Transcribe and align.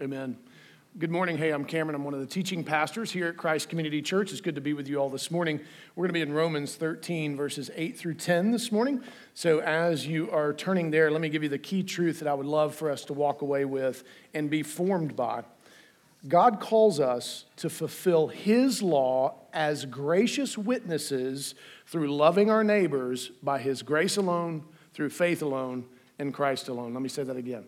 Amen. 0.00 0.38
Good 0.98 1.10
morning. 1.10 1.36
Hey, 1.36 1.50
I'm 1.50 1.66
Cameron. 1.66 1.94
I'm 1.94 2.04
one 2.04 2.14
of 2.14 2.20
the 2.20 2.26
teaching 2.26 2.64
pastors 2.64 3.10
here 3.10 3.28
at 3.28 3.36
Christ 3.36 3.68
Community 3.68 4.00
Church. 4.00 4.32
It's 4.32 4.40
good 4.40 4.54
to 4.54 4.62
be 4.62 4.72
with 4.72 4.88
you 4.88 4.96
all 4.96 5.10
this 5.10 5.30
morning. 5.30 5.60
We're 5.94 6.04
going 6.04 6.08
to 6.08 6.14
be 6.14 6.22
in 6.22 6.32
Romans 6.32 6.74
13, 6.74 7.36
verses 7.36 7.70
8 7.74 7.98
through 7.98 8.14
10 8.14 8.50
this 8.50 8.72
morning. 8.72 9.02
So, 9.34 9.60
as 9.60 10.06
you 10.06 10.30
are 10.30 10.54
turning 10.54 10.90
there, 10.90 11.10
let 11.10 11.20
me 11.20 11.28
give 11.28 11.42
you 11.42 11.50
the 11.50 11.58
key 11.58 11.82
truth 11.82 12.20
that 12.20 12.28
I 12.28 12.32
would 12.32 12.46
love 12.46 12.74
for 12.74 12.90
us 12.90 13.04
to 13.04 13.12
walk 13.12 13.42
away 13.42 13.66
with 13.66 14.02
and 14.32 14.48
be 14.48 14.62
formed 14.62 15.14
by. 15.16 15.44
God 16.26 16.60
calls 16.60 16.98
us 16.98 17.44
to 17.56 17.68
fulfill 17.68 18.28
His 18.28 18.82
law 18.82 19.34
as 19.52 19.84
gracious 19.84 20.56
witnesses 20.56 21.54
through 21.84 22.10
loving 22.10 22.48
our 22.48 22.64
neighbors 22.64 23.32
by 23.42 23.58
His 23.58 23.82
grace 23.82 24.16
alone, 24.16 24.64
through 24.94 25.10
faith 25.10 25.42
alone, 25.42 25.84
in 26.18 26.32
Christ 26.32 26.68
alone. 26.68 26.94
Let 26.94 27.02
me 27.02 27.10
say 27.10 27.22
that 27.22 27.36
again. 27.36 27.66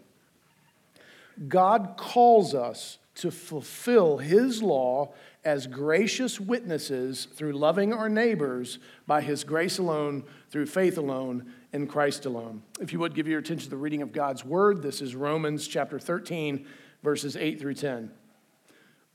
God 1.49 1.95
calls 1.97 2.55
us 2.55 2.99
to 3.17 3.31
fulfill 3.31 4.19
his 4.19 4.63
law 4.63 5.13
as 5.45 5.67
gracious 5.67 6.41
witnesses 6.41 7.27
through 7.35 7.53
loving 7.53 7.93
our 7.93 8.09
neighbors 8.09 8.79
by 9.07 9.21
his 9.21 9.45
grace 9.45 9.79
alone, 9.79 10.25
through 10.51 10.67
faith 10.67 10.97
alone, 10.97 11.53
in 11.73 11.87
Christ 11.87 12.27
alone. 12.27 12.63
If 12.81 12.93
you 12.93 12.99
would 13.01 13.15
give 13.15 13.27
your 13.27 13.41
attention 13.41 13.65
to 13.65 13.71
the 13.71 13.77
reading 13.77 14.03
of 14.03 14.13
God's 14.13 14.45
word, 14.45 14.83
this 14.83 15.03
is 15.03 15.15
Romans 15.15 15.67
chapter 15.67 15.99
13, 15.99 16.67
verses 17.03 17.37
8 17.37 17.61
through 17.61 17.75
10. 17.75 18.11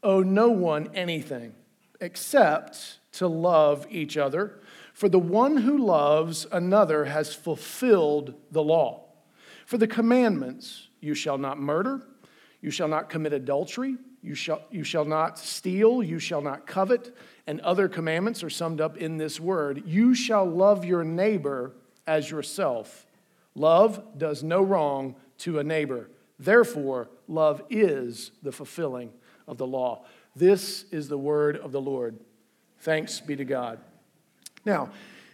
Owe 0.04 0.22
no 0.22 0.50
one 0.50 0.90
anything 0.94 1.54
except 2.00 3.00
to 3.14 3.28
love 3.28 3.88
each 3.90 4.18
other, 4.18 4.60
for 4.94 5.10
the 5.10 5.20
one 5.20 5.58
who 5.58 5.78
loves 5.78 6.46
another 6.52 7.06
has 7.06 7.34
fulfilled 7.34 8.34
the 8.52 8.64
law. 8.64 9.06
For 9.66 9.78
the 9.78 9.88
commandments, 9.88 10.87
you 11.00 11.14
shall 11.14 11.38
not 11.38 11.60
murder 11.60 12.02
you 12.62 12.72
shall 12.72 12.88
not 12.88 13.10
commit 13.10 13.34
adultery. 13.34 13.98
You 14.22 14.36
shall, 14.36 14.62
you 14.72 14.84
shall 14.84 15.06
not 15.06 15.38
steal. 15.38 16.02
You 16.02 16.20
shall 16.20 16.42
not 16.42 16.66
covet. 16.66 17.16
And 17.46 17.62
other 17.62 17.88
commandments 17.88 18.44
are 18.44 18.50
summed 18.50 18.82
up 18.82 18.98
in 18.98 19.18
this 19.18 19.40
word 19.40 19.84
You 19.86 20.16
shall 20.16 20.46
love 20.46 20.84
your 20.84 21.04
neighbor 21.04 21.74
as 22.06 22.30
yourself. 22.30 23.06
Love 23.56 24.18
does 24.18 24.44
no 24.44 24.62
wrong 24.62 25.16
to 25.40 25.60
a 25.60 25.64
neighbor. 25.64 26.10
Therefore, 26.40 27.10
love 27.28 27.64
is 27.70 28.32
the 28.44 28.52
fulfilling 28.52 29.12
of 29.48 29.58
the 29.58 29.66
law. 29.66 30.06
This 30.36 30.86
is 30.92 31.08
the 31.08 31.18
word 31.18 31.58
of 31.58 31.72
the 31.72 31.82
Lord. 31.82 32.20
Thanks 32.80 33.20
be 33.20 33.36
to 33.36 33.46
God. 33.46 33.80
Now, 34.66 34.92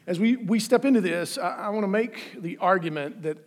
as 0.07 0.19
we, 0.19 0.35
we 0.37 0.59
step 0.59 0.85
into 0.85 1.01
this, 1.01 1.37
I, 1.37 1.55
I 1.55 1.69
want 1.69 1.83
to 1.83 1.89
make 1.89 2.41
the 2.41 2.57
argument 2.57 3.23
that 3.23 3.37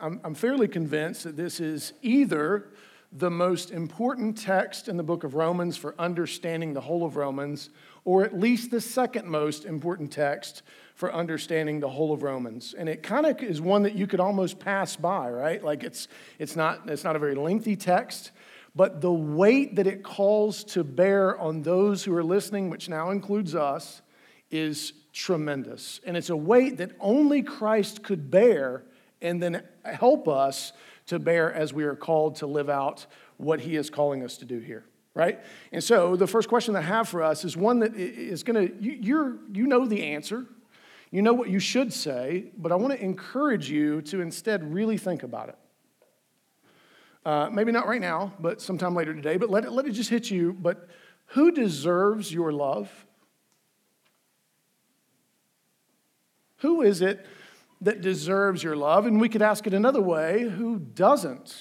I'm, 0.00 0.20
I'm 0.24 0.34
fairly 0.34 0.68
convinced 0.68 1.24
that 1.24 1.36
this 1.36 1.60
is 1.60 1.92
either 2.02 2.68
the 3.12 3.30
most 3.30 3.70
important 3.70 4.38
text 4.38 4.88
in 4.88 4.96
the 4.96 5.02
book 5.02 5.24
of 5.24 5.34
Romans 5.34 5.76
for 5.76 5.94
understanding 5.98 6.72
the 6.72 6.80
whole 6.80 7.04
of 7.04 7.16
Romans, 7.16 7.70
or 8.04 8.24
at 8.24 8.38
least 8.38 8.70
the 8.70 8.80
second 8.80 9.26
most 9.26 9.64
important 9.64 10.12
text 10.12 10.62
for 10.94 11.12
understanding 11.12 11.80
the 11.80 11.88
whole 11.88 12.12
of 12.12 12.22
Romans. 12.22 12.74
And 12.76 12.88
it 12.88 13.02
kind 13.02 13.26
of 13.26 13.42
is 13.42 13.60
one 13.60 13.82
that 13.82 13.94
you 13.94 14.06
could 14.06 14.20
almost 14.20 14.60
pass 14.60 14.94
by, 14.96 15.28
right? 15.28 15.62
Like 15.62 15.82
it's, 15.82 16.08
it's, 16.38 16.54
not, 16.54 16.88
it's 16.88 17.04
not 17.04 17.16
a 17.16 17.18
very 17.18 17.34
lengthy 17.34 17.74
text, 17.74 18.30
but 18.76 19.00
the 19.00 19.12
weight 19.12 19.76
that 19.76 19.88
it 19.88 20.04
calls 20.04 20.62
to 20.64 20.84
bear 20.84 21.36
on 21.38 21.62
those 21.62 22.04
who 22.04 22.14
are 22.14 22.22
listening, 22.22 22.70
which 22.70 22.88
now 22.88 23.10
includes 23.10 23.54
us, 23.56 24.02
is 24.52 24.92
tremendous. 25.12 26.00
And 26.04 26.16
it's 26.16 26.30
a 26.30 26.36
weight 26.36 26.76
that 26.76 26.92
only 27.00 27.42
Christ 27.42 28.04
could 28.04 28.30
bear 28.30 28.84
and 29.22 29.42
then 29.42 29.62
help 29.84 30.28
us 30.28 30.72
to 31.06 31.18
bear 31.18 31.52
as 31.52 31.72
we 31.72 31.84
are 31.84 31.96
called 31.96 32.36
to 32.36 32.46
live 32.46 32.70
out 32.70 33.06
what 33.36 33.60
he 33.60 33.76
is 33.76 33.90
calling 33.90 34.22
us 34.22 34.36
to 34.38 34.44
do 34.44 34.58
here 34.58 34.84
right? 35.14 35.40
And 35.72 35.82
so 35.82 36.16
the 36.16 36.26
first 36.26 36.48
question 36.48 36.74
that 36.74 36.80
i 36.80 36.86
have 36.86 37.08
for 37.08 37.22
us 37.22 37.44
is 37.44 37.56
one 37.56 37.80
that 37.80 37.96
is 37.96 38.42
going 38.42 38.68
to 38.68 38.82
you, 38.82 38.92
you're 38.92 39.36
you 39.52 39.66
know 39.66 39.86
the 39.86 40.02
answer. 40.04 40.46
You 41.10 41.22
know 41.22 41.32
what 41.32 41.50
you 41.50 41.58
should 41.58 41.92
say 41.92 42.52
but 42.56 42.70
i 42.72 42.76
want 42.76 42.92
to 42.94 43.02
encourage 43.02 43.68
you 43.68 44.02
to 44.02 44.20
instead 44.20 44.72
really 44.72 44.96
think 44.96 45.22
about 45.22 45.48
it. 45.48 45.58
Uh, 47.24 47.50
maybe 47.50 47.72
not 47.72 47.86
right 47.86 48.00
now 48.00 48.32
but 48.38 48.62
sometime 48.62 48.94
later 48.94 49.12
today 49.14 49.36
but 49.36 49.50
let 49.50 49.64
it, 49.64 49.72
let 49.72 49.86
it 49.86 49.92
just 49.92 50.10
hit 50.10 50.30
you 50.30 50.52
but 50.52 50.88
who 51.26 51.52
deserves 51.52 52.32
your 52.32 52.52
love? 52.52 52.90
Who 56.58 56.82
is 56.82 57.02
it 57.02 57.24
that 57.80 58.00
deserves 58.00 58.62
your 58.62 58.76
love? 58.76 59.06
And 59.06 59.20
we 59.20 59.28
could 59.28 59.42
ask 59.42 59.66
it 59.66 59.74
another 59.74 60.02
way 60.02 60.42
who 60.42 60.78
doesn't 60.78 61.56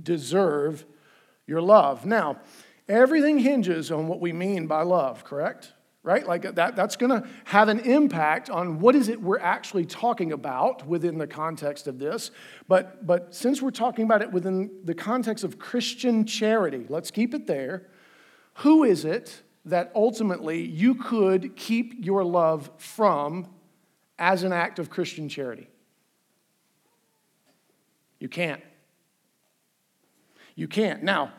deserve 0.00 0.84
your 1.46 1.60
love? 1.60 2.06
Now, 2.06 2.40
everything 2.88 3.38
hinges 3.38 3.90
on 3.90 4.08
what 4.08 4.20
we 4.20 4.32
mean 4.32 4.66
by 4.66 4.82
love, 4.82 5.24
correct? 5.24 5.72
Right? 6.02 6.26
Like 6.26 6.54
that, 6.54 6.76
that's 6.76 6.96
going 6.96 7.10
to 7.10 7.28
have 7.44 7.68
an 7.68 7.80
impact 7.80 8.48
on 8.48 8.80
what 8.80 8.94
is 8.94 9.08
it 9.08 9.20
we're 9.20 9.38
actually 9.38 9.84
talking 9.84 10.32
about 10.32 10.86
within 10.86 11.18
the 11.18 11.26
context 11.26 11.86
of 11.86 11.98
this. 11.98 12.30
But, 12.68 13.06
but 13.06 13.34
since 13.34 13.60
we're 13.60 13.70
talking 13.70 14.04
about 14.04 14.22
it 14.22 14.32
within 14.32 14.70
the 14.84 14.94
context 14.94 15.44
of 15.44 15.58
Christian 15.58 16.24
charity, 16.24 16.86
let's 16.88 17.10
keep 17.10 17.34
it 17.34 17.46
there. 17.46 17.88
Who 18.54 18.84
is 18.84 19.04
it 19.04 19.42
that 19.66 19.92
ultimately 19.94 20.62
you 20.62 20.94
could 20.94 21.54
keep 21.54 22.04
your 22.04 22.24
love 22.24 22.70
from 22.78 23.48
as 24.20 24.44
an 24.44 24.52
act 24.52 24.78
of 24.78 24.90
Christian 24.90 25.28
charity. 25.28 25.66
You 28.20 28.28
can't. 28.28 28.62
You 30.54 30.68
can't. 30.68 31.02
Now, 31.02 31.32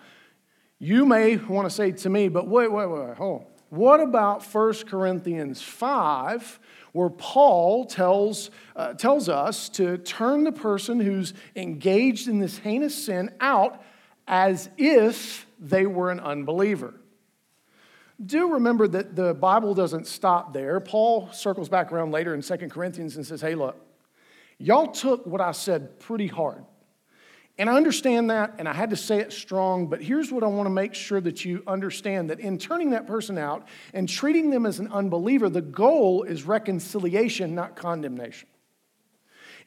you 0.80 1.06
may 1.06 1.38
want 1.38 1.68
to 1.68 1.70
say 1.70 1.92
to 1.92 2.10
me, 2.10 2.28
but 2.28 2.48
wait, 2.48 2.72
wait, 2.72 2.88
wait, 2.88 3.16
hold 3.16 3.42
on. 3.42 3.48
What 3.70 4.02
about 4.02 4.44
1 4.44 4.74
Corinthians 4.88 5.62
5, 5.62 6.60
where 6.92 7.10
Paul 7.10 7.86
tells, 7.86 8.50
uh, 8.76 8.96
tells 8.96 9.30
us 9.30 9.70
to 9.70 9.98
turn 10.00 10.44
the 10.44 10.52
person 10.52 11.00
who's 11.00 11.34
engaged 11.56 12.28
in 12.28 12.40
this 12.40 12.58
heinous 12.58 13.06
sin 13.06 13.32
out 13.40 13.82
as 14.28 14.70
if 14.78 15.46
they 15.60 15.86
were 15.86 16.12
an 16.12 16.20
unbeliever? 16.20 16.96
Do 18.26 18.54
remember 18.54 18.88
that 18.88 19.16
the 19.16 19.34
Bible 19.34 19.74
doesn't 19.74 20.08
stop 20.08 20.54
there. 20.54 20.80
Paul 20.80 21.32
circles 21.32 21.70
back 21.70 21.92
around 21.92 22.12
later 22.12 22.34
in 22.34 22.42
2 22.42 22.58
Corinthians 22.70 23.16
and 23.16 23.26
says, 23.26 23.42
Hey, 23.42 23.56
look, 23.56 23.76
y'all 24.58 24.88
took 24.88 25.26
what 25.26 25.42
I 25.42 25.52
said 25.52 26.00
pretty 26.00 26.28
hard. 26.28 26.64
And 27.58 27.70
I 27.70 27.76
understand 27.76 28.30
that, 28.30 28.56
and 28.58 28.68
I 28.68 28.74
had 28.74 28.90
to 28.92 28.96
say 28.96 29.20
it 29.20 29.34
strong, 29.34 29.88
but 29.88 30.02
here's 30.02 30.32
what 30.32 30.44
I 30.44 30.48
want 30.48 30.66
to 30.66 30.72
make 30.72 30.96
sure 30.96 31.22
that 31.22 31.46
you 31.46 31.62
understand 31.68 32.30
that 32.30 32.40
in 32.40 32.58
turning 32.58 32.92
that 32.92 33.06
person 33.06 33.38
out 33.38 33.68
and 33.94 34.08
treating 34.08 34.50
them 34.50 34.66
as 34.66 34.80
an 34.80 34.88
unbeliever, 34.92 35.50
the 35.50 35.62
goal 35.62 36.24
is 36.24 36.44
reconciliation, 36.44 37.54
not 37.54 37.76
condemnation. 37.76 38.48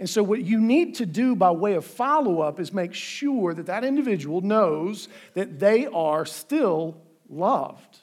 And 0.00 0.10
so, 0.10 0.22
what 0.22 0.42
you 0.42 0.60
need 0.60 0.96
to 0.96 1.06
do 1.06 1.36
by 1.36 1.52
way 1.52 1.74
of 1.74 1.84
follow 1.84 2.40
up 2.40 2.58
is 2.58 2.72
make 2.72 2.94
sure 2.94 3.54
that 3.54 3.66
that 3.66 3.84
individual 3.84 4.40
knows 4.40 5.08
that 5.34 5.60
they 5.60 5.86
are 5.86 6.26
still 6.26 6.96
loved. 7.28 8.00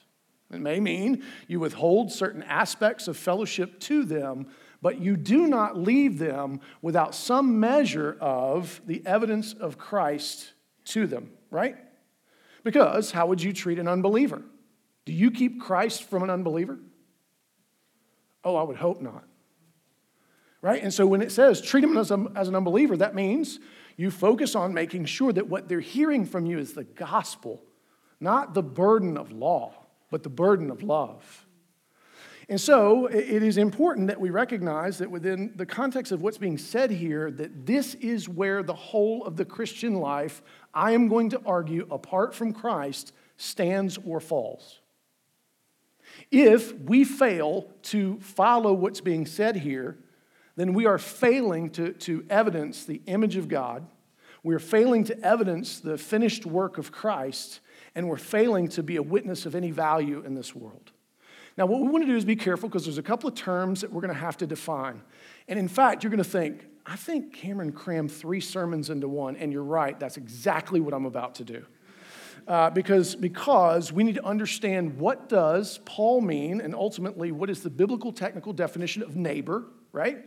It 0.52 0.60
may 0.60 0.80
mean 0.80 1.24
you 1.48 1.60
withhold 1.60 2.12
certain 2.12 2.42
aspects 2.42 3.08
of 3.08 3.16
fellowship 3.16 3.80
to 3.80 4.04
them, 4.04 4.48
but 4.82 5.00
you 5.00 5.16
do 5.16 5.46
not 5.46 5.78
leave 5.78 6.18
them 6.18 6.60
without 6.82 7.14
some 7.14 7.58
measure 7.58 8.16
of 8.20 8.80
the 8.86 9.02
evidence 9.06 9.54
of 9.54 9.78
Christ 9.78 10.52
to 10.86 11.06
them, 11.06 11.30
right? 11.50 11.76
Because 12.64 13.10
how 13.10 13.26
would 13.26 13.42
you 13.42 13.52
treat 13.52 13.78
an 13.78 13.88
unbeliever? 13.88 14.42
Do 15.04 15.12
you 15.12 15.30
keep 15.30 15.60
Christ 15.60 16.04
from 16.04 16.22
an 16.22 16.30
unbeliever? 16.30 16.78
Oh, 18.44 18.56
I 18.56 18.62
would 18.62 18.76
hope 18.76 19.00
not. 19.00 19.24
Right? 20.60 20.82
And 20.82 20.92
so 20.92 21.06
when 21.06 21.22
it 21.22 21.32
says 21.32 21.60
treat 21.60 21.80
them 21.80 21.96
as, 21.96 22.10
a, 22.10 22.26
as 22.36 22.48
an 22.48 22.54
unbeliever, 22.54 22.96
that 22.98 23.14
means 23.14 23.58
you 23.96 24.10
focus 24.10 24.54
on 24.54 24.74
making 24.74 25.06
sure 25.06 25.32
that 25.32 25.48
what 25.48 25.68
they're 25.68 25.80
hearing 25.80 26.24
from 26.24 26.46
you 26.46 26.58
is 26.58 26.72
the 26.72 26.84
gospel, 26.84 27.62
not 28.20 28.54
the 28.54 28.62
burden 28.62 29.16
of 29.16 29.32
law 29.32 29.81
but 30.12 30.22
the 30.22 30.28
burden 30.28 30.70
of 30.70 30.84
love. 30.84 31.46
And 32.48 32.60
so 32.60 33.06
it 33.06 33.42
is 33.42 33.56
important 33.56 34.08
that 34.08 34.20
we 34.20 34.28
recognize 34.30 34.98
that 34.98 35.10
within 35.10 35.52
the 35.56 35.64
context 35.64 36.12
of 36.12 36.20
what's 36.20 36.38
being 36.38 36.58
said 36.58 36.90
here, 36.90 37.30
that 37.30 37.66
this 37.66 37.94
is 37.94 38.28
where 38.28 38.62
the 38.62 38.74
whole 38.74 39.24
of 39.24 39.36
the 39.36 39.44
Christian 39.44 39.94
life, 39.94 40.42
I 40.74 40.92
am 40.92 41.08
going 41.08 41.30
to 41.30 41.40
argue, 41.46 41.86
apart 41.90 42.34
from 42.34 42.52
Christ, 42.52 43.12
stands 43.36 43.98
or 44.04 44.20
falls. 44.20 44.80
If 46.30 46.78
we 46.78 47.04
fail 47.04 47.72
to 47.84 48.20
follow 48.20 48.74
what's 48.74 49.00
being 49.00 49.24
said 49.24 49.56
here, 49.56 49.96
then 50.56 50.74
we 50.74 50.84
are 50.84 50.98
failing 50.98 51.70
to, 51.70 51.92
to 51.92 52.26
evidence 52.28 52.84
the 52.84 53.00
image 53.06 53.36
of 53.36 53.48
God. 53.48 53.86
We 54.42 54.54
are 54.54 54.58
failing 54.58 55.04
to 55.04 55.18
evidence 55.20 55.80
the 55.80 55.96
finished 55.96 56.44
work 56.44 56.76
of 56.76 56.92
Christ 56.92 57.60
and 57.94 58.08
we're 58.08 58.16
failing 58.16 58.68
to 58.68 58.82
be 58.82 58.96
a 58.96 59.02
witness 59.02 59.46
of 59.46 59.54
any 59.54 59.70
value 59.70 60.22
in 60.24 60.34
this 60.34 60.54
world. 60.54 60.92
Now, 61.58 61.66
what 61.66 61.80
we 61.82 61.88
want 61.88 62.04
to 62.04 62.10
do 62.10 62.16
is 62.16 62.24
be 62.24 62.36
careful 62.36 62.68
because 62.68 62.84
there's 62.84 62.98
a 62.98 63.02
couple 63.02 63.28
of 63.28 63.34
terms 63.34 63.82
that 63.82 63.92
we're 63.92 64.00
going 64.00 64.14
to 64.14 64.20
have 64.20 64.38
to 64.38 64.46
define. 64.46 65.02
And 65.48 65.58
in 65.58 65.68
fact, 65.68 66.02
you're 66.02 66.10
going 66.10 66.22
to 66.22 66.28
think, 66.28 66.66
I 66.86 66.96
think 66.96 67.34
Cameron 67.34 67.72
crammed 67.72 68.10
three 68.10 68.40
sermons 68.40 68.88
into 68.88 69.06
one, 69.06 69.36
and 69.36 69.52
you're 69.52 69.62
right, 69.62 69.98
that's 70.00 70.16
exactly 70.16 70.80
what 70.80 70.94
I'm 70.94 71.04
about 71.04 71.34
to 71.36 71.44
do. 71.44 71.64
Uh, 72.48 72.70
because, 72.70 73.14
because 73.14 73.92
we 73.92 74.02
need 74.02 74.16
to 74.16 74.24
understand 74.24 74.98
what 74.98 75.28
does 75.28 75.78
Paul 75.84 76.22
mean, 76.22 76.60
and 76.60 76.74
ultimately, 76.74 77.30
what 77.30 77.50
is 77.50 77.62
the 77.62 77.70
biblical 77.70 78.12
technical 78.12 78.52
definition 78.52 79.02
of 79.02 79.14
neighbor, 79.14 79.64
right? 79.92 80.26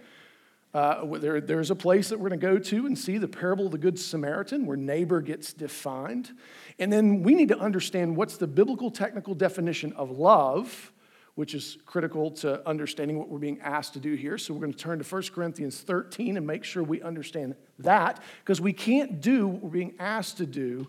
Uh, 0.76 1.06
there, 1.20 1.40
there's 1.40 1.72
a 1.72 1.76
place 1.76 2.10
that 2.10 2.20
we're 2.20 2.28
going 2.28 2.38
to 2.38 2.46
go 2.46 2.60
to 2.60 2.86
and 2.86 3.00
see 3.00 3.18
the 3.18 3.30
parable 3.30 3.68
of 3.68 3.72
the 3.72 3.78
Good 3.78 3.98
Samaritan, 3.98 4.66
where 4.66 4.76
neighbor 4.76 5.22
gets 5.22 5.54
defined. 5.54 6.34
And 6.80 6.92
then 6.92 7.24
we 7.24 7.34
need 7.34 7.48
to 7.48 7.58
understand 7.58 8.18
what's 8.18 8.36
the 8.36 8.46
biblical 8.46 8.92
technical 8.92 9.34
definition 9.36 9.94
of 9.94 10.12
love, 10.12 10.92
which 11.36 11.56
is 11.56 11.78
critical 11.86 12.30
to 12.30 12.68
understanding 12.68 13.18
what 13.18 13.30
we're 13.30 13.40
being 13.40 13.62
asked 13.62 13.94
to 13.94 14.02
do 14.02 14.16
here. 14.16 14.38
So 14.38 14.54
we're 14.54 14.60
going 14.60 14.74
to 14.74 14.78
turn 14.78 15.00
to 15.00 15.06
1 15.06 15.24
Corinthians 15.34 15.80
13 15.80 16.36
and 16.36 16.46
make 16.46 16.66
sure 16.66 16.84
we 16.84 17.02
understand 17.02 17.56
that, 17.80 18.22
because 18.44 18.60
we 18.60 18.74
can't 18.74 19.22
do 19.22 19.48
what 19.48 19.64
we're 19.64 19.70
being 19.70 19.94
asked 19.98 20.36
to 20.40 20.46
do 20.46 20.88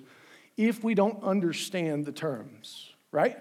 if 0.56 0.82
we 0.82 0.96
don't 0.96 1.22
understand 1.22 2.06
the 2.06 2.12
terms, 2.12 2.90
right? 3.12 3.38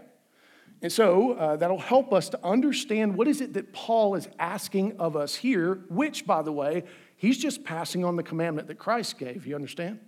And 0.86 0.92
so 0.92 1.32
uh, 1.32 1.56
that'll 1.56 1.80
help 1.80 2.14
us 2.14 2.30
to 2.30 2.40
understand 2.44 3.18
what 3.18 3.28
is 3.28 3.42
it 3.42 3.56
that 3.56 3.74
Paul 3.74 4.14
is 4.14 4.30
asking 4.38 4.98
of 5.00 5.16
us 5.16 5.34
here, 5.34 5.80
which, 5.90 6.28
by 6.28 6.44
the 6.44 6.52
way, 6.52 6.84
he's 7.16 7.40
just 7.40 7.64
passing 7.64 8.06
on 8.06 8.18
the 8.18 8.22
commandment 8.22 8.68
that 8.68 8.76
Christ 8.76 9.18
gave. 9.18 9.48
You 9.48 9.56
understand? 9.56 10.00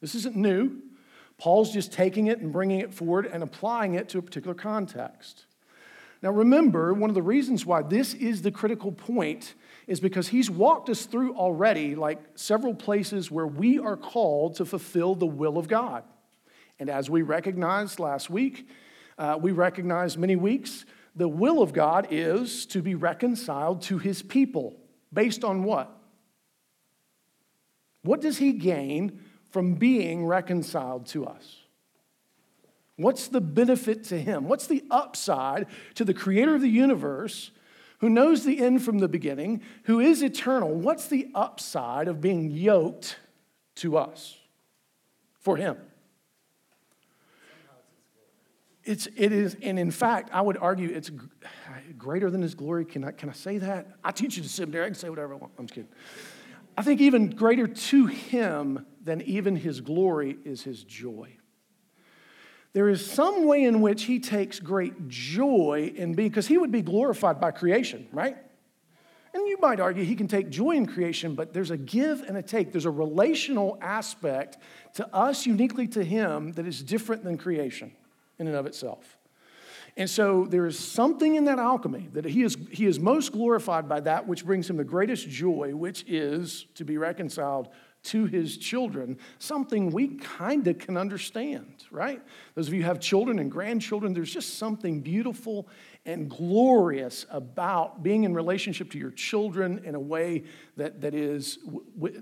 This 0.00 0.16
isn't 0.16 0.34
new. 0.34 0.82
Paul's 1.38 1.72
just 1.72 1.92
taking 1.92 2.26
it 2.26 2.40
and 2.40 2.52
bringing 2.52 2.80
it 2.80 2.92
forward 2.92 3.26
and 3.26 3.44
applying 3.44 3.94
it 3.94 4.08
to 4.08 4.18
a 4.18 4.22
particular 4.22 4.56
context. 4.56 5.46
Now, 6.22 6.32
remember, 6.32 6.92
one 6.92 7.08
of 7.08 7.14
the 7.14 7.22
reasons 7.22 7.64
why 7.64 7.82
this 7.82 8.12
is 8.12 8.42
the 8.42 8.50
critical 8.50 8.90
point 8.90 9.54
is 9.86 10.00
because 10.00 10.26
he's 10.26 10.50
walked 10.50 10.90
us 10.90 11.06
through 11.06 11.36
already, 11.36 11.94
like 11.94 12.18
several 12.34 12.74
places 12.74 13.30
where 13.30 13.46
we 13.46 13.78
are 13.78 13.96
called 13.96 14.56
to 14.56 14.64
fulfill 14.64 15.14
the 15.14 15.24
will 15.24 15.56
of 15.56 15.68
God. 15.68 16.02
And 16.80 16.90
as 16.90 17.08
we 17.08 17.22
recognized 17.22 18.00
last 18.00 18.28
week, 18.28 18.66
uh, 19.18 19.38
we 19.40 19.52
recognize 19.52 20.16
many 20.16 20.36
weeks, 20.36 20.84
the 21.14 21.28
will 21.28 21.62
of 21.62 21.72
God 21.72 22.08
is 22.10 22.66
to 22.66 22.82
be 22.82 22.94
reconciled 22.94 23.82
to 23.82 23.98
his 23.98 24.22
people. 24.22 24.76
Based 25.12 25.44
on 25.44 25.64
what? 25.64 25.90
What 28.02 28.20
does 28.20 28.38
he 28.38 28.52
gain 28.52 29.20
from 29.50 29.74
being 29.74 30.26
reconciled 30.26 31.06
to 31.06 31.26
us? 31.26 31.62
What's 32.96 33.28
the 33.28 33.40
benefit 33.40 34.04
to 34.04 34.18
him? 34.18 34.48
What's 34.48 34.66
the 34.66 34.84
upside 34.90 35.66
to 35.94 36.04
the 36.04 36.14
creator 36.14 36.54
of 36.54 36.62
the 36.62 36.68
universe 36.68 37.50
who 37.98 38.08
knows 38.10 38.44
the 38.44 38.60
end 38.60 38.82
from 38.82 38.98
the 38.98 39.08
beginning, 39.08 39.62
who 39.84 40.00
is 40.00 40.22
eternal? 40.22 40.74
What's 40.74 41.08
the 41.08 41.28
upside 41.34 42.08
of 42.08 42.20
being 42.20 42.50
yoked 42.50 43.18
to 43.76 43.96
us 43.96 44.36
for 45.40 45.56
him? 45.56 45.78
It's, 48.86 49.08
it 49.16 49.32
is, 49.32 49.56
and 49.62 49.80
in 49.80 49.90
fact, 49.90 50.30
I 50.32 50.40
would 50.40 50.56
argue 50.58 50.88
it's 50.88 51.10
greater 51.98 52.30
than 52.30 52.40
his 52.40 52.54
glory. 52.54 52.84
Can 52.84 53.02
I, 53.02 53.10
can 53.10 53.28
I 53.28 53.32
say 53.32 53.58
that? 53.58 53.88
I 54.04 54.12
teach 54.12 54.36
you 54.36 54.44
to 54.44 54.48
seminary. 54.48 54.84
I 54.84 54.86
can 54.86 54.94
say 54.94 55.10
whatever 55.10 55.34
I 55.34 55.38
want. 55.38 55.52
I'm 55.58 55.66
just 55.66 55.74
kidding. 55.74 55.90
I 56.78 56.82
think 56.82 57.00
even 57.00 57.30
greater 57.30 57.66
to 57.66 58.06
him 58.06 58.86
than 59.02 59.22
even 59.22 59.56
his 59.56 59.80
glory 59.80 60.38
is 60.44 60.62
his 60.62 60.84
joy. 60.84 61.36
There 62.74 62.88
is 62.88 63.04
some 63.04 63.46
way 63.46 63.64
in 63.64 63.80
which 63.80 64.04
he 64.04 64.20
takes 64.20 64.60
great 64.60 65.08
joy 65.08 65.92
in 65.96 66.14
being, 66.14 66.28
because 66.28 66.46
he 66.46 66.56
would 66.56 66.70
be 66.70 66.82
glorified 66.82 67.40
by 67.40 67.50
creation, 67.50 68.06
right? 68.12 68.36
And 69.34 69.48
you 69.48 69.58
might 69.60 69.80
argue 69.80 70.04
he 70.04 70.14
can 70.14 70.28
take 70.28 70.48
joy 70.48 70.72
in 70.72 70.86
creation, 70.86 71.34
but 71.34 71.52
there's 71.52 71.72
a 71.72 71.76
give 71.76 72.20
and 72.20 72.36
a 72.36 72.42
take. 72.42 72.70
There's 72.70 72.84
a 72.84 72.90
relational 72.90 73.78
aspect 73.80 74.58
to 74.94 75.12
us, 75.12 75.44
uniquely 75.44 75.88
to 75.88 76.04
him, 76.04 76.52
that 76.52 76.68
is 76.68 76.84
different 76.84 77.24
than 77.24 77.36
creation 77.36 77.90
in 78.38 78.46
and 78.46 78.56
of 78.56 78.66
itself. 78.66 79.18
And 79.96 80.10
so 80.10 80.44
there 80.44 80.66
is 80.66 80.78
something 80.78 81.36
in 81.36 81.46
that 81.46 81.58
alchemy 81.58 82.08
that 82.12 82.26
he 82.26 82.42
is, 82.42 82.56
he 82.70 82.84
is 82.84 83.00
most 83.00 83.32
glorified 83.32 83.88
by 83.88 84.00
that 84.00 84.26
which 84.26 84.44
brings 84.44 84.68
him 84.68 84.76
the 84.76 84.84
greatest 84.84 85.28
joy, 85.28 85.74
which 85.74 86.04
is 86.06 86.66
to 86.74 86.84
be 86.84 86.98
reconciled 86.98 87.70
to 88.06 88.26
his 88.26 88.56
children, 88.56 89.18
something 89.38 89.90
we 89.90 90.08
kind 90.16 90.68
of 90.68 90.78
can 90.78 90.96
understand, 90.96 91.84
right? 91.90 92.22
Those 92.54 92.68
of 92.68 92.74
you 92.74 92.84
have 92.84 93.00
children 93.00 93.40
and 93.40 93.50
grandchildren, 93.50 94.12
there's 94.12 94.32
just 94.32 94.58
something 94.58 95.00
beautiful 95.00 95.68
and 96.04 96.30
glorious 96.30 97.26
about 97.30 98.04
being 98.04 98.22
in 98.22 98.32
relationship 98.32 98.92
to 98.92 98.98
your 98.98 99.10
children 99.10 99.82
in 99.84 99.96
a 99.96 100.00
way 100.00 100.44
that, 100.76 101.00
that 101.00 101.14
is 101.14 101.58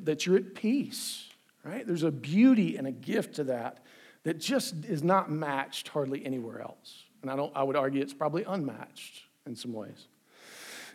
that 0.05 0.25
you're 0.25 0.37
at 0.37 0.55
peace, 0.55 1.29
right? 1.65 1.87
There's 1.87 2.03
a 2.03 2.11
beauty 2.11 2.77
and 2.77 2.87
a 2.87 2.93
gift 2.93 3.35
to 3.35 3.45
that 3.45 3.84
that 4.25 4.39
just 4.39 4.85
is 4.85 5.03
not 5.03 5.31
matched 5.31 5.89
hardly 5.89 6.25
anywhere 6.25 6.61
else. 6.61 7.05
And 7.23 7.31
I, 7.31 7.37
don't, 7.37 7.53
I 7.55 7.63
would 7.63 7.77
argue 7.77 8.03
it's 8.03 8.13
probably 8.13 8.45
unmatched 8.45 9.23
in 9.47 9.55
some 9.55 9.73
ways. 9.73 10.09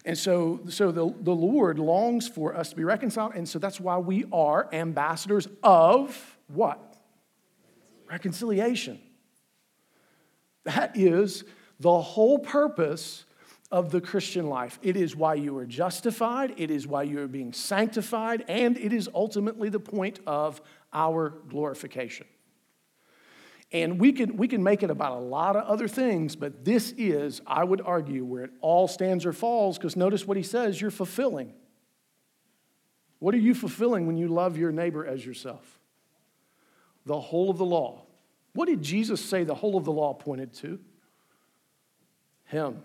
And 0.05 0.17
so, 0.17 0.61
so 0.69 0.91
the, 0.91 1.13
the 1.21 1.33
Lord 1.33 1.77
longs 1.79 2.27
for 2.27 2.55
us 2.55 2.69
to 2.69 2.75
be 2.75 2.83
reconciled. 2.83 3.33
And 3.35 3.47
so 3.47 3.59
that's 3.59 3.79
why 3.79 3.97
we 3.97 4.25
are 4.31 4.69
ambassadors 4.73 5.47
of 5.63 6.37
what? 6.47 6.95
Reconciliation. 8.09 8.99
That 10.63 10.95
is 10.95 11.43
the 11.79 12.01
whole 12.01 12.39
purpose 12.39 13.25
of 13.71 13.91
the 13.91 14.01
Christian 14.01 14.49
life. 14.49 14.79
It 14.81 14.97
is 14.97 15.15
why 15.15 15.35
you 15.35 15.55
are 15.57 15.65
justified, 15.65 16.55
it 16.57 16.71
is 16.71 16.87
why 16.87 17.03
you 17.03 17.19
are 17.21 17.27
being 17.27 17.53
sanctified, 17.53 18.43
and 18.47 18.77
it 18.77 18.91
is 18.91 19.07
ultimately 19.13 19.69
the 19.69 19.79
point 19.79 20.19
of 20.25 20.59
our 20.91 21.29
glorification. 21.49 22.25
And 23.71 23.99
we 23.99 24.11
can, 24.13 24.35
we 24.35 24.47
can 24.47 24.63
make 24.63 24.81
it 24.81 24.89
about 24.89 25.13
a 25.13 25.19
lot 25.19 25.55
of 25.55 25.65
other 25.65 25.87
things, 25.87 26.35
but 26.35 26.65
this 26.65 26.91
is, 26.97 27.39
I 27.45 27.63
would 27.63 27.81
argue, 27.81 28.25
where 28.25 28.45
it 28.45 28.51
all 28.61 28.87
stands 28.87 29.25
or 29.25 29.33
falls, 29.33 29.77
because 29.77 29.95
notice 29.95 30.25
what 30.25 30.37
he 30.37 30.43
says 30.43 30.81
you're 30.81 30.89
fulfilling. 30.89 31.53
What 33.19 33.35
are 33.35 33.39
you 33.39 33.53
fulfilling 33.53 34.07
when 34.07 34.17
you 34.17 34.27
love 34.27 34.57
your 34.57 34.71
neighbor 34.71 35.05
as 35.05 35.23
yourself? 35.23 35.79
The 37.05 37.19
whole 37.19 37.51
of 37.51 37.57
the 37.57 37.65
law. 37.65 38.05
What 38.53 38.67
did 38.67 38.81
Jesus 38.81 39.23
say 39.23 39.43
the 39.43 39.55
whole 39.55 39.77
of 39.77 39.85
the 39.85 39.91
law 39.91 40.13
pointed 40.13 40.53
to? 40.55 40.79
Him. 42.45 42.81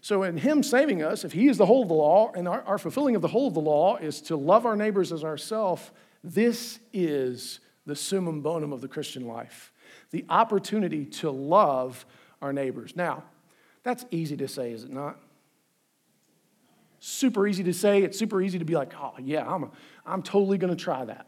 So, 0.00 0.22
in 0.22 0.36
Him 0.36 0.62
saving 0.62 1.02
us, 1.02 1.24
if 1.24 1.32
He 1.32 1.48
is 1.48 1.58
the 1.58 1.66
whole 1.66 1.82
of 1.82 1.88
the 1.88 1.94
law, 1.94 2.30
and 2.32 2.46
our, 2.46 2.62
our 2.62 2.78
fulfilling 2.78 3.16
of 3.16 3.22
the 3.22 3.28
whole 3.28 3.48
of 3.48 3.54
the 3.54 3.60
law 3.60 3.96
is 3.96 4.20
to 4.22 4.36
love 4.36 4.64
our 4.64 4.76
neighbors 4.76 5.10
as 5.10 5.24
ourselves, 5.24 5.90
this 6.22 6.78
is 6.92 7.58
the 7.86 7.96
summum 7.96 8.40
bonum 8.40 8.72
of 8.72 8.80
the 8.80 8.88
Christian 8.88 9.26
life 9.26 9.72
the 10.10 10.24
opportunity 10.28 11.04
to 11.04 11.30
love 11.30 12.06
our 12.42 12.52
neighbors. 12.52 12.94
Now, 12.96 13.24
that's 13.82 14.04
easy 14.10 14.36
to 14.38 14.48
say, 14.48 14.72
is 14.72 14.84
it 14.84 14.92
not? 14.92 15.18
Super 16.98 17.46
easy 17.46 17.62
to 17.64 17.72
say. 17.72 18.02
It's 18.02 18.18
super 18.18 18.42
easy 18.42 18.58
to 18.58 18.64
be 18.64 18.74
like, 18.74 18.94
oh, 19.00 19.14
yeah, 19.20 19.46
I'm, 19.48 19.70
I'm 20.04 20.22
totally 20.22 20.58
going 20.58 20.76
to 20.76 20.82
try 20.82 21.04
that. 21.04 21.26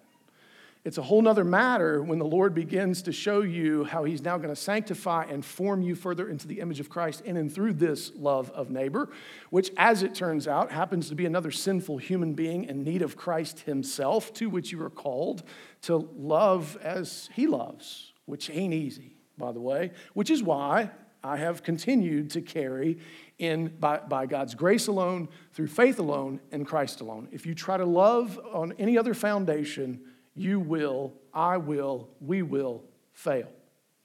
It's 0.84 0.96
a 0.96 1.02
whole 1.02 1.20
nother 1.20 1.44
matter 1.44 2.02
when 2.02 2.18
the 2.18 2.24
Lord 2.24 2.54
begins 2.54 3.02
to 3.02 3.12
show 3.12 3.42
you 3.42 3.84
how 3.84 4.04
He's 4.04 4.22
now 4.22 4.38
going 4.38 4.48
to 4.48 4.56
sanctify 4.56 5.26
and 5.28 5.44
form 5.44 5.82
you 5.82 5.94
further 5.94 6.28
into 6.28 6.48
the 6.48 6.60
image 6.60 6.80
of 6.80 6.88
Christ 6.88 7.20
in 7.22 7.36
and 7.36 7.52
through 7.52 7.74
this 7.74 8.12
love 8.16 8.50
of 8.50 8.70
neighbor, 8.70 9.10
which, 9.50 9.70
as 9.76 10.02
it 10.02 10.14
turns 10.14 10.48
out, 10.48 10.72
happens 10.72 11.08
to 11.10 11.14
be 11.14 11.26
another 11.26 11.50
sinful 11.50 11.98
human 11.98 12.32
being 12.32 12.64
in 12.64 12.84
need 12.84 13.02
of 13.02 13.16
Christ 13.16 13.60
Himself, 13.60 14.32
to 14.34 14.48
which 14.48 14.72
you 14.72 14.82
are 14.82 14.90
called 14.90 15.42
to 15.82 16.08
love 16.16 16.78
as 16.82 17.28
He 17.34 17.46
loves 17.46 18.12
which 18.28 18.50
ain't 18.50 18.74
easy, 18.74 19.16
by 19.38 19.52
the 19.52 19.60
way, 19.60 19.90
which 20.12 20.30
is 20.30 20.42
why 20.42 20.90
I 21.24 21.38
have 21.38 21.62
continued 21.62 22.30
to 22.32 22.42
carry 22.42 22.98
in 23.38 23.68
by, 23.80 23.98
by 23.98 24.26
God's 24.26 24.54
grace 24.54 24.86
alone, 24.86 25.28
through 25.52 25.68
faith 25.68 25.98
alone, 25.98 26.40
and 26.52 26.66
Christ 26.66 27.00
alone. 27.00 27.28
If 27.32 27.46
you 27.46 27.54
try 27.54 27.78
to 27.78 27.86
love 27.86 28.38
on 28.52 28.74
any 28.78 28.98
other 28.98 29.14
foundation, 29.14 30.00
you 30.34 30.60
will, 30.60 31.14
I 31.32 31.56
will, 31.56 32.10
we 32.20 32.42
will 32.42 32.84
fail. 33.14 33.48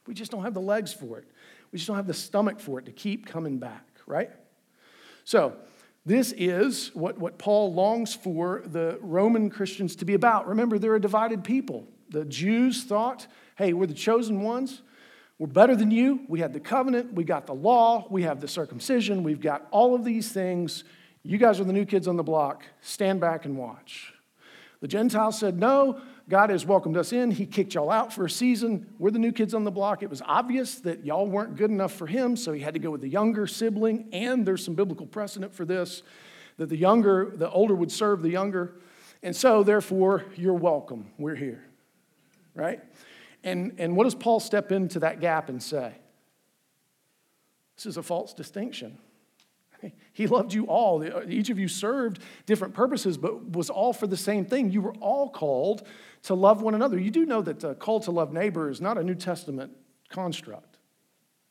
We 0.08 0.13
just 0.13 0.32
don't 0.32 0.44
have 0.44 0.53
the 0.53 0.62
legs 0.62 0.94
for 0.94 1.20
it. 1.20 1.25
We 1.72 1.77
just 1.77 1.88
don't 1.88 1.98
have 1.98 2.08
the 2.08 2.13
stomach 2.13 2.62
for 2.62 2.80
it 2.80 2.86
to 2.86 2.92
keep 2.94 3.25
coming 3.25 3.58
back, 3.58 3.86
right? 4.08 4.32
So, 5.25 5.58
this 6.06 6.34
is 6.34 6.92
what, 6.94 7.18
what 7.18 7.38
Paul 7.38 7.74
longs 7.74 8.13
for 8.13 8.63
the 8.65 8.98
Roman 9.01 9.50
Christians 9.50 9.96
to 9.98 10.06
be 10.06 10.13
about. 10.13 10.48
Remember, 10.48 10.77
they're 10.77 10.96
a 10.96 11.01
divided 11.01 11.44
people. 11.44 11.88
The 12.10 12.25
Jews 12.25 12.84
thought 12.84 13.27
hey, 13.57 13.74
we're 13.74 13.88
the 13.88 13.93
chosen 13.93 14.41
ones. 14.41 14.81
We're 15.39 15.48
better 15.48 15.75
than 15.75 15.91
you. 15.91 16.22
We 16.27 16.39
had 16.39 16.53
the 16.53 16.60
covenant. 16.60 17.13
We 17.13 17.24
got 17.24 17.48
the 17.48 17.53
law. 17.53 18.07
We 18.10 18.24
have 18.24 18.39
the 18.39 18.48
circumcision. 18.48 19.24
We've 19.24 19.41
got 19.41 19.67
all 19.72 19.95
of 19.95 20.03
these 20.03 20.31
things. 20.31 20.83
You 21.24 21.38
guys 21.38 21.60
are 21.60 21.63
the 21.63 21.74
new 21.74 21.86
kids 21.86 22.07
on 22.07 22.17
the 22.17 22.24
block. 22.24 22.63
Stand 22.81 23.19
back 23.19 23.45
and 23.45 23.57
watch. 23.57 24.13
The 24.81 24.88
Gentiles 24.88 25.39
said, 25.39 25.57
No, 25.57 26.01
God 26.29 26.50
has 26.50 26.65
welcomed 26.65 26.98
us 26.98 27.13
in. 27.13 27.31
He 27.31 27.45
kicked 27.45 27.74
y'all 27.74 27.89
out 27.89 28.13
for 28.13 28.25
a 28.25 28.29
season. 28.29 28.93
We're 29.00 29.12
the 29.12 29.19
new 29.19 29.31
kids 29.31 29.53
on 29.53 29.63
the 29.63 29.72
block. 29.72 30.03
It 30.03 30.10
was 30.10 30.22
obvious 30.25 30.75
that 30.81 31.05
y'all 31.05 31.27
weren't 31.27 31.55
good 31.55 31.69
enough 31.69 31.93
for 31.93 32.07
him, 32.07 32.36
so 32.36 32.53
he 32.53 32.62
had 32.62 32.74
to 32.74 32.79
go 32.79 32.91
with 32.91 33.01
the 33.01 33.10
younger 33.10 33.48
sibling. 33.48 34.10
And 34.13 34.45
there's 34.45 34.63
some 34.63 34.75
biblical 34.75 35.05
precedent 35.05 35.53
for 35.53 35.65
this 35.65 36.03
that 36.57 36.69
the 36.69 36.77
younger, 36.77 37.31
the 37.36 37.50
older 37.50 37.74
would 37.74 37.91
serve 37.91 38.22
the 38.22 38.29
younger. 38.29 38.75
And 39.24 39.36
so, 39.36 39.63
therefore, 39.63 40.25
you're 40.36 40.53
welcome. 40.53 41.12
We're 41.17 41.36
here, 41.36 41.63
right? 42.53 42.81
And, 43.43 43.75
and 43.77 43.95
what 43.95 44.05
does 44.05 44.15
Paul 44.15 44.39
step 44.39 44.71
into 44.71 45.00
that 45.00 45.19
gap 45.19 45.50
and 45.50 45.62
say? 45.62 45.93
This 47.75 47.85
is 47.85 47.97
a 47.97 48.03
false 48.03 48.33
distinction. 48.33 48.97
He 50.13 50.27
loved 50.27 50.53
you 50.53 50.65
all. 50.67 51.03
Each 51.27 51.50
of 51.50 51.59
you 51.59 51.67
served 51.67 52.19
different 52.45 52.73
purposes, 52.73 53.17
but 53.17 53.51
was 53.51 53.69
all 53.69 53.91
for 53.91 54.07
the 54.07 54.15
same 54.15 54.45
thing. 54.45 54.71
You 54.71 54.81
were 54.81 54.93
all 55.01 55.29
called 55.29 55.85
to 56.23 56.35
love 56.35 56.62
one 56.62 56.73
another. 56.75 56.97
You 56.97 57.12
do 57.12 57.25
know 57.25 57.41
that 57.41 57.59
the 57.59 57.73
call 57.73 58.00
to 58.01 58.12
love 58.12 58.31
neighbor 58.31 58.69
is 58.69 58.79
not 58.79 58.97
a 58.97 59.03
New 59.03 59.15
Testament 59.15 59.73
construct. 60.07 60.77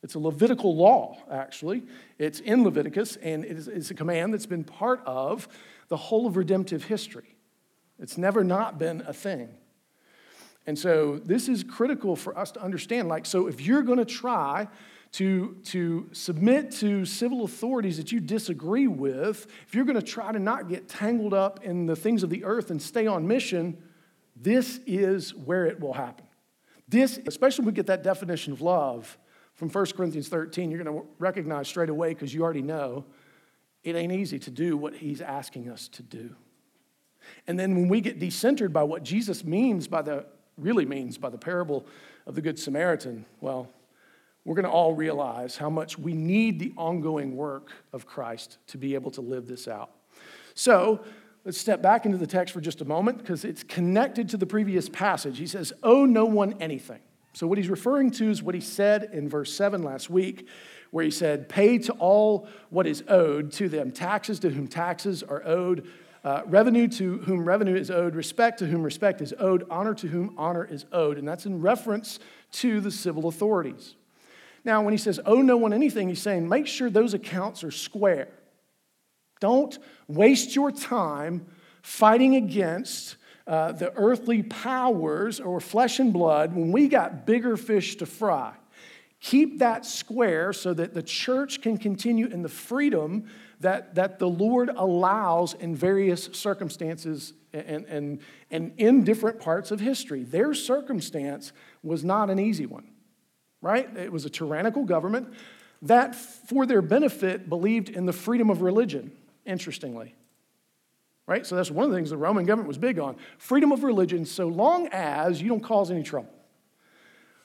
It's 0.03 0.15
a 0.15 0.19
Levitical 0.19 0.75
law, 0.75 1.19
actually. 1.31 1.83
It's 2.19 2.41
in 2.41 2.65
Leviticus, 2.65 3.17
and 3.17 3.45
it 3.45 3.57
is, 3.57 3.69
it's 3.69 3.91
a 3.91 3.95
command 3.95 4.33
that's 4.33 4.47
been 4.47 4.65
part 4.65 5.03
of 5.05 5.49
the 5.89 5.97
whole 5.97 6.27
of 6.27 6.37
redemptive 6.37 6.85
history. 6.85 7.37
It's 7.99 8.17
never 8.17 8.43
not 8.43 8.79
been 8.79 9.03
a 9.07 9.13
thing. 9.13 9.51
And 10.67 10.79
so 10.79 11.19
this 11.19 11.49
is 11.49 11.65
critical 11.65 12.15
for 12.15 12.37
us 12.39 12.53
to 12.53 12.63
understand. 12.63 13.09
Like, 13.09 13.27
so 13.27 13.47
if 13.47 13.61
you're 13.61 13.83
going 13.83 13.99
to 13.99 14.05
try 14.05 14.69
to, 15.13 15.57
to 15.65 16.09
submit 16.13 16.71
to 16.73 17.05
civil 17.05 17.45
authorities 17.45 17.97
that 17.99 18.13
you 18.13 18.21
disagree 18.21 18.87
with, 18.87 19.47
if 19.67 19.75
you're 19.75 19.85
going 19.85 19.99
to 19.99 20.03
try 20.03 20.33
to 20.33 20.39
not 20.39 20.69
get 20.69 20.89
tangled 20.89 21.35
up 21.35 21.65
in 21.65 21.87
the 21.87 21.97
things 21.97 22.23
of 22.23 22.31
the 22.31 22.45
earth 22.45 22.71
and 22.71 22.81
stay 22.81 23.07
on 23.07 23.27
mission, 23.27 23.77
this 24.37 24.81
is 24.87 25.35
where 25.35 25.67
it 25.67 25.81
will 25.81 25.93
happen. 25.93 26.25
This, 26.89 27.19
especially 27.27 27.65
when 27.65 27.75
we 27.75 27.77
get 27.77 27.87
that 27.87 28.03
definition 28.03 28.53
of 28.53 28.61
love 28.61 29.19
from 29.55 29.69
1 29.69 29.87
Corinthians 29.97 30.29
13, 30.29 30.71
you're 30.71 30.83
going 30.83 30.97
to 30.97 31.07
recognize 31.19 31.69
straight 31.69 31.89
away 31.89 32.11
because 32.11 32.33
you 32.33 32.43
already 32.43 32.63
know 32.63 33.05
it 33.83 33.97
ain't 33.97 34.13
easy 34.13 34.39
to 34.39 34.51
do 34.51 34.77
what 34.77 34.95
he's 34.95 35.21
asking 35.21 35.69
us 35.69 35.89
to 35.89 36.03
do. 36.03 36.35
And 37.47 37.59
then 37.59 37.75
when 37.75 37.89
we 37.89 38.01
get 38.01 38.19
decentered 38.19 38.73
by 38.73 38.83
what 38.83 39.03
Jesus 39.03 39.45
means 39.45 39.89
by 39.89 40.03
the 40.03 40.27
really 40.59 40.85
means 40.85 41.19
by 41.19 41.31
the 41.31 41.39
parable 41.39 41.87
of 42.27 42.35
the 42.35 42.43
Good 42.43 42.59
Samaritan, 42.59 43.25
well, 43.41 43.69
we're 44.45 44.55
going 44.55 44.65
to 44.65 44.71
all 44.71 44.95
realize 44.95 45.57
how 45.57 45.71
much 45.71 45.99
we 45.99 46.15
need 46.15 46.59
the 46.59 46.73
ongoing 46.77 47.37
work 47.37 47.71
of 47.93 48.07
Christ 48.07 48.59
to 48.69 48.79
be 48.79 48.95
able 48.95 49.11
to 49.13 49.21
live 49.21 49.47
this 49.47 49.69
out. 49.69 49.91
So, 50.55 51.01
let's 51.45 51.59
step 51.59 51.81
back 51.81 52.07
into 52.07 52.19
the 52.19 52.27
text 52.27 52.53
for 52.53 52.61
just 52.61 52.81
a 52.81 52.85
moment 52.85 53.19
because 53.19 53.45
it's 53.45 53.63
connected 53.63 54.29
to 54.31 54.37
the 54.37 54.47
previous 54.47 54.89
passage. 54.89 55.39
He 55.39 55.47
says, 55.47 55.73
Owe 55.83 56.05
no 56.05 56.25
one 56.25 56.55
anything. 56.61 57.01
So, 57.35 57.47
what 57.47 57.57
he's 57.57 57.71
referring 57.71 58.11
to 58.13 58.31
is 58.31 58.43
what 58.43 58.55
he 58.55 58.61
said 58.61 59.11
in 59.13 59.29
verse 59.29 59.55
7 59.55 59.83
last 59.83 60.11
week, 60.11 60.49
where 60.91 61.05
he 61.05 61.11
said, 61.11 61.49
Pay 61.49 61.79
to 61.79 61.93
all 61.95 62.49
what 62.71 62.87
is 62.87 63.05
owed 63.09 63.53
to 63.53 63.69
them, 63.69 63.91
taxes 63.91 64.41
to 64.41 64.51
whom 64.51 64.67
taxes 64.67 65.23
are 65.23 65.43
owed, 65.47 65.89
uh, 66.25 66.43
revenue 66.47 66.87
to 66.89 67.19
whom 67.19 67.45
revenue 67.45 67.75
is 67.75 67.91
owed, 67.91 68.15
respect 68.15 68.59
to 68.61 68.67
whom 68.67 68.83
respect 68.83 69.21
is 69.21 69.35
owed, 69.39 69.67
honor 69.71 69.95
to 69.95 70.09
whom 70.09 70.35
honor 70.39 70.65
is 70.65 70.87
owed. 70.93 71.19
And 71.19 71.27
that's 71.27 71.47
in 71.47 71.61
reference 71.61 72.19
to 72.53 72.81
the 72.81 72.91
civil 72.91 73.27
authorities. 73.27 73.95
Now, 74.65 74.83
when 74.83 74.93
he 74.93 74.99
says, 74.99 75.19
owe 75.27 75.43
no 75.43 75.57
one 75.57 75.73
anything, 75.73 76.09
he's 76.09 76.23
saying, 76.23 76.49
make 76.49 76.67
sure 76.67 76.89
those 76.89 77.15
accounts 77.15 77.65
are 77.65 77.73
square. 77.73 78.29
Don't 79.41 79.77
waste 80.07 80.55
your 80.55 80.71
time 80.71 81.47
fighting 81.83 82.37
against 82.37 83.17
uh, 83.49 83.73
the 83.73 83.93
earthly 83.97 84.45
powers 84.45 85.41
or 85.41 85.61
flesh 85.61 85.99
and 85.99 86.13
blood 86.13 86.55
when 86.55 86.71
we 86.71 86.87
got 86.87 87.27
bigger 87.27 87.57
fish 87.57 87.97
to 87.97 88.07
fry. 88.07 88.53
Keep 89.21 89.59
that 89.59 89.85
square 89.85 90.53
so 90.53 90.73
that 90.75 90.95
the 90.95 91.03
church 91.03 91.61
can 91.61 91.77
continue 91.77 92.27
in 92.27 92.43
the 92.43 92.49
freedom 92.49 93.25
that, 93.63 93.95
that 93.95 94.19
the 94.19 94.29
Lord 94.29 94.69
allows 94.69 95.55
in 95.55 95.75
various 95.75 96.29
circumstances 96.33 97.33
and, 97.53 97.85
and, 97.87 98.21
and 98.51 98.73
in 98.77 99.05
different 99.05 99.41
parts 99.41 99.71
of 99.71 99.81
history. 99.81 100.25
Their 100.25 100.53
circumstance 100.53 101.53
was 101.83 102.05
not 102.05 102.31
an 102.31 102.39
easy 102.39 102.67
one, 102.67 102.89
right? 103.61 103.89
It 103.97 104.13
was 104.13 104.25
a 104.25 104.31
tyrannical 104.31 104.85
government 104.85 105.33
that, 105.83 106.15
for 106.15 106.67
their 106.67 106.83
benefit, 106.83 107.49
believed 107.49 107.89
in 107.89 108.07
the 108.07 108.13
freedom 108.13 108.51
of 108.51 108.63
religion, 108.63 109.13
interestingly. 109.45 110.15
Right? 111.27 111.47
So 111.47 111.55
that's 111.55 111.71
one 111.71 111.85
of 111.85 111.91
the 111.93 111.97
things 111.97 112.11
the 112.11 112.17
Roman 112.17 112.45
government 112.45 112.67
was 112.69 112.79
big 112.79 112.99
on 112.99 113.17
freedom 113.39 113.71
of 113.71 113.85
religion, 113.85 114.25
so 114.25 114.49
long 114.49 114.89
as 114.89 115.41
you 115.41 115.49
don't 115.49 115.63
cause 115.63 115.91
any 115.91 116.03
trouble. 116.03 116.33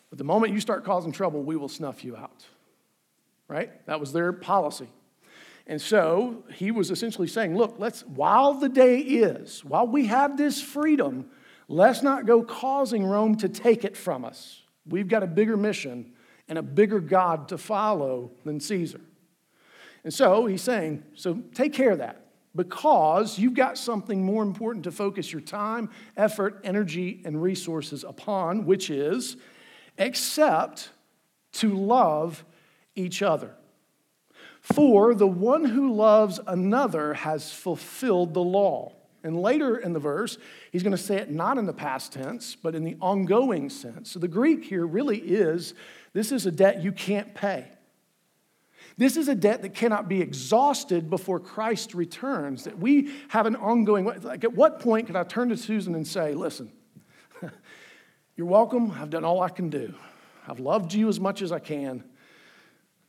But 0.10 0.18
the 0.18 0.24
moment 0.24 0.54
you 0.54 0.60
start 0.60 0.84
causing 0.84 1.12
trouble, 1.12 1.44
we 1.44 1.56
will 1.56 1.70
snuff 1.70 2.04
you 2.04 2.16
out. 2.16 2.46
Right? 3.48 3.86
That 3.86 4.00
was 4.00 4.14
their 4.14 4.34
policy. 4.34 4.90
And 5.68 5.82
so 5.82 6.46
he 6.54 6.72
was 6.72 6.90
essentially 6.90 7.28
saying, 7.28 7.56
look, 7.56 7.76
let's, 7.78 8.02
while 8.02 8.54
the 8.54 8.70
day 8.70 9.00
is, 9.00 9.66
while 9.66 9.86
we 9.86 10.06
have 10.08 10.38
this 10.38 10.62
freedom, 10.62 11.30
let's 11.68 12.02
not 12.02 12.26
go 12.26 12.42
causing 12.42 13.06
Rome 13.06 13.36
to 13.38 13.50
take 13.50 13.84
it 13.84 13.98
from 13.98 14.24
us. 14.24 14.62
We've 14.88 15.10
got 15.10 15.24
a 15.24 15.28
bigger 15.28 15.58
mission 15.58 16.14
and 16.48 16.58
a 16.58 16.64
bigger 16.64 17.02
God 17.02 17.50
to 17.50 17.58
follow 17.58 18.32
than 18.46 18.62
Caesar. 18.62 19.02
And 20.06 20.14
so 20.14 20.46
he's 20.46 20.62
saying, 20.62 21.04
so 21.16 21.44
take 21.54 21.74
care 21.74 21.92
of 21.92 21.98
that 21.98 22.28
because 22.56 23.38
you've 23.38 23.54
got 23.54 23.78
something 23.78 24.24
more 24.24 24.44
important 24.44 24.86
to 24.86 24.92
focus 24.92 25.34
your 25.34 25.42
time, 25.42 25.90
effort, 26.16 26.62
energy, 26.64 27.22
and 27.26 27.44
resources 27.44 28.06
upon, 28.06 28.66
which 28.66 28.90
is 28.90 29.36
except 29.98 30.92
to 31.52 31.76
love 31.76 32.46
each 32.96 33.22
other. 33.22 33.54
For 34.74 35.16
the 35.16 35.28
one 35.28 35.64
who 35.64 35.94
loves 35.94 36.40
another 36.46 37.14
has 37.14 37.54
fulfilled 37.54 38.34
the 38.34 38.44
law. 38.44 38.92
And 39.24 39.42
later 39.42 39.78
in 39.78 39.94
the 39.94 40.00
verse, 40.00 40.38
he's 40.72 40.84
going 40.84 40.96
to 40.96 40.98
say 40.98 41.18
it 41.18 41.32
not 41.32 41.58
in 41.58 41.66
the 41.66 41.74
past 41.74 42.12
tense, 42.14 42.56
but 42.56 42.76
in 42.76 42.84
the 42.84 42.98
ongoing 43.02 43.70
sense. 43.70 44.12
So 44.12 44.20
the 44.20 44.28
Greek 44.28 44.66
here 44.66 44.86
really 44.86 45.20
is 45.20 45.74
this 46.14 46.32
is 46.32 46.46
a 46.46 46.52
debt 46.52 46.84
you 46.84 46.92
can't 46.92 47.34
pay. 47.34 47.68
This 48.98 49.16
is 49.16 49.28
a 49.28 49.36
debt 49.36 49.62
that 49.62 49.74
cannot 49.74 50.10
be 50.10 50.22
exhausted 50.22 51.10
before 51.10 51.40
Christ 51.40 51.94
returns. 51.94 52.66
That 52.66 52.78
we 52.78 53.12
have 53.30 53.46
an 53.46 53.56
ongoing, 53.56 54.06
like 54.06 54.44
at 54.44 54.54
what 54.54 54.80
point 54.80 55.08
can 55.08 55.16
I 55.16 55.24
turn 55.24 55.50
to 55.50 55.58
Susan 55.58 55.96
and 55.96 56.06
say, 56.06 56.34
listen, 56.34 56.72
you're 58.36 58.48
welcome. 58.48 58.92
I've 58.92 59.12
done 59.12 59.24
all 59.24 59.42
I 59.42 59.50
can 59.50 59.70
do. 59.70 59.94
I've 60.48 60.60
loved 60.60 60.94
you 60.94 61.08
as 61.08 61.20
much 61.20 61.42
as 61.42 61.52
I 61.52 61.60
can. 61.60 62.04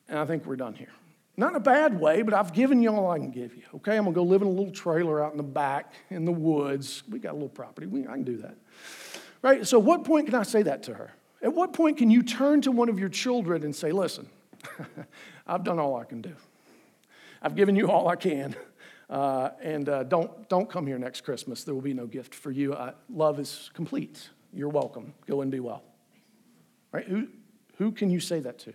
And 0.08 0.18
I 0.18 0.24
think 0.24 0.46
we're 0.46 0.56
done 0.56 0.74
here. 0.74 0.92
Not 1.38 1.50
in 1.50 1.56
a 1.56 1.60
bad 1.60 2.00
way, 2.00 2.22
but 2.22 2.34
I've 2.34 2.52
given 2.52 2.82
you 2.82 2.90
all 2.90 3.12
I 3.12 3.16
can 3.16 3.30
give 3.30 3.54
you. 3.54 3.62
Okay, 3.76 3.96
I'm 3.96 4.02
gonna 4.02 4.14
go 4.14 4.24
live 4.24 4.42
in 4.42 4.48
a 4.48 4.50
little 4.50 4.72
trailer 4.72 5.24
out 5.24 5.30
in 5.30 5.36
the 5.36 5.44
back 5.44 5.92
in 6.10 6.24
the 6.24 6.32
woods. 6.32 7.04
We 7.08 7.20
got 7.20 7.30
a 7.30 7.34
little 7.34 7.48
property. 7.48 7.86
We, 7.86 8.08
I 8.08 8.14
can 8.14 8.24
do 8.24 8.38
that. 8.38 8.56
Right? 9.40 9.64
So, 9.64 9.78
at 9.78 9.84
what 9.84 10.02
point 10.02 10.26
can 10.26 10.34
I 10.34 10.42
say 10.42 10.64
that 10.64 10.82
to 10.82 10.94
her? 10.94 11.12
At 11.40 11.54
what 11.54 11.72
point 11.72 11.96
can 11.96 12.10
you 12.10 12.24
turn 12.24 12.60
to 12.62 12.72
one 12.72 12.88
of 12.88 12.98
your 12.98 13.08
children 13.08 13.62
and 13.62 13.74
say, 13.74 13.92
listen, 13.92 14.28
I've 15.46 15.62
done 15.62 15.78
all 15.78 15.94
I 15.94 16.02
can 16.02 16.20
do. 16.20 16.34
I've 17.40 17.54
given 17.54 17.76
you 17.76 17.88
all 17.88 18.08
I 18.08 18.16
can. 18.16 18.54
Uh, 19.10 19.52
and 19.62 19.88
uh, 19.88 20.02
don't, 20.02 20.50
don't 20.50 20.68
come 20.68 20.86
here 20.86 20.98
next 20.98 21.22
Christmas. 21.22 21.64
There 21.64 21.72
will 21.72 21.80
be 21.80 21.94
no 21.94 22.06
gift 22.06 22.34
for 22.34 22.50
you. 22.50 22.74
Uh, 22.74 22.92
love 23.08 23.40
is 23.40 23.70
complete. 23.72 24.28
You're 24.52 24.68
welcome. 24.68 25.14
Go 25.26 25.40
and 25.40 25.50
be 25.50 25.60
well. 25.60 25.82
Right? 26.92 27.06
Who, 27.06 27.28
who 27.78 27.90
can 27.90 28.10
you 28.10 28.20
say 28.20 28.40
that 28.40 28.58
to? 28.58 28.74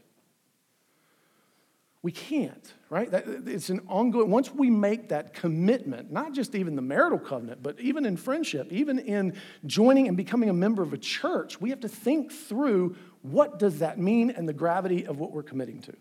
We 2.03 2.11
can't, 2.11 2.73
right? 2.89 3.09
That, 3.09 3.23
it's 3.47 3.69
an 3.69 3.79
ongoing, 3.87 4.29
once 4.29 4.53
we 4.53 4.69
make 4.69 5.07
that 5.09 5.33
commitment, 5.33 6.11
not 6.11 6.33
just 6.33 6.53
even 6.53 6.75
the 6.75 6.81
marital 6.81 7.17
covenant, 7.17 7.63
but 7.63 7.79
even 7.79 8.05
in 8.05 8.17
friendship, 8.17 8.73
even 8.73 8.99
in 8.99 9.37
joining 9.65 10.09
and 10.09 10.17
becoming 10.17 10.49
a 10.49 10.53
member 10.53 10.83
of 10.83 10.91
a 10.91 10.97
church, 10.97 11.61
we 11.61 11.69
have 11.69 11.79
to 11.79 11.87
think 11.87 12.33
through 12.33 12.97
what 13.21 13.57
does 13.57 13.79
that 13.79 13.97
mean 13.97 14.31
and 14.31 14.49
the 14.49 14.53
gravity 14.53 15.07
of 15.07 15.17
what 15.17 15.31
we're 15.31 15.43
committing 15.43 15.79
to. 15.83 15.93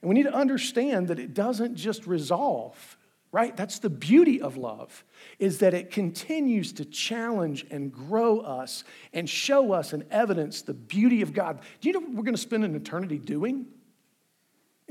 And 0.00 0.08
we 0.08 0.16
need 0.16 0.24
to 0.24 0.34
understand 0.34 1.06
that 1.08 1.20
it 1.20 1.32
doesn't 1.32 1.76
just 1.76 2.08
resolve, 2.08 2.98
right? 3.30 3.56
That's 3.56 3.78
the 3.78 3.88
beauty 3.88 4.40
of 4.40 4.56
love, 4.56 5.04
is 5.38 5.58
that 5.58 5.74
it 5.74 5.92
continues 5.92 6.72
to 6.72 6.84
challenge 6.84 7.66
and 7.70 7.92
grow 7.92 8.40
us 8.40 8.82
and 9.12 9.30
show 9.30 9.70
us 9.70 9.92
and 9.92 10.04
evidence 10.10 10.62
the 10.62 10.74
beauty 10.74 11.22
of 11.22 11.32
God. 11.32 11.60
Do 11.80 11.88
you 11.88 11.92
know 11.92 12.00
what 12.00 12.10
we're 12.10 12.24
going 12.24 12.34
to 12.34 12.40
spend 12.40 12.64
an 12.64 12.74
eternity 12.74 13.18
doing? 13.18 13.66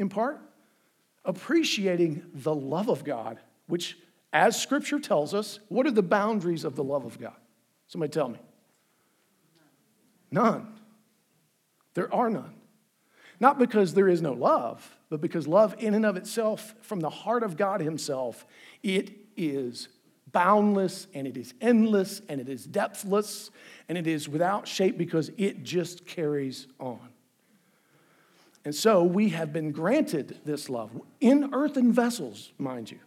In 0.01 0.10
part? 0.10 0.41
Appreciating 1.24 2.24
the 2.34 2.53
love 2.53 2.89
of 2.89 3.03
God, 3.03 3.39
which, 3.67 3.98
as 4.34 4.60
Scripture 4.60 5.00
tells 5.00 5.34
us, 5.34 5.60
what 5.70 5.86
are 5.86 5.91
the 5.91 6.01
boundaries 6.01 6.65
of 6.65 6.75
the 6.75 6.84
love 6.84 7.05
of 7.05 7.20
God? 7.20 7.36
Somebody 7.88 8.12
tell 8.12 8.27
me. 8.27 8.39
None. 10.31 10.67
There 11.93 12.13
are 12.13 12.29
none. 12.29 12.55
Not 13.39 13.60
because 13.60 13.93
there 13.93 14.08
is 14.08 14.22
no 14.22 14.34
love, 14.34 14.98
but 15.10 15.22
because 15.22 15.48
love, 15.48 15.75
in 15.79 15.93
and 15.93 16.05
of 16.05 16.17
itself, 16.17 16.74
from 16.81 17.00
the 17.00 17.10
heart 17.10 17.43
of 17.43 17.58
God 17.58 17.81
Himself, 17.81 18.46
it 18.81 19.12
is 19.38 19.88
boundless 20.31 21.08
and 21.13 21.27
it 21.27 21.38
is 21.38 21.53
endless 21.62 22.22
and 22.29 22.39
it 22.39 22.50
is 22.50 22.65
depthless 22.65 23.51
and 23.89 23.98
it 23.98 24.08
is 24.08 24.29
without 24.29 24.67
shape 24.67 24.98
because 24.98 25.29
it 25.38 25.63
just 25.63 26.05
carries 26.05 26.67
on. 26.79 27.11
And 28.63 28.75
so 28.75 29.03
we 29.03 29.30
have 29.30 29.51
been 29.51 29.72
granted 29.72 30.39
this 30.46 30.70
love 30.70 30.91
in 31.20 31.53
earthen 31.53 31.91
vessels, 31.91 32.51
mind 32.58 32.91
you. 32.91 33.00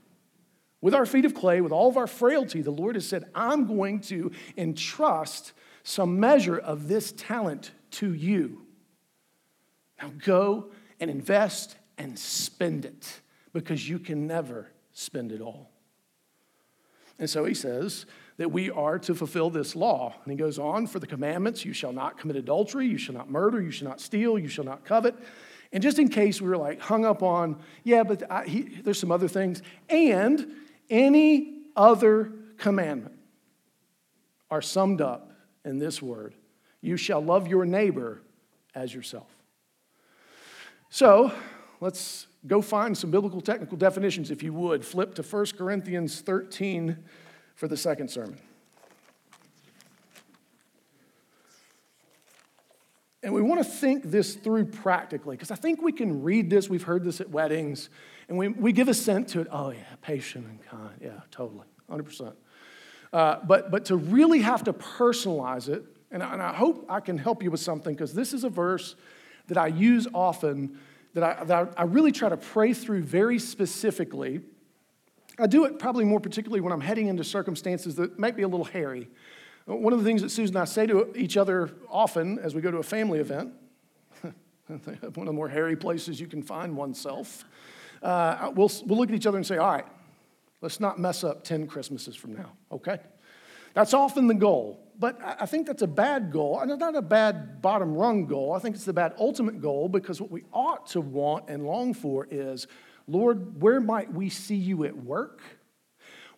With 0.81 0.95
our 0.95 1.07
feet 1.07 1.25
of 1.25 1.35
clay, 1.35 1.61
with 1.61 1.73
all 1.73 1.89
of 1.89 1.97
our 1.97 2.07
frailty, 2.07 2.61
the 2.61 2.71
Lord 2.71 2.97
has 2.97 3.09
said, 3.09 3.25
I'm 3.35 3.67
going 3.67 4.01
to 4.01 4.33
entrust 4.57 5.53
some 5.83 6.19
measure 6.21 6.59
of 6.59 6.89
this 6.89 7.13
talent 7.13 7.71
to 7.93 8.13
you. 8.13 8.67
Now 10.01 10.13
go 10.25 10.71
and 11.01 11.11
invest 11.11 11.77
and 11.97 12.19
spend 12.19 12.85
it 12.85 13.21
because 13.53 13.89
you 13.89 13.99
can 13.99 14.27
never 14.27 14.69
spend 14.93 15.33
it 15.33 15.41
all. 15.41 15.71
And 17.19 17.31
so 17.31 17.45
he 17.45 17.55
says 17.55 18.07
that 18.37 18.51
we 18.51 18.71
are 18.71 18.99
to 18.99 19.15
fulfill 19.15 19.51
this 19.51 19.77
law. 19.77 20.15
And 20.25 20.33
he 20.33 20.37
goes 20.37 20.59
on 20.59 20.87
for 20.87 20.99
the 20.99 21.07
commandments 21.07 21.65
you 21.65 21.73
shall 21.73 21.93
not 21.93 22.19
commit 22.19 22.37
adultery, 22.37 22.87
you 22.87 22.99
shall 22.99 23.15
not 23.15 23.31
murder, 23.31 23.61
you 23.61 23.71
shall 23.71 23.89
not 23.89 24.01
steal, 24.01 24.39
you 24.39 24.49
shall 24.49 24.65
not 24.65 24.85
covet. 24.85 25.15
And 25.73 25.83
just 25.83 25.99
in 25.99 26.09
case 26.09 26.41
we 26.41 26.49
were 26.49 26.57
like 26.57 26.81
hung 26.81 27.05
up 27.05 27.23
on, 27.23 27.61
yeah, 27.83 28.03
but 28.03 28.31
I, 28.31 28.45
he, 28.45 28.63
there's 28.63 28.99
some 28.99 29.13
other 29.13 29.29
things, 29.29 29.63
and 29.89 30.53
any 30.91 31.63
other 31.77 32.33
commandment 32.59 33.17
are 34.51 34.63
summed 34.63 35.01
up 35.01 35.33
in 35.65 35.79
this 35.79 36.01
word 36.01 36.35
you 36.85 36.99
shall 36.99 37.21
love 37.21 37.49
your 37.49 37.65
neighbor 37.65 38.21
as 38.75 38.95
yourself. 38.95 39.35
So 40.91 41.33
let's 41.81 42.27
go 42.47 42.61
find 42.61 42.97
some 42.97 43.11
biblical 43.11 43.41
technical 43.41 43.79
definitions, 43.79 44.31
if 44.31 44.43
you 44.43 44.53
would. 44.53 44.85
Flip 44.85 45.15
to 45.15 45.23
1 45.23 45.47
Corinthians 45.57 46.21
13 46.21 47.03
for 47.55 47.69
the 47.69 47.77
second 47.77 48.11
sermon. 48.11 48.39
And 53.25 53.33
we 53.33 53.41
want 53.41 53.65
to 53.65 53.65
think 53.65 54.05
this 54.05 54.35
through 54.35 54.67
practically, 54.67 55.35
because 55.35 55.51
I 55.51 55.55
think 55.55 55.81
we 55.81 55.93
can 55.93 56.23
read 56.23 56.51
this. 56.51 56.69
We've 56.69 56.83
heard 56.83 57.05
this 57.05 57.23
at 57.23 57.31
weddings, 57.31 57.89
and 58.29 58.37
we, 58.37 58.49
we 58.49 58.71
give 58.71 58.89
assent 58.89 59.29
to 59.29 59.41
it. 59.41 59.49
Oh, 59.51 59.71
yeah, 59.71 59.79
patient 60.03 60.47
and 60.47 60.63
kind. 60.63 60.91
Yeah, 61.01 61.21
totally, 61.31 61.65
100%. 61.91 62.35
Uh, 63.15 63.39
but, 63.47 63.71
but 63.71 63.87
to 63.87 63.97
really 63.97 64.41
have 64.41 64.65
to 64.65 64.75
personalize 64.75 65.71
it, 65.71 65.85
and 66.11 66.23
I, 66.23 66.35
and 66.35 66.43
I 66.43 66.53
hope 66.53 66.85
I 66.91 67.01
can 67.01 67.17
help 67.17 67.43
you 67.43 67.51
with 67.51 67.61
something, 67.61 67.95
because 67.95 68.13
this 68.13 68.35
is 68.35 68.45
a 68.45 68.51
verse 68.51 68.95
that 69.47 69.57
I 69.57 69.69
use 69.69 70.07
often, 70.13 70.79
that 71.15 71.23
I, 71.23 71.45
that 71.45 71.73
I 71.79 71.85
really 71.85 72.13
try 72.13 72.29
to 72.29 72.37
pray 72.37 72.75
through 72.75 73.05
very 73.05 73.39
specifically. 73.39 74.43
I 75.39 75.47
do 75.47 75.65
it 75.65 75.79
probably 75.79 76.05
more 76.05 76.21
particularly 76.21 76.61
when 76.61 76.73
I'm 76.73 76.81
heading 76.81 77.09
into 77.09 77.25
circumstances 77.25 77.97
that 77.97 78.19
might 78.19 78.37
be 78.37 78.43
a 78.43 78.49
little 78.49 78.65
hairy. 78.65 79.09
One 79.67 79.93
of 79.93 79.99
the 79.99 80.05
things 80.05 80.23
that 80.23 80.31
Susan 80.31 80.57
and 80.57 80.63
I 80.63 80.65
say 80.67 80.87
to 80.87 81.13
each 81.17 81.37
other 81.37 81.71
often 81.89 82.39
as 82.39 82.55
we 82.55 82.61
go 82.61 82.71
to 82.71 82.79
a 82.79 82.83
family 82.83 83.19
event, 83.19 83.53
one 84.23 84.81
of 84.89 85.27
the 85.27 85.33
more 85.33 85.49
hairy 85.49 85.77
places 85.77 86.21
you 86.21 86.27
can 86.27 86.43
find 86.43 86.77
oneself, 86.77 87.45
uh, 88.03 88.53
we'll, 88.55 88.71
we'll 88.87 88.99
look 88.99 89.09
at 89.09 89.15
each 89.15 89.27
other 89.27 89.39
and 89.39 89.47
say, 89.47 89.57
all 89.57 89.73
right, 89.73 89.87
let's 90.61 90.81
not 90.81 90.99
mess 90.99 91.25
up 91.25 91.45
10 91.45 91.67
Christmases 91.67 92.15
from 92.15 92.35
now, 92.35 92.53
okay? 92.71 92.99
That's 93.73 93.95
often 93.95 94.29
the 94.29 94.35
goal. 94.35 94.81
But 94.99 95.19
I 95.23 95.47
think 95.47 95.67
that's 95.67 95.83
a 95.83 95.89
bad 95.89 96.31
goal. 96.31 96.61
And 96.61 96.79
not 96.79 96.95
a 96.95 97.03
bad 97.03 97.61
bottom 97.61 97.95
rung 97.95 98.27
goal. 98.27 98.53
I 98.53 98.61
think 98.61 98.77
it's 98.77 98.85
the 98.85 98.93
bad 98.93 99.15
ultimate 99.19 99.61
goal 99.61 99.89
because 99.89 100.21
what 100.21 100.31
we 100.31 100.45
ought 100.53 100.87
to 100.89 101.01
want 101.01 101.47
and 101.49 101.67
long 101.67 101.95
for 101.95 102.29
is 102.31 102.69
Lord, 103.07 103.61
where 103.61 103.81
might 103.81 104.13
we 104.13 104.29
see 104.29 104.57
you 104.57 104.85
at 104.85 104.97
work? 104.97 105.41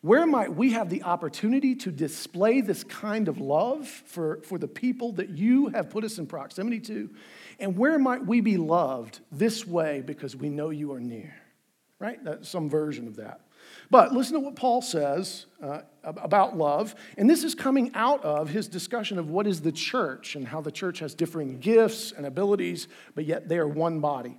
Where 0.02 0.26
might 0.26 0.54
we 0.54 0.73
have 0.73 0.88
the 0.88 1.02
opportunity 1.02 1.75
to 1.76 1.90
display 1.90 2.61
this 2.61 2.85
kind 2.85 3.28
of 3.28 3.38
love 3.38 3.88
for, 3.88 4.40
for 4.42 4.58
the 4.58 4.68
people 4.68 5.12
that 5.12 5.30
you 5.30 5.68
have 5.68 5.90
put 5.90 6.04
us 6.04 6.18
in 6.18 6.26
proximity 6.26 6.80
to? 6.80 7.11
And 7.58 7.76
where 7.76 7.99
might 7.99 8.25
we 8.25 8.40
be 8.40 8.56
loved 8.56 9.20
this 9.32 9.66
way 9.66 10.02
because 10.02 10.37
we 10.37 10.49
know 10.49 10.70
you 10.70 10.92
are 10.92 11.00
near? 11.00 11.35
Right? 11.99 12.23
That's 12.23 12.49
some 12.49 12.68
version 12.68 13.08
of 13.08 13.16
that. 13.16 13.40
But 13.90 14.12
listen 14.12 14.35
to 14.35 14.40
what 14.40 14.56
Paul 14.56 14.82
says 14.82 15.46
uh, 15.62 15.80
about 16.04 16.56
love. 16.56 16.94
And 17.16 17.28
this 17.28 17.44
is 17.44 17.54
coming 17.54 17.90
out 17.94 18.23
of 18.25 18.49
his 18.49 18.68
discussion 18.68 19.18
of 19.18 19.30
what 19.30 19.46
is 19.46 19.61
the 19.61 19.73
church 19.73 20.37
and 20.37 20.46
how 20.46 20.61
the 20.61 20.70
church 20.70 20.99
has 21.00 21.14
differing 21.14 21.58
gifts 21.58 22.12
and 22.12 22.26
abilities, 22.26 22.88
but 23.14 23.25
yet 23.25 23.49
they 23.49 23.58
are 23.58 23.68
one 23.68 24.00
body. 24.00 24.38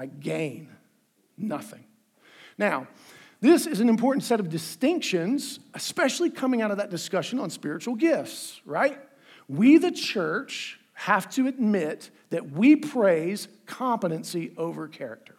I 0.00 0.06
gain 0.06 0.70
nothing. 1.36 1.84
Now, 2.56 2.88
this 3.42 3.66
is 3.66 3.80
an 3.80 3.90
important 3.90 4.24
set 4.24 4.40
of 4.40 4.48
distinctions, 4.48 5.60
especially 5.74 6.30
coming 6.30 6.62
out 6.62 6.70
of 6.70 6.78
that 6.78 6.88
discussion 6.88 7.38
on 7.38 7.50
spiritual 7.50 7.96
gifts, 7.96 8.62
right? 8.64 8.98
We, 9.46 9.76
the 9.76 9.90
church, 9.90 10.80
have 10.94 11.28
to 11.32 11.48
admit 11.48 12.08
that 12.30 12.50
we 12.50 12.76
praise 12.76 13.46
competency 13.66 14.54
over 14.56 14.88
character. 14.88 15.34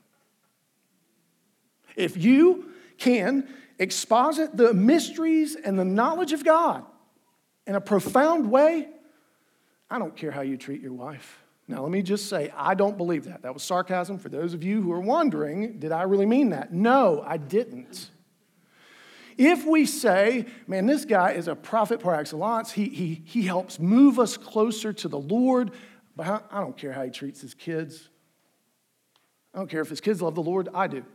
If 1.96 2.16
you 2.16 2.72
can 3.00 3.48
exposit 3.80 4.56
the 4.56 4.76
mysteries 4.76 5.56
and 5.56 5.80
the 5.80 5.86
knowledge 5.86 6.34
of 6.34 6.46
God 6.46 6.86
in 7.66 7.74
a 7.74 7.82
profound 7.82 8.52
way, 8.52 8.90
I 9.90 9.98
don't 9.98 10.16
care 10.16 10.30
how 10.30 10.42
you 10.42 10.56
treat 10.56 10.82
your 10.82 10.94
wife. 10.94 11.41
Now, 11.68 11.84
let 11.84 11.92
me 11.92 12.02
just 12.02 12.28
say, 12.28 12.52
I 12.56 12.74
don't 12.74 12.98
believe 12.98 13.26
that. 13.26 13.44
That 13.44 13.54
was 13.54 13.64
sarcasm 13.64 14.18
for 14.18 14.30
those 14.30 14.54
of 14.54 14.64
you 14.64 14.82
who 14.82 14.92
are 14.92 15.00
wondering, 15.00 15.80
did 15.80 15.92
I 15.92 16.04
really 16.04 16.26
mean 16.26 16.50
that? 16.50 16.74
No, 16.74 17.24
I 17.26 17.38
didn't. 17.38 18.10
If 19.38 19.66
we 19.66 19.86
say, 19.86 20.46
man, 20.68 20.86
this 20.86 21.06
guy 21.06 21.32
is 21.32 21.48
a 21.48 21.56
prophet 21.56 22.02
par 22.02 22.16
excellence, 22.16 22.72
he, 22.72 22.90
he, 22.90 23.22
he 23.26 23.44
helps 23.44 23.80
move 23.80 24.20
us 24.20 24.38
closer 24.38 24.92
to 24.94 25.08
the 25.08 25.18
Lord, 25.18 25.72
but 26.16 26.46
I 26.52 26.60
don't 26.60 26.78
care 26.78 26.92
how 26.92 27.04
he 27.04 27.10
treats 27.10 27.40
his 27.40 27.54
kids. 27.54 28.10
I 29.54 29.60
don't 29.60 29.70
care 29.70 29.82
if 29.82 29.90
his 29.90 30.02
kids 30.02 30.22
love 30.22 30.36
the 30.36 30.44
Lord, 30.44 30.68
I 30.74 30.88
do. 30.88 31.06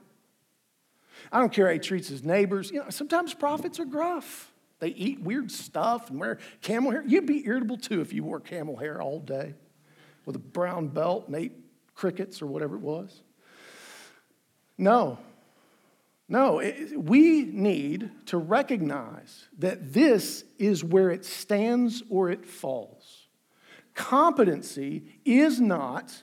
I 1.31 1.41
don't 1.41 1.53
care 1.53 1.67
how 1.67 1.73
he 1.73 1.79
treats 1.79 2.09
his 2.09 2.25
neighbors. 2.25 2.71
You 2.71 2.81
know, 2.81 2.91
sometimes 2.91 3.35
prophets 3.35 3.79
are 3.79 3.85
gruff. 3.85 4.53
They 4.79 4.89
eat 4.89 5.21
weird 5.21 5.51
stuff 5.51 6.11
and 6.11 6.19
wear 6.19 6.39
camel 6.63 6.93
hair. 6.93 7.05
You'd 7.07 7.27
be 7.27 7.47
irritable 7.47 7.79
too 7.79 8.01
if 8.01 8.13
you 8.13 8.25
wore 8.25 8.41
camel 8.41 8.77
hair 8.77 9.01
all 9.01 9.21
day 9.21 9.55
with 10.27 10.37
a 10.37 10.41
brown 10.41 10.89
belt 10.89 11.29
and 11.29 11.37
ate 11.37 11.53
crickets 11.95 12.43
or 12.43 12.47
whatever 12.47 12.77
it 12.77 12.83
was. 12.83 13.23
No. 14.77 15.19
No, 16.29 16.59
it, 16.59 17.01
we 17.01 17.45
need 17.45 18.11
to 18.27 18.37
recognize 18.37 19.47
that 19.59 19.93
this 19.93 20.45
is 20.59 20.83
where 20.83 21.11
it 21.11 21.25
stands 21.25 22.03
or 22.11 22.31
it 22.31 22.45
falls. 22.45 23.29
Competency 23.95 25.05
is 25.25 25.61
not 25.61 26.23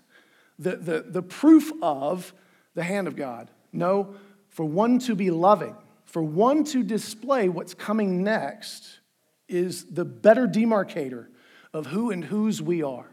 the, 0.59 0.75
the, 0.75 1.05
the 1.07 1.23
proof 1.23 1.71
of 1.81 2.33
the 2.75 2.83
hand 2.83 3.07
of 3.07 3.15
God. 3.15 3.49
No, 3.71 4.15
for 4.49 4.65
one 4.65 4.99
to 4.99 5.15
be 5.15 5.31
loving, 5.31 5.75
for 6.05 6.21
one 6.21 6.63
to 6.65 6.83
display 6.83 7.49
what's 7.49 7.73
coming 7.73 8.23
next, 8.23 8.99
is 9.47 9.85
the 9.85 10.05
better 10.05 10.47
demarcator 10.47 11.27
of 11.73 11.87
who 11.87 12.11
and 12.11 12.25
whose 12.25 12.61
we 12.61 12.83
are. 12.83 13.12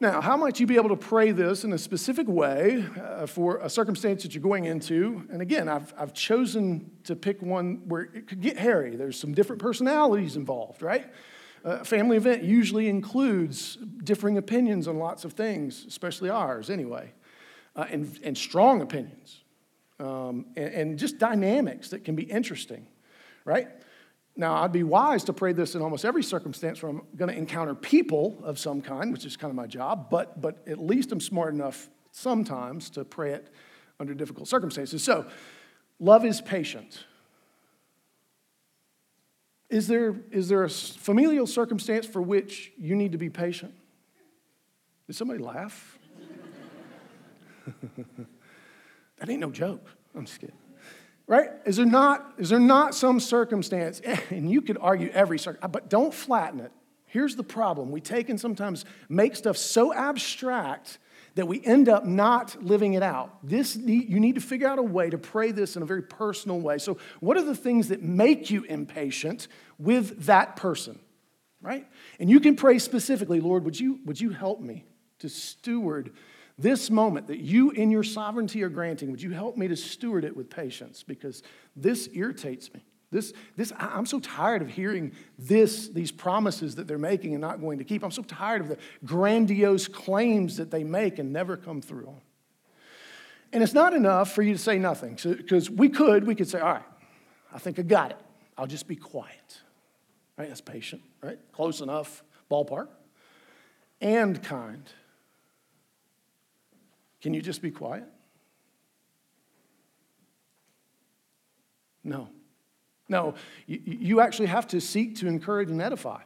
Now, 0.00 0.20
how 0.20 0.36
might 0.36 0.58
you 0.58 0.66
be 0.66 0.74
able 0.74 0.88
to 0.88 0.96
pray 0.96 1.30
this 1.30 1.62
in 1.62 1.72
a 1.72 1.78
specific 1.78 2.26
way 2.26 2.84
uh, 3.00 3.26
for 3.26 3.58
a 3.58 3.70
circumstance 3.70 4.24
that 4.24 4.34
you're 4.34 4.42
going 4.42 4.64
into? 4.64 5.22
And 5.30 5.40
again, 5.40 5.68
I've, 5.68 5.94
I've 5.96 6.12
chosen 6.12 6.90
to 7.04 7.14
pick 7.14 7.40
one 7.40 7.82
where 7.86 8.02
it 8.02 8.26
could 8.26 8.40
get 8.40 8.58
hairy. 8.58 8.96
There's 8.96 9.18
some 9.18 9.32
different 9.32 9.62
personalities 9.62 10.34
involved, 10.36 10.82
right? 10.82 11.06
A 11.62 11.84
family 11.84 12.16
event 12.16 12.42
usually 12.42 12.88
includes 12.88 13.76
differing 14.02 14.36
opinions 14.36 14.88
on 14.88 14.98
lots 14.98 15.24
of 15.24 15.32
things, 15.32 15.84
especially 15.86 16.28
ours 16.28 16.70
anyway, 16.70 17.12
uh, 17.76 17.86
and, 17.88 18.18
and 18.24 18.36
strong 18.36 18.82
opinions, 18.82 19.42
um, 20.00 20.46
and, 20.56 20.74
and 20.74 20.98
just 20.98 21.18
dynamics 21.18 21.90
that 21.90 22.04
can 22.04 22.16
be 22.16 22.24
interesting, 22.24 22.84
right? 23.44 23.68
Now, 24.36 24.62
I'd 24.62 24.72
be 24.72 24.82
wise 24.82 25.24
to 25.24 25.32
pray 25.32 25.52
this 25.52 25.76
in 25.76 25.82
almost 25.82 26.04
every 26.04 26.22
circumstance 26.22 26.82
where 26.82 26.90
I'm 26.90 27.02
going 27.16 27.30
to 27.30 27.36
encounter 27.36 27.74
people 27.74 28.36
of 28.42 28.58
some 28.58 28.82
kind, 28.82 29.12
which 29.12 29.24
is 29.24 29.36
kind 29.36 29.50
of 29.50 29.54
my 29.54 29.66
job, 29.66 30.10
but, 30.10 30.40
but 30.40 30.66
at 30.66 30.78
least 30.78 31.12
I'm 31.12 31.20
smart 31.20 31.54
enough 31.54 31.88
sometimes 32.10 32.90
to 32.90 33.04
pray 33.04 33.32
it 33.32 33.48
under 34.00 34.12
difficult 34.12 34.48
circumstances. 34.48 35.04
So, 35.04 35.26
love 36.00 36.24
is 36.24 36.40
patient. 36.40 37.04
Is 39.70 39.86
there, 39.86 40.16
is 40.32 40.48
there 40.48 40.64
a 40.64 40.70
familial 40.70 41.46
circumstance 41.46 42.04
for 42.06 42.20
which 42.20 42.72
you 42.76 42.96
need 42.96 43.12
to 43.12 43.18
be 43.18 43.30
patient? 43.30 43.74
Did 45.06 45.14
somebody 45.16 45.40
laugh? 45.40 45.98
that 49.18 49.28
ain't 49.28 49.40
no 49.40 49.50
joke. 49.50 49.86
I'm 50.14 50.26
just 50.26 50.40
kidding. 50.40 50.56
Right? 51.26 51.50
Is 51.64 51.76
there 51.76 51.86
not, 51.86 52.34
is 52.36 52.50
there 52.50 52.58
not 52.58 52.94
some 52.94 53.18
circumstance, 53.18 54.00
and 54.30 54.50
you 54.50 54.60
could 54.60 54.78
argue 54.80 55.10
every 55.10 55.38
circumstance, 55.38 55.64
uh, 55.64 55.68
but 55.68 55.88
don't 55.88 56.12
flatten 56.12 56.60
it. 56.60 56.72
Here's 57.06 57.36
the 57.36 57.44
problem. 57.44 57.90
We 57.90 58.00
take 58.00 58.28
and 58.28 58.40
sometimes 58.40 58.84
make 59.08 59.36
stuff 59.36 59.56
so 59.56 59.94
abstract 59.94 60.98
that 61.36 61.46
we 61.46 61.64
end 61.64 61.88
up 61.88 62.04
not 62.04 62.62
living 62.62 62.94
it 62.94 63.02
out. 63.02 63.38
This 63.42 63.76
you 63.76 64.20
need 64.20 64.34
to 64.34 64.40
figure 64.40 64.68
out 64.68 64.78
a 64.78 64.82
way 64.82 65.10
to 65.10 65.18
pray 65.18 65.50
this 65.50 65.76
in 65.76 65.82
a 65.82 65.86
very 65.86 66.02
personal 66.02 66.60
way. 66.60 66.78
So, 66.78 66.98
what 67.20 67.36
are 67.36 67.42
the 67.42 67.56
things 67.56 67.88
that 67.88 68.02
make 68.02 68.50
you 68.50 68.64
impatient 68.64 69.48
with 69.78 70.26
that 70.26 70.56
person? 70.56 70.98
Right? 71.60 71.86
And 72.20 72.28
you 72.28 72.40
can 72.40 72.56
pray 72.56 72.78
specifically, 72.78 73.40
Lord, 73.40 73.64
would 73.64 73.78
you, 73.78 74.00
would 74.04 74.20
you 74.20 74.30
help 74.30 74.60
me 74.60 74.84
to 75.20 75.28
steward 75.28 76.12
this 76.58 76.90
moment 76.90 77.26
that 77.26 77.40
you, 77.40 77.70
in 77.70 77.90
your 77.90 78.04
sovereignty, 78.04 78.62
are 78.62 78.68
granting, 78.68 79.10
would 79.10 79.22
you 79.22 79.30
help 79.30 79.56
me 79.56 79.68
to 79.68 79.76
steward 79.76 80.24
it 80.24 80.36
with 80.36 80.48
patience? 80.48 81.02
Because 81.02 81.42
this 81.74 82.08
irritates 82.12 82.72
me. 82.72 82.84
This, 83.10 83.32
this, 83.56 83.72
I'm 83.78 84.06
so 84.06 84.18
tired 84.18 84.60
of 84.60 84.68
hearing 84.68 85.12
this, 85.38 85.88
these 85.88 86.10
promises 86.10 86.74
that 86.76 86.88
they're 86.88 86.98
making 86.98 87.32
and 87.32 87.40
not 87.40 87.60
going 87.60 87.78
to 87.78 87.84
keep. 87.84 88.02
I'm 88.02 88.10
so 88.10 88.22
tired 88.22 88.60
of 88.60 88.68
the 88.68 88.78
grandiose 89.04 89.86
claims 89.86 90.56
that 90.56 90.70
they 90.70 90.82
make 90.82 91.18
and 91.20 91.32
never 91.32 91.56
come 91.56 91.80
through. 91.80 92.12
And 93.52 93.62
it's 93.62 93.72
not 93.72 93.94
enough 93.94 94.32
for 94.32 94.42
you 94.42 94.52
to 94.52 94.58
say 94.58 94.78
nothing. 94.78 95.16
Because 95.22 95.66
so, 95.66 95.72
we 95.72 95.88
could, 95.88 96.26
we 96.26 96.34
could 96.34 96.48
say, 96.48 96.58
all 96.58 96.72
right, 96.72 96.82
I 97.52 97.58
think 97.58 97.78
I 97.78 97.82
got 97.82 98.10
it. 98.10 98.18
I'll 98.58 98.66
just 98.66 98.88
be 98.88 98.96
quiet. 98.96 99.60
Right? 100.36 100.48
That's 100.48 100.60
patient, 100.60 101.02
right? 101.22 101.38
Close 101.52 101.80
enough, 101.80 102.24
ballpark. 102.50 102.88
And 104.00 104.42
kind. 104.42 104.82
Can 107.24 107.32
you 107.32 107.40
just 107.40 107.62
be 107.62 107.70
quiet? 107.70 108.04
No. 112.04 112.28
No, 113.08 113.34
you, 113.66 114.20
actually 114.20 114.48
have 114.48 114.66
to 114.68 114.80
seek 114.80 115.16
to 115.16 115.26
encourage 115.26 115.70
and 115.70 115.80
edify 115.80 116.20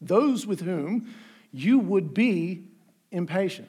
those 0.00 0.46
with 0.46 0.60
whom 0.60 1.12
you 1.52 1.80
would 1.80 2.14
be 2.14 2.62
impatient. 3.10 3.68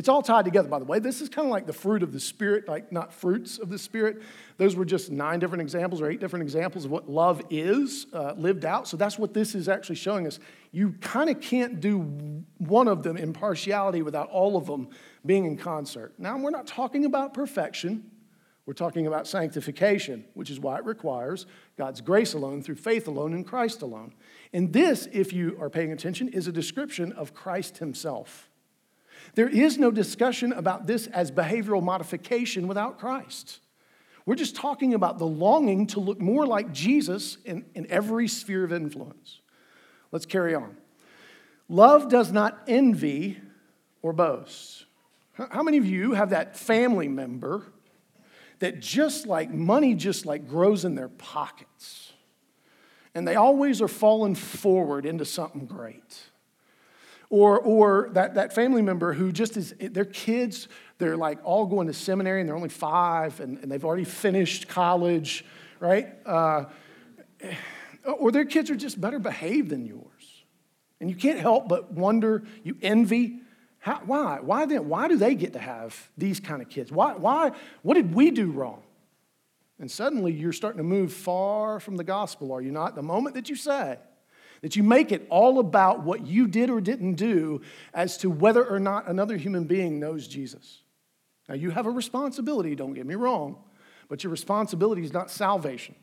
It's 0.00 0.08
all 0.08 0.22
tied 0.22 0.46
together, 0.46 0.66
by 0.66 0.78
the 0.78 0.86
way. 0.86 0.98
This 0.98 1.20
is 1.20 1.28
kind 1.28 1.46
of 1.46 1.52
like 1.52 1.66
the 1.66 1.74
fruit 1.74 2.02
of 2.02 2.10
the 2.10 2.20
Spirit, 2.20 2.66
like 2.66 2.90
not 2.90 3.12
fruits 3.12 3.58
of 3.58 3.68
the 3.68 3.76
Spirit. 3.76 4.22
Those 4.56 4.74
were 4.74 4.86
just 4.86 5.10
nine 5.10 5.40
different 5.40 5.60
examples 5.60 6.00
or 6.00 6.10
eight 6.10 6.20
different 6.20 6.42
examples 6.42 6.86
of 6.86 6.90
what 6.90 7.10
love 7.10 7.42
is 7.50 8.06
uh, 8.14 8.32
lived 8.34 8.64
out. 8.64 8.88
So 8.88 8.96
that's 8.96 9.18
what 9.18 9.34
this 9.34 9.54
is 9.54 9.68
actually 9.68 9.96
showing 9.96 10.26
us. 10.26 10.38
You 10.72 10.92
kind 11.02 11.28
of 11.28 11.42
can't 11.42 11.80
do 11.80 12.00
one 12.56 12.88
of 12.88 13.02
them 13.02 13.18
in 13.18 13.34
partiality 13.34 14.00
without 14.00 14.30
all 14.30 14.56
of 14.56 14.64
them 14.64 14.88
being 15.26 15.44
in 15.44 15.58
concert. 15.58 16.14
Now, 16.16 16.38
we're 16.38 16.48
not 16.48 16.66
talking 16.66 17.04
about 17.04 17.34
perfection. 17.34 18.10
We're 18.64 18.72
talking 18.72 19.06
about 19.06 19.26
sanctification, 19.26 20.24
which 20.32 20.48
is 20.48 20.58
why 20.58 20.78
it 20.78 20.86
requires 20.86 21.44
God's 21.76 22.00
grace 22.00 22.32
alone, 22.32 22.62
through 22.62 22.76
faith 22.76 23.06
alone, 23.06 23.34
in 23.34 23.44
Christ 23.44 23.82
alone. 23.82 24.14
And 24.54 24.72
this, 24.72 25.08
if 25.12 25.34
you 25.34 25.58
are 25.60 25.68
paying 25.68 25.92
attention, 25.92 26.28
is 26.28 26.46
a 26.46 26.52
description 26.52 27.12
of 27.12 27.34
Christ 27.34 27.76
Himself. 27.76 28.46
There 29.34 29.48
is 29.48 29.78
no 29.78 29.90
discussion 29.90 30.52
about 30.52 30.86
this 30.86 31.06
as 31.08 31.30
behavioral 31.30 31.82
modification 31.82 32.68
without 32.68 32.98
Christ. 32.98 33.60
We're 34.26 34.34
just 34.34 34.56
talking 34.56 34.94
about 34.94 35.18
the 35.18 35.26
longing 35.26 35.86
to 35.88 36.00
look 36.00 36.20
more 36.20 36.46
like 36.46 36.72
Jesus 36.72 37.38
in, 37.44 37.64
in 37.74 37.90
every 37.90 38.28
sphere 38.28 38.64
of 38.64 38.72
influence. 38.72 39.40
Let's 40.12 40.26
carry 40.26 40.54
on. 40.54 40.76
Love 41.68 42.08
does 42.08 42.32
not 42.32 42.60
envy 42.66 43.40
or 44.02 44.12
boast. 44.12 44.84
How 45.32 45.62
many 45.62 45.78
of 45.78 45.86
you 45.86 46.12
have 46.12 46.30
that 46.30 46.56
family 46.56 47.08
member 47.08 47.64
that 48.58 48.80
just 48.80 49.26
like 49.26 49.50
money 49.50 49.94
just 49.94 50.26
like 50.26 50.48
grows 50.48 50.84
in 50.84 50.94
their 50.94 51.08
pockets? 51.08 52.12
And 53.14 53.26
they 53.26 53.36
always 53.36 53.80
are 53.80 53.88
falling 53.88 54.34
forward 54.34 55.06
into 55.06 55.24
something 55.24 55.66
great. 55.66 56.29
Or, 57.30 57.60
or 57.60 58.10
that, 58.12 58.34
that 58.34 58.52
family 58.52 58.82
member 58.82 59.12
who 59.12 59.30
just 59.30 59.56
is, 59.56 59.72
their 59.78 60.04
kids, 60.04 60.66
they're 60.98 61.16
like 61.16 61.38
all 61.44 61.64
going 61.64 61.86
to 61.86 61.92
seminary 61.92 62.40
and 62.40 62.48
they're 62.48 62.56
only 62.56 62.68
five 62.68 63.38
and, 63.38 63.58
and 63.58 63.70
they've 63.70 63.84
already 63.84 64.04
finished 64.04 64.66
college, 64.66 65.44
right? 65.78 66.08
Uh, 66.26 66.64
or 68.04 68.32
their 68.32 68.44
kids 68.44 68.68
are 68.68 68.76
just 68.76 69.00
better 69.00 69.20
behaved 69.20 69.70
than 69.70 69.86
yours. 69.86 70.04
And 71.00 71.08
you 71.08 71.16
can't 71.16 71.38
help 71.38 71.68
but 71.68 71.92
wonder, 71.92 72.42
you 72.64 72.76
envy. 72.82 73.38
How, 73.78 74.02
why? 74.04 74.40
Why 74.40 74.66
then? 74.66 74.88
Why 74.88 75.08
do 75.08 75.16
they 75.16 75.34
get 75.34 75.52
to 75.54 75.58
have 75.58 76.10
these 76.18 76.40
kind 76.40 76.60
of 76.60 76.68
kids? 76.68 76.92
Why, 76.92 77.14
why? 77.14 77.52
What 77.82 77.94
did 77.94 78.14
we 78.14 78.30
do 78.30 78.50
wrong? 78.50 78.82
And 79.78 79.90
suddenly 79.90 80.32
you're 80.32 80.52
starting 80.52 80.78
to 80.78 80.84
move 80.84 81.12
far 81.12 81.80
from 81.80 81.96
the 81.96 82.04
gospel, 82.04 82.52
are 82.52 82.60
you 82.60 82.72
not? 82.72 82.94
The 82.94 83.02
moment 83.02 83.34
that 83.36 83.48
you 83.48 83.56
say, 83.56 83.98
that 84.62 84.76
you 84.76 84.82
make 84.82 85.12
it 85.12 85.26
all 85.30 85.58
about 85.58 86.02
what 86.02 86.26
you 86.26 86.46
did 86.46 86.70
or 86.70 86.80
didn't 86.80 87.14
do 87.14 87.62
as 87.94 88.18
to 88.18 88.30
whether 88.30 88.64
or 88.64 88.78
not 88.78 89.08
another 89.08 89.36
human 89.36 89.64
being 89.64 89.98
knows 89.98 90.28
Jesus. 90.28 90.82
Now, 91.48 91.54
you 91.54 91.70
have 91.70 91.86
a 91.86 91.90
responsibility, 91.90 92.74
don't 92.74 92.94
get 92.94 93.06
me 93.06 93.14
wrong, 93.14 93.56
but 94.08 94.22
your 94.22 94.30
responsibility 94.30 95.02
is 95.02 95.12
not 95.12 95.30
salvation, 95.30 95.94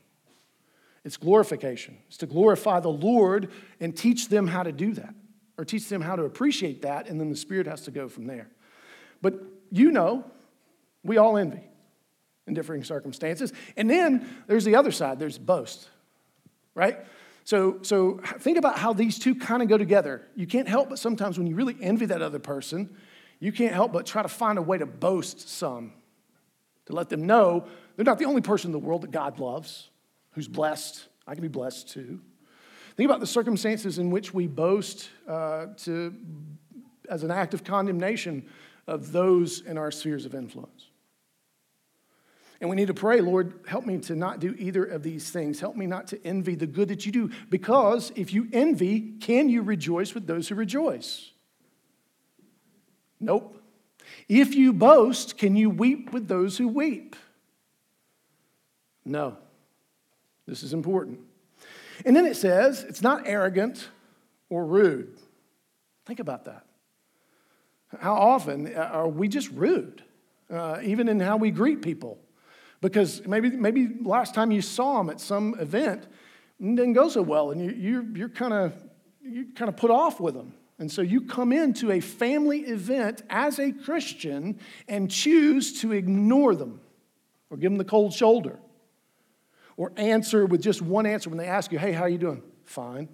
it's 1.04 1.16
glorification. 1.16 1.96
It's 2.08 2.18
to 2.18 2.26
glorify 2.26 2.80
the 2.80 2.88
Lord 2.88 3.50
and 3.80 3.96
teach 3.96 4.28
them 4.28 4.46
how 4.46 4.62
to 4.62 4.72
do 4.72 4.92
that, 4.94 5.14
or 5.56 5.64
teach 5.64 5.88
them 5.88 6.02
how 6.02 6.16
to 6.16 6.24
appreciate 6.24 6.82
that, 6.82 7.08
and 7.08 7.20
then 7.20 7.30
the 7.30 7.36
Spirit 7.36 7.66
has 7.66 7.82
to 7.82 7.90
go 7.90 8.08
from 8.08 8.26
there. 8.26 8.48
But 9.22 9.40
you 9.70 9.90
know, 9.90 10.24
we 11.02 11.16
all 11.16 11.36
envy 11.36 11.62
in 12.46 12.54
differing 12.54 12.82
circumstances. 12.82 13.52
And 13.76 13.88
then 13.88 14.28
there's 14.46 14.64
the 14.64 14.76
other 14.76 14.90
side 14.90 15.18
there's 15.18 15.38
boast, 15.38 15.88
right? 16.74 16.98
So, 17.48 17.78
so 17.80 18.20
think 18.40 18.58
about 18.58 18.78
how 18.78 18.92
these 18.92 19.18
two 19.18 19.34
kind 19.34 19.62
of 19.62 19.70
go 19.70 19.78
together. 19.78 20.20
You 20.36 20.46
can't 20.46 20.68
help 20.68 20.90
but 20.90 20.98
sometimes 20.98 21.38
when 21.38 21.46
you 21.46 21.54
really 21.54 21.78
envy 21.80 22.04
that 22.04 22.20
other 22.20 22.38
person, 22.38 22.94
you 23.40 23.52
can't 23.52 23.72
help 23.72 23.90
but 23.90 24.04
try 24.04 24.20
to 24.20 24.28
find 24.28 24.58
a 24.58 24.62
way 24.62 24.76
to 24.76 24.84
boast 24.84 25.48
some, 25.48 25.94
to 26.84 26.92
let 26.92 27.08
them 27.08 27.26
know 27.26 27.66
they're 27.96 28.04
not 28.04 28.18
the 28.18 28.26
only 28.26 28.42
person 28.42 28.68
in 28.68 28.72
the 28.72 28.78
world 28.78 29.00
that 29.00 29.12
God 29.12 29.40
loves, 29.40 29.88
who's 30.32 30.46
blessed. 30.46 31.06
I 31.26 31.32
can 31.32 31.40
be 31.40 31.48
blessed 31.48 31.88
too. 31.88 32.20
Think 32.98 33.08
about 33.08 33.20
the 33.20 33.26
circumstances 33.26 33.98
in 33.98 34.10
which 34.10 34.34
we 34.34 34.46
boast 34.46 35.08
uh, 35.26 35.68
to, 35.84 36.14
as 37.08 37.22
an 37.22 37.30
act 37.30 37.54
of 37.54 37.64
condemnation 37.64 38.46
of 38.86 39.10
those 39.10 39.62
in 39.62 39.78
our 39.78 39.90
spheres 39.90 40.26
of 40.26 40.34
influence. 40.34 40.87
And 42.60 42.68
we 42.68 42.74
need 42.74 42.88
to 42.88 42.94
pray, 42.94 43.20
Lord, 43.20 43.60
help 43.68 43.86
me 43.86 43.98
to 43.98 44.16
not 44.16 44.40
do 44.40 44.54
either 44.58 44.84
of 44.84 45.04
these 45.04 45.30
things. 45.30 45.60
Help 45.60 45.76
me 45.76 45.86
not 45.86 46.08
to 46.08 46.26
envy 46.26 46.56
the 46.56 46.66
good 46.66 46.88
that 46.88 47.06
you 47.06 47.12
do. 47.12 47.30
Because 47.50 48.10
if 48.16 48.32
you 48.32 48.48
envy, 48.52 49.12
can 49.20 49.48
you 49.48 49.62
rejoice 49.62 50.12
with 50.12 50.26
those 50.26 50.48
who 50.48 50.56
rejoice? 50.56 51.30
Nope. 53.20 53.62
If 54.28 54.54
you 54.54 54.72
boast, 54.72 55.38
can 55.38 55.54
you 55.54 55.70
weep 55.70 56.12
with 56.12 56.26
those 56.26 56.58
who 56.58 56.66
weep? 56.66 57.14
No. 59.04 59.36
This 60.46 60.62
is 60.62 60.72
important. 60.72 61.20
And 62.04 62.16
then 62.16 62.26
it 62.26 62.36
says, 62.36 62.82
it's 62.82 63.02
not 63.02 63.22
arrogant 63.26 63.88
or 64.48 64.64
rude. 64.64 65.16
Think 66.06 66.20
about 66.20 66.46
that. 66.46 66.64
How 68.00 68.14
often 68.14 68.74
are 68.74 69.08
we 69.08 69.28
just 69.28 69.50
rude, 69.50 70.02
uh, 70.50 70.78
even 70.82 71.08
in 71.08 71.20
how 71.20 71.36
we 71.36 71.50
greet 71.50 71.82
people? 71.82 72.18
Because 72.80 73.26
maybe, 73.26 73.50
maybe 73.50 73.88
last 74.02 74.34
time 74.34 74.50
you 74.50 74.62
saw 74.62 74.98
them 74.98 75.10
at 75.10 75.20
some 75.20 75.54
event 75.58 76.06
didn't 76.60 76.92
go 76.92 77.08
so 77.08 77.22
well, 77.22 77.50
and 77.50 77.60
you, 77.60 77.70
you're, 77.70 78.16
you're 78.16 78.28
kind 78.28 78.52
of 78.52 78.72
you 79.22 79.46
kind 79.54 79.68
of 79.68 79.76
put 79.76 79.90
off 79.90 80.20
with 80.20 80.34
them. 80.34 80.54
And 80.78 80.90
so 80.90 81.02
you 81.02 81.22
come 81.22 81.52
into 81.52 81.90
a 81.90 82.00
family 82.00 82.60
event 82.60 83.22
as 83.28 83.58
a 83.58 83.72
Christian 83.72 84.58
and 84.86 85.10
choose 85.10 85.80
to 85.80 85.92
ignore 85.92 86.54
them 86.54 86.80
or 87.50 87.56
give 87.56 87.70
them 87.70 87.78
the 87.78 87.84
cold 87.84 88.12
shoulder 88.12 88.58
or 89.76 89.92
answer 89.96 90.46
with 90.46 90.62
just 90.62 90.80
one 90.80 91.04
answer 91.04 91.30
when 91.30 91.38
they 91.38 91.46
ask 91.46 91.72
you, 91.72 91.78
hey, 91.78 91.92
how 91.92 92.02
are 92.02 92.08
you 92.08 92.18
doing? 92.18 92.42
Fine. 92.64 93.08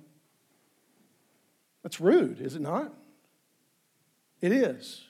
That's 1.82 2.00
rude, 2.00 2.40
is 2.40 2.54
it 2.54 2.62
not? 2.62 2.92
It 4.40 4.52
is. 4.52 5.02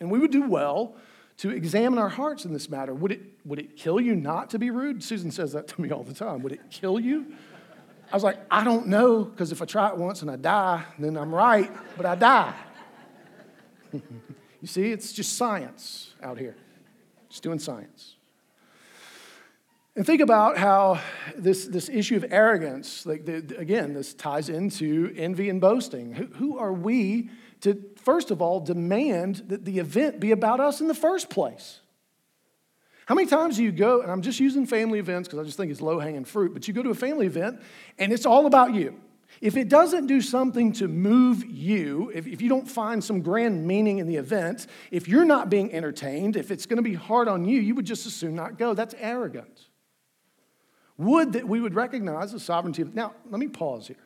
And 0.00 0.10
we 0.10 0.18
would 0.18 0.32
do 0.32 0.48
well 0.48 0.96
to 1.38 1.50
examine 1.50 1.98
our 1.98 2.08
hearts 2.08 2.44
in 2.44 2.52
this 2.52 2.68
matter. 2.68 2.94
Would 2.94 3.12
it, 3.12 3.20
would 3.44 3.58
it 3.58 3.76
kill 3.76 4.00
you 4.00 4.14
not 4.14 4.50
to 4.50 4.58
be 4.58 4.70
rude? 4.70 5.02
Susan 5.02 5.30
says 5.30 5.52
that 5.52 5.68
to 5.68 5.80
me 5.80 5.90
all 5.90 6.02
the 6.02 6.14
time. 6.14 6.42
Would 6.42 6.52
it 6.52 6.60
kill 6.70 7.00
you? 7.00 7.34
I 8.12 8.16
was 8.16 8.22
like, 8.22 8.38
I 8.50 8.62
don't 8.62 8.88
know, 8.88 9.24
because 9.24 9.52
if 9.52 9.62
I 9.62 9.64
try 9.64 9.88
it 9.88 9.96
once 9.96 10.20
and 10.20 10.30
I 10.30 10.36
die, 10.36 10.84
then 10.98 11.16
I'm 11.16 11.34
right, 11.34 11.70
but 11.96 12.04
I 12.04 12.14
die. 12.14 12.54
you 13.92 14.66
see, 14.66 14.92
it's 14.92 15.12
just 15.12 15.36
science 15.38 16.14
out 16.22 16.38
here, 16.38 16.54
just 17.30 17.42
doing 17.42 17.58
science. 17.58 18.16
And 19.96 20.06
think 20.06 20.22
about 20.22 20.56
how 20.56 21.00
this, 21.36 21.66
this 21.66 21.88
issue 21.90 22.16
of 22.16 22.24
arrogance, 22.30 23.04
like 23.04 23.26
the, 23.26 23.56
again, 23.58 23.92
this 23.92 24.14
ties 24.14 24.48
into 24.48 25.12
envy 25.16 25.50
and 25.50 25.60
boasting. 25.60 26.12
Who, 26.14 26.26
who 26.26 26.58
are 26.58 26.72
we 26.72 27.28
to, 27.60 27.74
first 28.04 28.30
of 28.30 28.42
all, 28.42 28.60
demand 28.60 29.44
that 29.48 29.64
the 29.64 29.78
event 29.78 30.20
be 30.20 30.30
about 30.30 30.60
us 30.60 30.80
in 30.80 30.88
the 30.88 30.94
first 30.94 31.30
place? 31.30 31.80
How 33.06 33.14
many 33.14 33.28
times 33.28 33.56
do 33.56 33.64
you 33.64 33.72
go, 33.72 34.00
and 34.00 34.10
I'm 34.10 34.22
just 34.22 34.40
using 34.40 34.66
family 34.66 34.98
events 34.98 35.28
because 35.28 35.40
I 35.40 35.44
just 35.44 35.56
think 35.56 35.70
it's 35.70 35.80
low 35.80 35.98
hanging 35.98 36.24
fruit, 36.24 36.54
but 36.54 36.68
you 36.68 36.74
go 36.74 36.82
to 36.82 36.90
a 36.90 36.94
family 36.94 37.26
event 37.26 37.60
and 37.98 38.12
it's 38.12 38.26
all 38.26 38.46
about 38.46 38.74
you. 38.74 39.00
If 39.40 39.56
it 39.56 39.68
doesn't 39.68 40.06
do 40.06 40.20
something 40.20 40.72
to 40.74 40.88
move 40.88 41.44
you, 41.44 42.12
if, 42.14 42.26
if 42.26 42.40
you 42.42 42.48
don't 42.48 42.68
find 42.68 43.02
some 43.02 43.22
grand 43.22 43.66
meaning 43.66 43.98
in 43.98 44.06
the 44.06 44.16
event, 44.16 44.66
if 44.90 45.08
you're 45.08 45.24
not 45.24 45.50
being 45.50 45.72
entertained, 45.72 46.36
if 46.36 46.50
it's 46.50 46.66
going 46.66 46.76
to 46.76 46.82
be 46.82 46.94
hard 46.94 47.28
on 47.28 47.44
you, 47.44 47.60
you 47.60 47.74
would 47.74 47.86
just 47.86 48.06
as 48.06 48.14
soon 48.14 48.34
not 48.34 48.56
go. 48.56 48.74
That's 48.74 48.94
arrogant. 48.98 49.68
Would 50.98 51.32
that 51.32 51.48
we 51.48 51.60
would 51.60 51.74
recognize 51.74 52.30
the 52.32 52.38
sovereignty 52.38 52.82
of. 52.82 52.94
Now, 52.94 53.14
let 53.30 53.40
me 53.40 53.48
pause 53.48 53.88
here. 53.88 53.96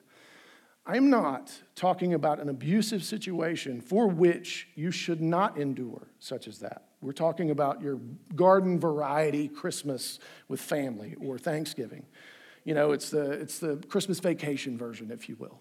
I'm 0.87 1.11
not 1.11 1.53
talking 1.75 2.15
about 2.15 2.39
an 2.39 2.49
abusive 2.49 3.03
situation 3.03 3.81
for 3.81 4.07
which 4.07 4.69
you 4.77 4.93
should 4.93 5.21
not 5.21 5.59
endure, 5.59 6.07
such 6.21 6.47
as 6.47 6.61
that. 6.61 6.85
We're 7.01 7.13
talking 7.13 7.51
about 7.51 7.83
your 7.83 7.99
garden 8.35 8.79
variety 8.79 9.49
Christmas 9.49 10.21
with 10.49 10.61
family 10.61 11.17
or 11.21 11.39
Thanksgiving. 11.39 12.07
You 12.65 12.75
know, 12.75 12.93
it's 12.93 13.11
the, 13.11 13.33
it's 13.33 13.59
the 13.59 13.77
Christmas 13.89 14.21
vacation 14.21 14.79
version, 14.79 15.11
if 15.11 15.29
you 15.29 15.37
will. 15.37 15.61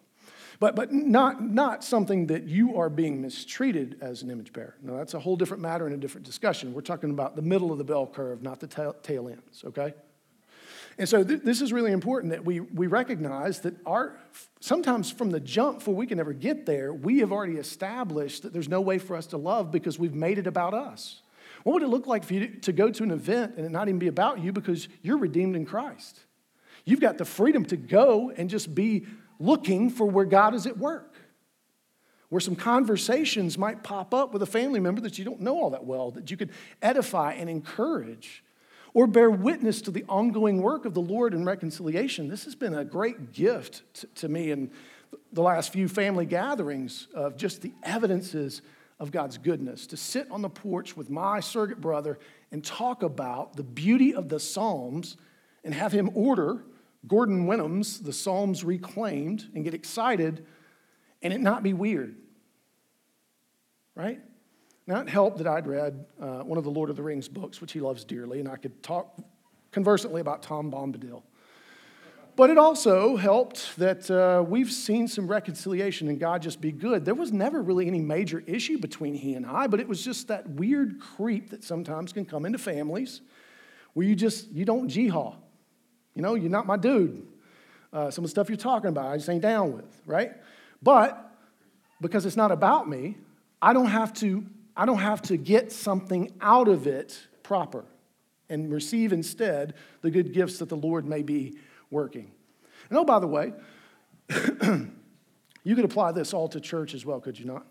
But, 0.60 0.76
but 0.76 0.94
not, 0.94 1.44
not 1.44 1.84
something 1.84 2.28
that 2.28 2.44
you 2.44 2.78
are 2.78 2.90
being 2.90 3.22
mistreated 3.22 3.98
as 4.02 4.22
an 4.22 4.32
image 4.32 4.54
bearer. 4.54 4.76
Now, 4.82 4.96
that's 4.96 5.14
a 5.14 5.20
whole 5.20 5.36
different 5.36 5.62
matter 5.62 5.86
and 5.86 5.94
a 5.94 5.98
different 5.98 6.26
discussion. 6.26 6.74
We're 6.74 6.82
talking 6.82 7.10
about 7.10 7.36
the 7.36 7.42
middle 7.42 7.72
of 7.72 7.78
the 7.78 7.84
bell 7.84 8.08
curve, 8.08 8.42
not 8.42 8.60
the 8.60 8.68
tail, 8.68 8.94
tail 9.04 9.28
ends, 9.28 9.64
okay? 9.66 9.94
And 10.98 11.10
so 11.10 11.24
th- 11.24 11.42
this 11.42 11.62
is 11.62 11.74
really 11.74 11.92
important 11.92 12.32
that 12.32 12.46
we, 12.46 12.62
we 12.62 12.88
recognize 12.88 13.62
that 13.62 13.76
our, 13.86 14.18
sometimes 14.62 15.12
from 15.12 15.30
the 15.32 15.40
jump, 15.40 15.80
before 15.80 15.96
we 15.96 16.08
can 16.08 16.20
ever 16.20 16.34
get 16.34 16.66
there, 16.66 16.94
we 16.94 17.20
have 17.20 17.32
already 17.32 17.58
established 17.58 18.44
that 18.44 18.54
there's 18.54 18.70
no 18.70 18.82
way 18.82 18.98
for 18.98 19.16
us 19.16 19.28
to 19.28 19.38
love 19.38 19.72
because 19.72 20.00
we've 20.00 20.14
made 20.14 20.38
it 20.38 20.48
about 20.48 20.74
us. 20.74 21.22
What 21.64 21.74
would 21.74 21.84
it 21.84 21.88
look 21.88 22.08
like 22.08 22.24
for 22.24 22.36
you 22.36 22.48
to 22.48 22.72
go 22.72 22.90
to 22.92 23.04
an 23.04 23.12
event 23.12 23.56
and 23.58 23.66
it 23.66 23.72
not 23.72 23.88
even 23.88 24.00
be 24.00 24.08
about 24.08 24.40
you 24.40 24.54
because 24.54 24.88
you're 25.02 25.18
redeemed 25.18 25.56
in 25.56 25.66
Christ? 25.66 26.20
You've 26.86 27.02
got 27.02 27.18
the 27.18 27.26
freedom 27.26 27.66
to 27.66 27.78
go 27.78 28.32
and 28.32 28.50
just 28.50 28.74
be 28.74 29.08
looking 29.40 29.90
for 29.90 30.06
where 30.06 30.26
God 30.26 30.54
is 30.54 30.66
at 30.66 30.78
work. 30.78 31.16
Where 32.30 32.40
some 32.40 32.56
conversations 32.56 33.58
might 33.58 33.84
pop 33.84 34.14
up 34.14 34.32
with 34.34 34.42
a 34.44 34.48
family 34.48 34.80
member 34.80 35.02
that 35.02 35.18
you 35.18 35.26
don't 35.26 35.42
know 35.42 35.60
all 35.60 35.72
that 35.72 35.86
well, 35.86 36.12
that 36.12 36.32
you 36.32 36.38
could 36.38 36.52
edify 36.82 37.34
and 37.34 37.50
encourage 37.50 38.44
or 38.96 39.06
bear 39.06 39.30
witness 39.30 39.82
to 39.82 39.92
the 39.92 40.06
ongoing 40.08 40.62
work 40.62 40.86
of 40.86 40.94
the 40.94 41.02
Lord 41.02 41.34
in 41.34 41.44
reconciliation. 41.44 42.30
This 42.30 42.46
has 42.46 42.56
been 42.56 42.74
a 42.74 42.86
great 42.86 43.34
gift 43.34 43.84
to, 43.96 44.08
to 44.08 44.30
me 44.30 44.52
in 44.52 44.72
the 45.34 45.42
last 45.42 45.74
few 45.74 45.90
family 45.90 46.26
gatherings 46.26 47.08
of 47.14 47.36
just 47.36 47.62
the 47.62 47.74
evidences 47.84 48.62
of 48.98 49.12
God's 49.12 49.38
goodness. 49.38 49.86
To 49.88 49.98
sit 49.98 50.32
on 50.32 50.42
the 50.42 50.50
porch 50.50 50.96
with 50.96 51.10
my 51.10 51.42
surrogate 51.42 51.82
brother 51.82 52.18
and 52.54 52.64
talk 52.64 53.04
about 53.04 53.58
the 53.58 53.64
beauty 53.64 54.16
of 54.16 54.30
the 54.30 54.40
Psalms 54.40 55.18
and 55.66 55.74
have 55.74 55.92
him 55.92 56.10
order 56.14 56.64
Gordon 57.06 57.48
Wenham's 57.48 58.00
The 58.00 58.14
Psalms 58.14 58.64
Reclaimed 58.64 59.50
and 59.54 59.66
get 59.66 59.74
excited 59.74 60.46
and 61.22 61.34
it 61.34 61.42
not 61.42 61.64
be 61.64 61.74
weird. 61.74 62.16
Right? 63.94 64.22
Now, 64.88 65.02
it 65.02 65.10
helped 65.10 65.40
that 65.40 65.48
I'd 65.48 65.66
read 65.66 66.06
uh, 66.22 66.40
one 66.42 66.58
of 66.58 66.64
the 66.64 66.70
Lord 66.70 66.90
of 66.90 66.96
the 66.96 67.02
Rings 67.02 67.28
books, 67.28 67.60
which 67.60 67.72
he 67.72 67.80
loves 67.80 68.04
dearly, 68.04 68.40
and 68.40 68.48
I 68.48 68.56
could 68.56 68.84
talk 68.84 69.18
conversantly 69.72 70.22
about 70.22 70.44
Tom 70.44 70.72
Bombadil. 70.72 71.24
But 72.36 72.50
it 72.50 72.58
also 72.58 73.16
helped 73.16 73.78
that 73.78 74.12
uh, 74.12 74.44
we've 74.44 74.72
seen 74.72 75.08
some 75.08 75.26
reconciliation 75.28 76.10
and 76.10 76.20
God 76.20 76.42
just 76.42 76.60
be 76.60 76.72
good. 76.72 77.06
There 77.06 77.16
was 77.16 77.32
never 77.32 77.62
really 77.62 77.88
any 77.88 78.02
major 78.02 78.44
issue 78.46 78.78
between 78.78 79.14
he 79.14 79.36
and 79.36 79.46
I, 79.46 79.68
but 79.68 79.80
it 79.80 79.88
was 79.88 80.04
just 80.04 80.28
that 80.28 80.50
weird 80.50 81.00
creep 81.00 81.52
that 81.52 81.64
sometimes 81.64 82.12
can 82.12 82.26
come 82.26 82.46
into 82.46 82.58
families 82.58 83.22
where 83.94 84.06
you 84.06 84.16
just, 84.16 84.52
you 84.52 84.66
don't 84.66 84.90
jihad. 84.90 85.36
You 86.14 86.22
know, 86.22 86.36
you're 86.36 86.50
not 86.50 86.68
my 86.68 86.76
dude. 86.76 87.26
Uh, 87.94 88.12
some 88.12 88.26
of 88.26 88.30
the 88.30 88.32
stuff 88.32 88.50
you're 88.50 88.58
talking 88.58 88.90
about, 88.90 89.06
I 89.06 89.16
just 89.16 89.30
ain't 89.30 89.42
down 89.42 89.72
with, 89.72 90.02
right? 90.06 90.34
But 90.84 91.32
because 92.02 92.26
it's 92.26 92.36
not 92.36 92.52
about 92.52 92.90
me, 92.90 93.18
I 93.62 93.72
don't 93.72 93.88
have 93.88 94.14
to 94.16 94.46
I 94.76 94.86
don't 94.86 95.00
have 95.00 95.22
to 95.24 95.38
get 95.38 95.72
something 95.72 96.34
out 96.42 96.68
of 96.68 96.88
it 96.88 97.18
proper 97.44 97.86
and 98.50 98.72
receive 98.72 99.14
instead 99.14 99.74
the 100.02 100.12
good 100.12 100.34
gifts 100.34 100.60
that 100.60 100.70
the 100.70 100.76
Lord 100.76 101.06
may 101.06 101.24
be 101.24 101.58
working. 101.90 102.32
And 102.90 102.98
oh, 102.98 103.06
by 103.06 103.20
the 103.20 103.28
way, 103.28 103.54
you 105.64 105.76
could 105.76 105.86
apply 105.86 106.12
this 106.12 106.34
all 106.34 106.48
to 106.50 106.60
church 106.60 106.94
as 106.94 107.06
well, 107.06 107.20
could 107.20 107.40
you 107.40 107.46
not? 107.46 107.66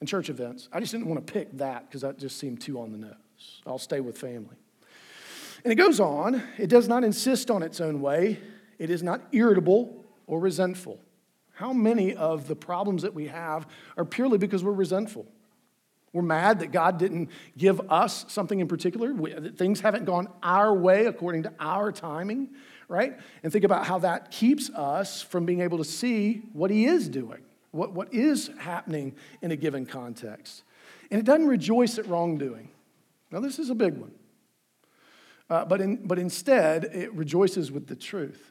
And 0.00 0.08
church 0.08 0.30
events. 0.30 0.68
I 0.72 0.80
just 0.80 0.92
didn't 0.92 1.08
want 1.08 1.26
to 1.26 1.32
pick 1.32 1.56
that 1.58 1.88
because 1.88 2.02
that 2.02 2.18
just 2.18 2.38
seemed 2.38 2.60
too 2.60 2.80
on 2.80 2.92
the 2.92 2.98
nose. 2.98 3.62
I'll 3.66 3.78
stay 3.78 4.00
with 4.00 4.16
family. 4.16 4.56
And 5.64 5.72
it 5.72 5.76
goes 5.76 6.00
on 6.00 6.42
it 6.58 6.68
does 6.68 6.88
not 6.88 7.04
insist 7.04 7.50
on 7.50 7.62
its 7.62 7.80
own 7.80 8.00
way, 8.00 8.38
it 8.78 8.90
is 8.90 9.02
not 9.02 9.20
irritable 9.32 10.04
or 10.26 10.40
resentful. 10.40 11.00
How 11.60 11.74
many 11.74 12.14
of 12.14 12.48
the 12.48 12.56
problems 12.56 13.02
that 13.02 13.12
we 13.12 13.26
have 13.26 13.66
are 13.98 14.06
purely 14.06 14.38
because 14.38 14.64
we're 14.64 14.72
resentful? 14.72 15.26
We're 16.14 16.22
mad 16.22 16.60
that 16.60 16.72
God 16.72 16.98
didn't 16.98 17.28
give 17.54 17.82
us 17.92 18.24
something 18.28 18.60
in 18.60 18.66
particular, 18.66 19.12
we, 19.12 19.34
that 19.34 19.58
things 19.58 19.80
haven't 19.80 20.06
gone 20.06 20.28
our 20.42 20.74
way 20.74 21.04
according 21.04 21.42
to 21.42 21.52
our 21.60 21.92
timing, 21.92 22.48
right? 22.88 23.14
And 23.42 23.52
think 23.52 23.66
about 23.66 23.84
how 23.84 23.98
that 23.98 24.30
keeps 24.30 24.70
us 24.70 25.20
from 25.20 25.44
being 25.44 25.60
able 25.60 25.76
to 25.76 25.84
see 25.84 26.40
what 26.54 26.70
He 26.70 26.86
is 26.86 27.10
doing, 27.10 27.42
what, 27.72 27.92
what 27.92 28.14
is 28.14 28.48
happening 28.58 29.14
in 29.42 29.50
a 29.50 29.56
given 29.56 29.84
context. 29.84 30.62
And 31.10 31.20
it 31.20 31.26
doesn't 31.26 31.46
rejoice 31.46 31.98
at 31.98 32.06
wrongdoing. 32.06 32.70
Now, 33.30 33.40
this 33.40 33.58
is 33.58 33.68
a 33.68 33.74
big 33.74 33.98
one. 33.98 34.12
Uh, 35.50 35.66
but, 35.66 35.82
in, 35.82 35.96
but 36.06 36.18
instead, 36.18 36.84
it 36.84 37.12
rejoices 37.12 37.70
with 37.70 37.86
the 37.86 37.96
truth. 37.96 38.49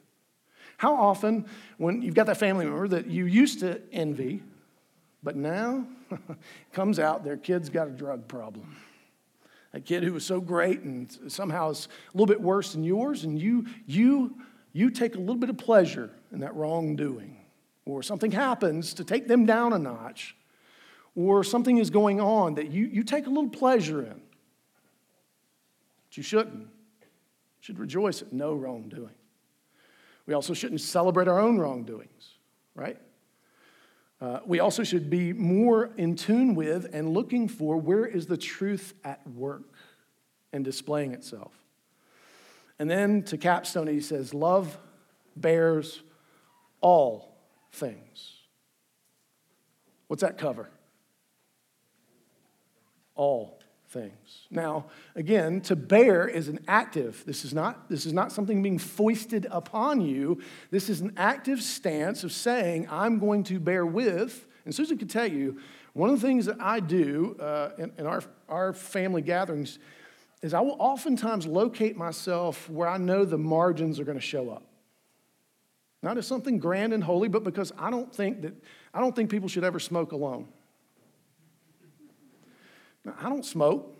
How 0.80 0.96
often, 0.96 1.46
when 1.78 2.02
you've 2.02 2.16
got 2.16 2.28
that 2.28 2.38
family 2.38 2.64
member 2.64 2.88
that 2.88 3.08
you 3.08 3.26
used 3.26 3.60
to 3.60 3.82
envy, 3.92 4.42
but 5.22 5.36
now 5.36 5.86
comes 6.72 7.00
out 7.00 7.26
their 7.26 7.36
kid's 7.36 7.68
got 7.68 7.90
a 7.90 7.92
drug 7.92 8.30
problem. 8.30 8.78
A 9.74 9.82
kid 9.82 10.04
who 10.04 10.14
was 10.14 10.26
so 10.26 10.40
great 10.40 10.80
and 10.80 11.12
somehow 11.28 11.72
is 11.72 11.90
a 12.14 12.18
little 12.18 12.34
bit 12.34 12.40
worse 12.40 12.72
than 12.72 12.86
yours, 12.86 13.26
and 13.26 13.38
you, 13.38 13.66
you, 13.88 14.38
you 14.72 14.90
take 14.90 15.16
a 15.16 15.20
little 15.20 15.36
bit 15.36 15.50
of 15.50 15.58
pleasure 15.58 16.12
in 16.32 16.40
that 16.40 16.56
wrongdoing. 16.56 17.36
Or 17.86 18.02
something 18.02 18.32
happens 18.32 18.94
to 18.94 19.04
take 19.04 19.28
them 19.28 19.46
down 19.46 19.74
a 19.74 19.80
notch, 19.80 20.34
or 21.14 21.44
something 21.44 21.78
is 21.78 21.90
going 21.90 22.22
on 22.22 22.56
that 22.56 22.72
you, 22.72 22.86
you 22.86 23.04
take 23.04 23.26
a 23.26 23.30
little 23.30 23.50
pleasure 23.50 24.02
in. 24.02 24.22
But 26.08 26.16
you 26.16 26.24
shouldn't. 26.24 26.62
You 26.62 26.68
should 27.60 27.80
rejoice 27.80 28.22
at 28.22 28.32
no 28.32 28.54
wrongdoing. 28.54 29.19
We 30.30 30.36
also 30.36 30.54
shouldn't 30.54 30.82
celebrate 30.82 31.28
our 31.28 31.40
own 31.40 31.58
wrongdoings, 31.58 32.36
right? 32.76 33.02
Uh, 34.22 34.42
we 34.46 34.60
also 34.60 34.84
should 34.84 35.10
be 35.10 35.34
more 35.34 35.90
in 35.98 36.16
tune 36.16 36.54
with 36.54 36.88
and 36.94 37.16
looking 37.16 37.48
for 37.48 37.78
where 37.78 38.06
is 38.06 38.28
the 38.28 38.38
truth 38.38 38.94
at 39.04 39.28
work 39.28 39.64
and 40.54 40.64
displaying 40.64 41.14
itself. 41.14 41.52
And 42.78 42.88
then 42.88 43.24
to 43.24 43.40
capstone, 43.40 43.88
he 43.88 44.02
says, 44.02 44.32
Love 44.32 44.78
bears 45.36 46.04
all 46.80 47.36
things. 47.72 48.34
What's 50.10 50.22
that 50.22 50.38
cover? 50.38 50.70
All 53.16 53.59
things. 53.90 54.48
Now, 54.52 54.86
again, 55.16 55.62
to 55.62 55.76
bear 55.76 56.28
is 56.28 56.48
an 56.48 56.60
active. 56.68 57.24
This 57.26 57.44
is 57.44 57.54
not 57.54 57.90
this 57.90 58.06
is 58.06 58.14
not 58.14 58.32
something 58.32 58.62
being 58.62 58.78
foisted 58.78 59.48
upon 59.50 60.02
you. 60.02 60.42
This 60.72 60.90
is 60.90 61.02
an 61.02 61.14
active 61.18 61.62
stance 61.62 62.24
of 62.24 62.32
saying, 62.32 62.88
I'm 62.90 63.20
going 63.20 63.44
to 63.46 63.60
bear 63.60 63.86
with. 63.86 64.46
And 64.66 64.76
Susan 64.76 64.98
can 64.98 65.08
tell 65.08 65.26
you, 65.26 65.60
one 65.94 66.10
of 66.10 66.22
the 66.22 66.28
things 66.28 66.46
that 66.46 66.58
I 66.60 66.80
do 66.80 67.36
uh, 67.40 67.72
in, 67.78 67.92
in 67.98 68.06
our, 68.06 68.22
our 68.48 68.74
family 68.74 69.22
gatherings 69.22 69.80
is 70.42 70.54
I 70.54 70.62
will 70.62 70.78
oftentimes 70.80 71.46
locate 71.48 71.98
myself 71.98 72.70
where 72.70 72.88
I 72.88 72.98
know 72.98 73.26
the 73.26 73.38
margins 73.38 74.00
are 74.00 74.06
going 74.06 74.18
to 74.18 74.24
show 74.26 74.50
up. 74.50 74.64
Not 76.02 76.18
as 76.18 76.28
something 76.28 76.60
grand 76.60 76.94
and 76.94 77.04
holy, 77.04 77.28
but 77.28 77.44
because 77.44 77.74
I 77.78 77.90
don't 77.90 78.14
think 78.14 78.44
that 78.44 78.54
I 78.94 79.02
don't 79.02 79.16
think 79.16 79.30
people 79.30 79.50
should 79.50 79.64
ever 79.64 79.80
smoke 79.80 80.12
alone. 80.12 80.48
I 83.20 83.30
don't 83.30 83.46
smoke. 83.46 83.96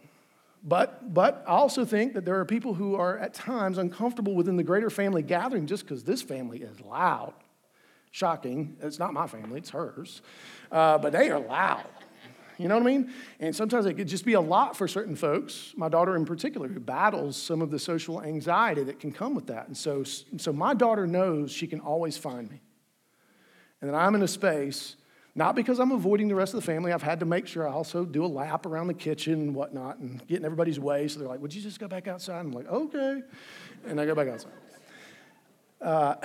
But, 0.64 1.14
but 1.14 1.44
I 1.48 1.52
also 1.52 1.86
think 1.86 2.14
that 2.16 2.26
there 2.26 2.38
are 2.40 2.46
people 2.46 2.74
who 2.74 2.96
are 2.96 3.18
at 3.18 3.34
times 3.34 3.78
uncomfortable 3.78 4.36
within 4.36 4.58
the 4.58 4.64
greater 4.64 4.90
family 4.90 5.22
gathering 5.22 5.68
just 5.68 5.84
because 5.84 6.04
this 6.04 6.22
family 6.22 6.60
is 6.60 6.82
loud. 6.82 7.34
Shocking. 8.12 8.76
It's 8.82 9.00
not 9.00 9.14
my 9.14 9.28
family, 9.28 9.60
it's 9.60 9.70
hers. 9.70 10.22
Uh, 10.72 10.98
but 10.98 11.14
they 11.14 11.30
are 11.30 11.40
loud. 11.40 11.86
You 12.58 12.68
know 12.68 12.76
what 12.76 12.84
I 12.84 12.88
mean? 12.88 13.14
And 13.40 13.56
sometimes 13.56 13.86
it 13.86 13.94
could 13.94 14.10
just 14.10 14.26
be 14.26 14.34
a 14.34 14.42
lot 14.42 14.76
for 14.76 14.86
certain 14.86 15.16
folks, 15.16 15.74
my 15.78 15.88
daughter 15.88 16.18
in 16.18 16.26
particular, 16.26 16.68
who 16.68 16.82
battles 16.82 17.42
some 17.42 17.62
of 17.62 17.72
the 17.72 17.80
social 17.80 18.22
anxiety 18.22 18.84
that 18.84 19.00
can 19.00 19.14
come 19.14 19.34
with 19.34 19.48
that. 19.48 19.68
And 19.68 19.78
so, 19.78 20.04
so 20.04 20.52
my 20.52 20.74
daughter 20.74 21.08
knows 21.08 21.54
she 21.54 21.68
can 21.68 21.80
always 21.80 22.18
find 22.18 22.52
me. 22.52 22.60
And 23.80 23.90
that 23.90 23.96
I'm 23.96 24.14
in 24.14 24.22
a 24.24 24.28
space, 24.28 24.98
not 25.40 25.56
because 25.56 25.80
I'm 25.80 25.92
avoiding 25.92 26.28
the 26.28 26.36
rest 26.36 26.54
of 26.54 26.60
the 26.60 26.66
family, 26.66 26.92
I've 26.92 27.02
had 27.02 27.22
to 27.22 27.26
make 27.26 27.48
sure 27.48 27.66
I 27.66 27.72
also 27.72 28.04
do 28.04 28.26
a 28.26 28.28
lap 28.28 28.66
around 28.66 28.88
the 28.88 28.94
kitchen 28.94 29.36
and 29.36 29.56
whatnot 29.56 29.98
and 30.00 30.22
get 30.28 30.40
in 30.40 30.46
everybody's 30.46 30.82
way. 30.82 31.08
So 31.08 31.18
they're 31.18 31.30
like, 31.30 31.40
Would 31.40 31.56
you 31.56 31.62
just 31.62 31.80
go 31.80 31.88
back 31.88 32.10
outside? 32.10 32.42
I'm 32.42 32.52
like, 32.52 32.68
Okay. 32.68 33.22
And 33.88 34.02
I 34.02 34.06
go 34.06 34.14
back 34.14 34.28
outside. 34.28 34.52
Uh, 35.82 36.16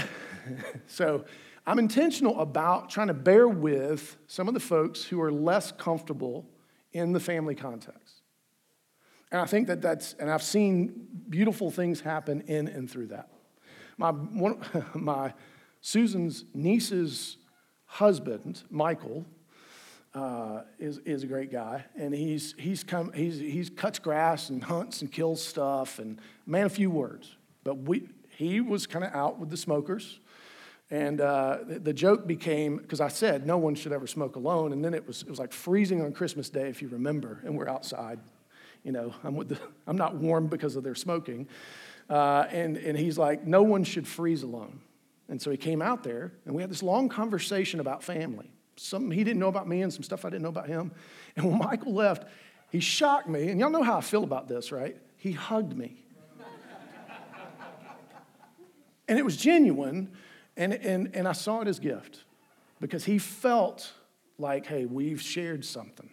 so, 0.88 1.24
I'm 1.64 1.78
intentional 1.78 2.40
about 2.40 2.90
trying 2.90 3.06
to 3.06 3.14
bear 3.14 3.48
with 3.48 4.16
some 4.26 4.48
of 4.48 4.54
the 4.54 4.60
folks 4.60 5.04
who 5.04 5.22
are 5.22 5.32
less 5.32 5.72
comfortable 5.72 6.44
in 6.92 7.12
the 7.12 7.20
family 7.20 7.54
context. 7.54 8.20
And 9.32 9.40
I 9.40 9.46
think 9.46 9.68
that 9.68 9.80
that's, 9.80 10.14
and 10.14 10.30
I've 10.30 10.42
seen 10.42 11.08
beautiful 11.30 11.70
things 11.70 12.00
happen 12.00 12.42
in 12.42 12.68
and 12.68 12.90
through 12.90 13.06
that. 13.06 13.30
My, 13.96 14.10
one, 14.10 14.58
my 14.94 15.32
Susan's 15.80 16.44
niece's 16.52 17.38
husband, 17.94 18.60
Michael, 18.70 19.24
uh, 20.14 20.62
is, 20.80 20.98
is 20.98 21.22
a 21.22 21.26
great 21.28 21.52
guy, 21.52 21.84
and 21.96 22.12
he's, 22.12 22.54
he's, 22.58 22.82
come, 22.82 23.12
he's, 23.12 23.38
he's 23.38 23.70
cuts 23.70 24.00
grass 24.00 24.50
and 24.50 24.64
hunts 24.64 25.00
and 25.00 25.12
kills 25.12 25.44
stuff, 25.44 26.00
and 26.00 26.20
man, 26.44 26.66
a 26.66 26.68
few 26.68 26.90
words. 26.90 27.36
But 27.62 27.78
we, 27.78 28.08
he 28.30 28.60
was 28.60 28.88
kind 28.88 29.04
of 29.04 29.14
out 29.14 29.38
with 29.38 29.48
the 29.48 29.56
smokers, 29.56 30.18
and 30.90 31.20
uh, 31.20 31.58
the 31.66 31.92
joke 31.92 32.26
became 32.26 32.78
because 32.78 33.00
I 33.00 33.08
said 33.08 33.46
no 33.46 33.58
one 33.58 33.76
should 33.76 33.92
ever 33.92 34.08
smoke 34.08 34.34
alone, 34.34 34.72
and 34.72 34.84
then 34.84 34.92
it 34.92 35.06
was 35.06 35.22
it 35.22 35.30
was 35.30 35.38
like 35.38 35.52
freezing 35.52 36.02
on 36.02 36.12
Christmas 36.12 36.48
Day, 36.48 36.68
if 36.68 36.82
you 36.82 36.88
remember, 36.88 37.40
and 37.44 37.56
we're 37.56 37.68
outside. 37.68 38.18
You 38.82 38.90
know, 38.90 39.14
I'm 39.22 39.36
with 39.36 39.50
the, 39.50 39.58
I'm 39.86 39.96
not 39.96 40.16
warm 40.16 40.48
because 40.48 40.74
of 40.74 40.82
their 40.82 40.96
smoking, 40.96 41.48
uh, 42.10 42.46
and 42.50 42.76
and 42.76 42.98
he's 42.98 43.18
like, 43.18 43.46
no 43.46 43.62
one 43.62 43.84
should 43.84 44.06
freeze 44.06 44.42
alone, 44.42 44.80
and 45.28 45.40
so 45.40 45.50
he 45.50 45.56
came 45.56 45.80
out 45.80 46.02
there, 46.02 46.32
and 46.44 46.54
we 46.54 46.62
had 46.62 46.70
this 46.70 46.82
long 46.82 47.08
conversation 47.08 47.80
about 47.80 48.02
family, 48.02 48.50
something 48.76 49.10
he 49.10 49.24
didn't 49.24 49.40
know 49.40 49.48
about 49.48 49.68
me, 49.68 49.82
and 49.82 49.92
some 49.92 50.02
stuff 50.02 50.24
I 50.24 50.30
didn't 50.30 50.42
know 50.42 50.48
about 50.48 50.68
him. 50.68 50.92
And 51.36 51.46
when 51.46 51.58
Michael 51.58 51.94
left, 51.94 52.28
he 52.70 52.78
shocked 52.78 53.28
me, 53.28 53.48
and 53.48 53.58
y'all 53.58 53.70
know 53.70 53.82
how 53.82 53.98
I 53.98 54.02
feel 54.02 54.22
about 54.22 54.46
this, 54.46 54.70
right? 54.70 54.96
He 55.16 55.32
hugged 55.32 55.76
me. 55.76 56.04
and 59.08 59.18
it 59.18 59.24
was 59.24 59.36
genuine 59.36 60.12
and, 60.56 60.72
and, 60.72 61.10
and 61.14 61.26
I 61.26 61.32
saw 61.32 61.60
it 61.60 61.68
as 61.68 61.78
a 61.78 61.82
gift 61.82 62.24
because 62.80 63.04
he 63.04 63.18
felt 63.18 63.92
like, 64.38 64.66
hey, 64.66 64.84
we've 64.84 65.20
shared 65.20 65.64
something. 65.64 66.10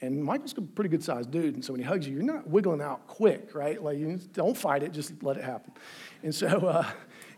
And 0.00 0.22
Michael's 0.22 0.54
a 0.58 0.62
pretty 0.62 0.90
good 0.90 1.02
sized 1.02 1.30
dude. 1.30 1.54
And 1.54 1.64
so 1.64 1.72
when 1.72 1.80
he 1.80 1.86
hugs 1.86 2.08
you, 2.08 2.14
you're 2.14 2.24
not 2.24 2.48
wiggling 2.48 2.80
out 2.80 3.06
quick, 3.06 3.54
right? 3.54 3.80
Like, 3.80 3.98
you 3.98 4.18
don't 4.32 4.56
fight 4.56 4.82
it, 4.82 4.92
just 4.92 5.22
let 5.22 5.36
it 5.36 5.44
happen. 5.44 5.72
And 6.24 6.34
so, 6.34 6.46
uh, 6.48 6.90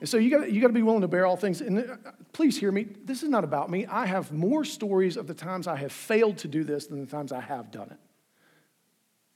and 0.05 0.09
so 0.11 0.19
you 0.19 0.29
got 0.29 0.53
you 0.53 0.61
to 0.61 0.69
be 0.69 0.83
willing 0.83 1.01
to 1.01 1.09
bear 1.09 1.25
all 1.25 1.39
things. 1.39 1.63
And 1.63 1.79
uh, 1.79 1.97
please 2.35 2.59
hear 2.59 2.71
me. 2.71 2.89
This 3.07 3.23
is 3.23 3.31
not 3.31 3.43
about 3.43 3.71
me. 3.71 3.87
I 3.87 4.05
have 4.05 4.33
more 4.33 4.63
stories 4.63 5.17
of 5.17 5.27
the 5.27 5.33
times 5.33 5.67
I 5.67 5.77
have 5.77 5.93
failed 5.93 6.37
to 6.39 6.49
do 6.49 6.63
this 6.63 6.89
than 6.89 7.01
the 7.01 7.07
times 7.07 7.33
I 7.33 7.41
have 7.41 7.71
done 7.71 7.89
it. 7.91 7.97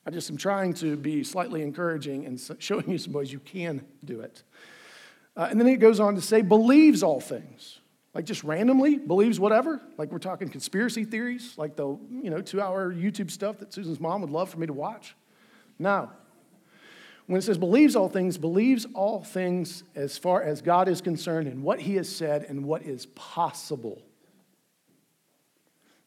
I 0.05 0.11
just 0.11 0.29
am 0.29 0.37
trying 0.37 0.75
to 0.75 0.95
be 0.95 1.25
slightly 1.25 1.63
encouraging 1.63 2.27
and 2.27 2.39
showing 2.59 2.91
you 2.91 2.99
some 2.99 3.15
ways 3.15 3.33
you 3.33 3.39
can 3.39 3.83
do 4.05 4.21
it. 4.21 4.43
Uh, 5.35 5.49
and 5.51 5.59
then 5.59 5.69
it 5.69 5.79
goes 5.79 6.01
on 6.01 6.17
to 6.17 6.21
say, 6.21 6.43
believes 6.43 7.03
all 7.03 7.19
things. 7.19 7.79
Like 8.13 8.27
just 8.27 8.45
randomly 8.45 8.99
believes 8.99 9.41
whatever. 9.41 9.81
Like 9.97 10.13
we're 10.13 10.19
talking 10.19 10.51
conspiracy 10.51 11.07
theories, 11.07 11.55
like 11.57 11.77
the 11.77 11.99
you 12.11 12.29
know 12.29 12.43
two 12.43 12.61
hour 12.61 12.93
YouTube 12.93 13.31
stuff 13.31 13.57
that 13.61 13.73
Susan's 13.73 14.01
mom 14.01 14.21
would 14.21 14.29
love 14.29 14.51
for 14.51 14.59
me 14.59 14.67
to 14.67 14.75
watch. 14.75 15.17
No. 15.79 16.11
When 17.29 17.39
it 17.39 17.43
says 17.43 17.59
believes 17.59 17.95
all 17.95 18.09
things, 18.09 18.39
believes 18.39 18.87
all 18.95 19.23
things 19.23 19.85
as 19.95 20.17
far 20.17 20.43
as 20.43 20.63
God 20.63 20.89
is 20.89 21.03
concerned 21.03 21.47
and 21.47 21.63
what 21.63 21.79
he 21.79 21.97
has 21.97 22.09
said 22.09 22.47
and 22.49 22.65
what 22.65 22.83
is 22.83 23.05
possible. 23.15 24.01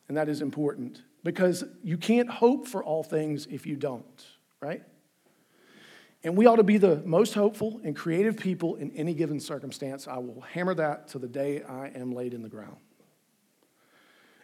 And 0.08 0.18
that 0.18 0.28
is 0.28 0.42
important 0.42 1.04
because 1.24 1.64
you 1.84 1.96
can't 1.96 2.28
hope 2.28 2.68
for 2.68 2.84
all 2.84 3.04
things 3.04 3.46
if 3.46 3.68
you 3.68 3.76
don't, 3.76 4.26
right? 4.62 4.82
And 6.24 6.36
we 6.36 6.48
ought 6.48 6.56
to 6.56 6.64
be 6.64 6.80
the 6.80 7.04
most 7.06 7.36
hopeful 7.36 7.80
and 7.84 7.96
creative 7.96 8.36
people 8.36 8.76
in 8.78 8.90
any 8.94 9.14
given 9.14 9.40
circumstance. 9.40 10.08
I 10.08 10.18
will 10.18 10.42
hammer 10.42 10.74
that 10.74 11.08
to 11.10 11.20
the 11.20 11.28
day 11.28 11.62
I 11.62 11.90
am 11.90 12.14
laid 12.14 12.34
in 12.34 12.42
the 12.42 12.50
ground. 12.50 12.78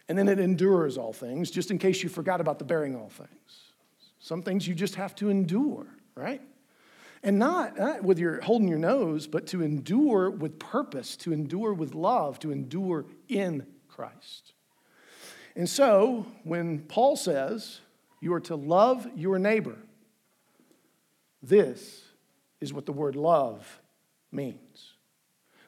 And 0.08 0.16
then 0.16 0.28
it 0.28 0.38
endures 0.38 0.96
all 0.96 1.12
things, 1.12 1.50
just 1.50 1.72
in 1.72 1.78
case 1.78 2.04
you 2.04 2.08
forgot 2.08 2.40
about 2.40 2.60
the 2.60 2.64
bearing 2.64 2.94
all 2.94 3.08
things. 3.08 3.72
Some 4.20 4.42
things 4.42 4.68
you 4.68 4.76
just 4.76 4.94
have 4.94 5.16
to 5.16 5.28
endure, 5.28 5.88
right? 6.14 6.40
And 7.22 7.38
not, 7.38 7.76
not 7.78 8.04
with 8.04 8.18
your 8.18 8.40
holding 8.40 8.68
your 8.68 8.78
nose, 8.78 9.26
but 9.26 9.46
to 9.48 9.62
endure 9.62 10.30
with 10.30 10.58
purpose, 10.58 11.16
to 11.18 11.32
endure 11.32 11.74
with 11.74 11.94
love, 11.94 12.38
to 12.40 12.52
endure 12.52 13.06
in 13.28 13.66
Christ. 13.88 14.52
And 15.56 15.68
so, 15.68 16.26
when 16.44 16.80
Paul 16.80 17.16
says 17.16 17.80
you 18.20 18.32
are 18.34 18.40
to 18.40 18.54
love 18.54 19.08
your 19.16 19.38
neighbor, 19.38 19.76
this 21.42 22.04
is 22.60 22.72
what 22.72 22.86
the 22.86 22.92
word 22.92 23.16
love 23.16 23.80
means. 24.30 24.94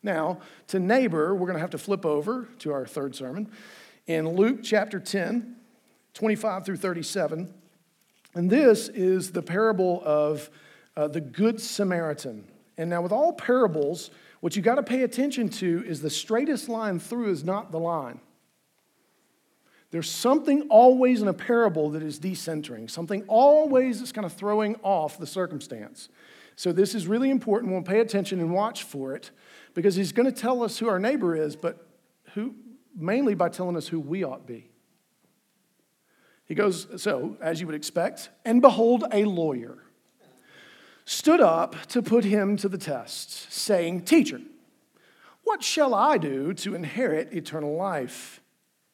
Now, 0.02 0.40
to 0.68 0.78
neighbor, 0.78 1.34
we're 1.34 1.46
going 1.46 1.56
to 1.56 1.60
have 1.60 1.70
to 1.70 1.78
flip 1.78 2.06
over 2.06 2.48
to 2.60 2.72
our 2.72 2.86
third 2.86 3.14
sermon 3.14 3.50
in 4.06 4.28
Luke 4.28 4.60
chapter 4.62 4.98
10, 4.98 5.56
25 6.14 6.64
through 6.64 6.76
37. 6.76 7.52
And 8.34 8.50
this 8.50 8.88
is 8.88 9.32
the 9.32 9.42
parable 9.42 10.02
of 10.04 10.50
uh, 10.96 11.08
the 11.08 11.20
Good 11.20 11.60
Samaritan. 11.60 12.44
And 12.76 12.88
now, 12.88 13.02
with 13.02 13.12
all 13.12 13.32
parables, 13.32 14.10
what 14.40 14.56
you 14.56 14.62
got 14.62 14.76
to 14.76 14.82
pay 14.82 15.02
attention 15.02 15.48
to 15.50 15.84
is 15.86 16.00
the 16.00 16.10
straightest 16.10 16.68
line 16.68 16.98
through 16.98 17.30
is 17.30 17.44
not 17.44 17.72
the 17.72 17.78
line. 17.78 18.20
There's 19.90 20.10
something 20.10 20.62
always 20.70 21.20
in 21.20 21.28
a 21.28 21.34
parable 21.34 21.90
that 21.90 22.02
is 22.02 22.18
decentering, 22.20 22.88
something 22.88 23.24
always 23.26 23.98
that's 23.98 24.12
kind 24.12 24.24
of 24.24 24.32
throwing 24.32 24.76
off 24.82 25.18
the 25.18 25.26
circumstance. 25.26 26.08
So, 26.56 26.72
this 26.72 26.94
is 26.94 27.06
really 27.06 27.30
important. 27.30 27.72
We'll 27.72 27.82
pay 27.82 28.00
attention 28.00 28.40
and 28.40 28.52
watch 28.52 28.82
for 28.84 29.14
it 29.14 29.30
because 29.74 29.94
he's 29.94 30.12
going 30.12 30.32
to 30.32 30.38
tell 30.40 30.62
us 30.62 30.78
who 30.78 30.88
our 30.88 30.98
neighbor 30.98 31.34
is, 31.34 31.56
but 31.56 31.86
who, 32.34 32.54
mainly 32.96 33.34
by 33.34 33.48
telling 33.48 33.76
us 33.76 33.88
who 33.88 34.00
we 34.00 34.24
ought 34.24 34.46
to 34.46 34.52
be. 34.52 34.70
He 36.46 36.54
goes, 36.54 36.86
So, 36.96 37.36
as 37.40 37.60
you 37.60 37.66
would 37.66 37.76
expect, 37.76 38.30
and 38.44 38.60
behold, 38.62 39.04
a 39.12 39.24
lawyer 39.24 39.78
stood 41.04 41.40
up 41.40 41.76
to 41.86 42.02
put 42.02 42.24
him 42.24 42.56
to 42.58 42.68
the 42.68 42.78
test, 42.78 43.52
saying, 43.52 44.02
Teacher, 44.02 44.40
what 45.44 45.62
shall 45.62 45.94
I 45.94 46.18
do 46.18 46.52
to 46.54 46.74
inherit 46.74 47.32
eternal 47.32 47.74
life? 47.74 48.40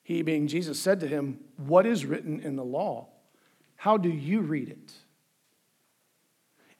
He, 0.02 0.22
being 0.22 0.46
Jesus, 0.46 0.80
said 0.80 1.00
to 1.00 1.08
him, 1.08 1.40
What 1.56 1.84
is 1.84 2.06
written 2.06 2.40
in 2.40 2.56
the 2.56 2.64
law? 2.64 3.08
How 3.76 3.96
do 3.96 4.08
you 4.08 4.40
read 4.40 4.68
it? 4.68 4.92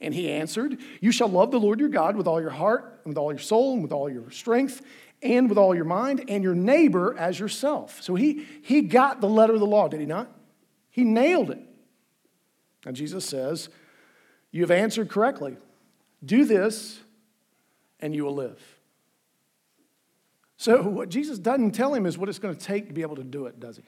And 0.01 0.15
he 0.15 0.31
answered, 0.31 0.79
You 1.01 1.11
shall 1.11 1.29
love 1.29 1.51
the 1.51 1.61
Lord 1.61 1.81
your 1.81 1.89
God 1.89 2.17
with 2.17 2.27
all 2.27 2.41
your 2.41 2.51
heart, 2.51 3.01
and 3.05 3.11
with 3.11 3.19
all 3.19 3.33
your 3.33 3.41
soul, 3.41 3.75
and 3.75 3.83
with 3.83 3.93
all 3.93 4.11
your 4.11 4.31
strength, 4.31 4.83
and 5.23 5.49
with 5.49 5.59
all 5.59 5.75
your 5.75 5.85
mind, 5.85 6.25
and 6.29 6.45
your 6.45 6.55
neighbor 6.55 7.17
as 7.19 7.41
yourself. 7.41 8.03
So 8.03 8.15
he, 8.15 8.47
he 8.63 8.83
got 8.83 9.21
the 9.21 9.29
letter 9.29 9.55
of 9.55 9.61
the 9.61 9.67
law, 9.67 9.89
did 9.89 10.01
he 10.01 10.07
not? 10.07 10.31
He 10.91 11.05
nailed 11.05 11.51
it. 11.51 11.61
And 12.85 12.95
Jesus 12.95 13.25
says, 13.25 13.69
You 14.57 14.63
have 14.63 14.71
answered 14.71 15.11
correctly. 15.11 15.59
Do 16.25 16.47
this, 16.47 16.99
and 18.01 18.15
you 18.15 18.25
will 18.25 18.35
live. 18.35 18.59
So, 20.57 20.81
what 20.81 21.11
Jesus 21.11 21.39
doesn't 21.39 21.73
tell 21.73 21.93
him 21.93 22.07
is 22.07 22.17
what 22.17 22.31
it's 22.31 22.39
going 22.39 22.57
to 22.57 22.65
take 22.65 22.89
to 22.89 22.95
be 22.95 23.03
able 23.03 23.17
to 23.17 23.23
do 23.23 23.45
it, 23.45 23.61
does 23.61 23.77
he? 23.77 23.83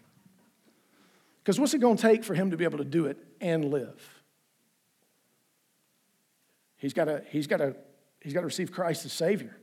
Because 1.42 1.58
what's 1.58 1.72
it 1.72 1.78
going 1.78 1.96
to 1.96 2.02
take 2.02 2.22
for 2.22 2.34
him 2.34 2.50
to 2.50 2.58
be 2.58 2.64
able 2.64 2.76
to 2.76 2.84
do 2.84 3.06
it 3.06 3.16
and 3.40 3.64
live? 3.64 3.98
He's 6.76 6.92
got 6.92 7.06
to, 7.06 7.22
he's 7.30 7.46
got 7.46 7.56
to, 7.56 7.74
he's 8.20 8.34
got 8.34 8.40
to 8.40 8.46
receive 8.46 8.70
Christ 8.70 9.06
as 9.06 9.12
Savior. 9.14 9.56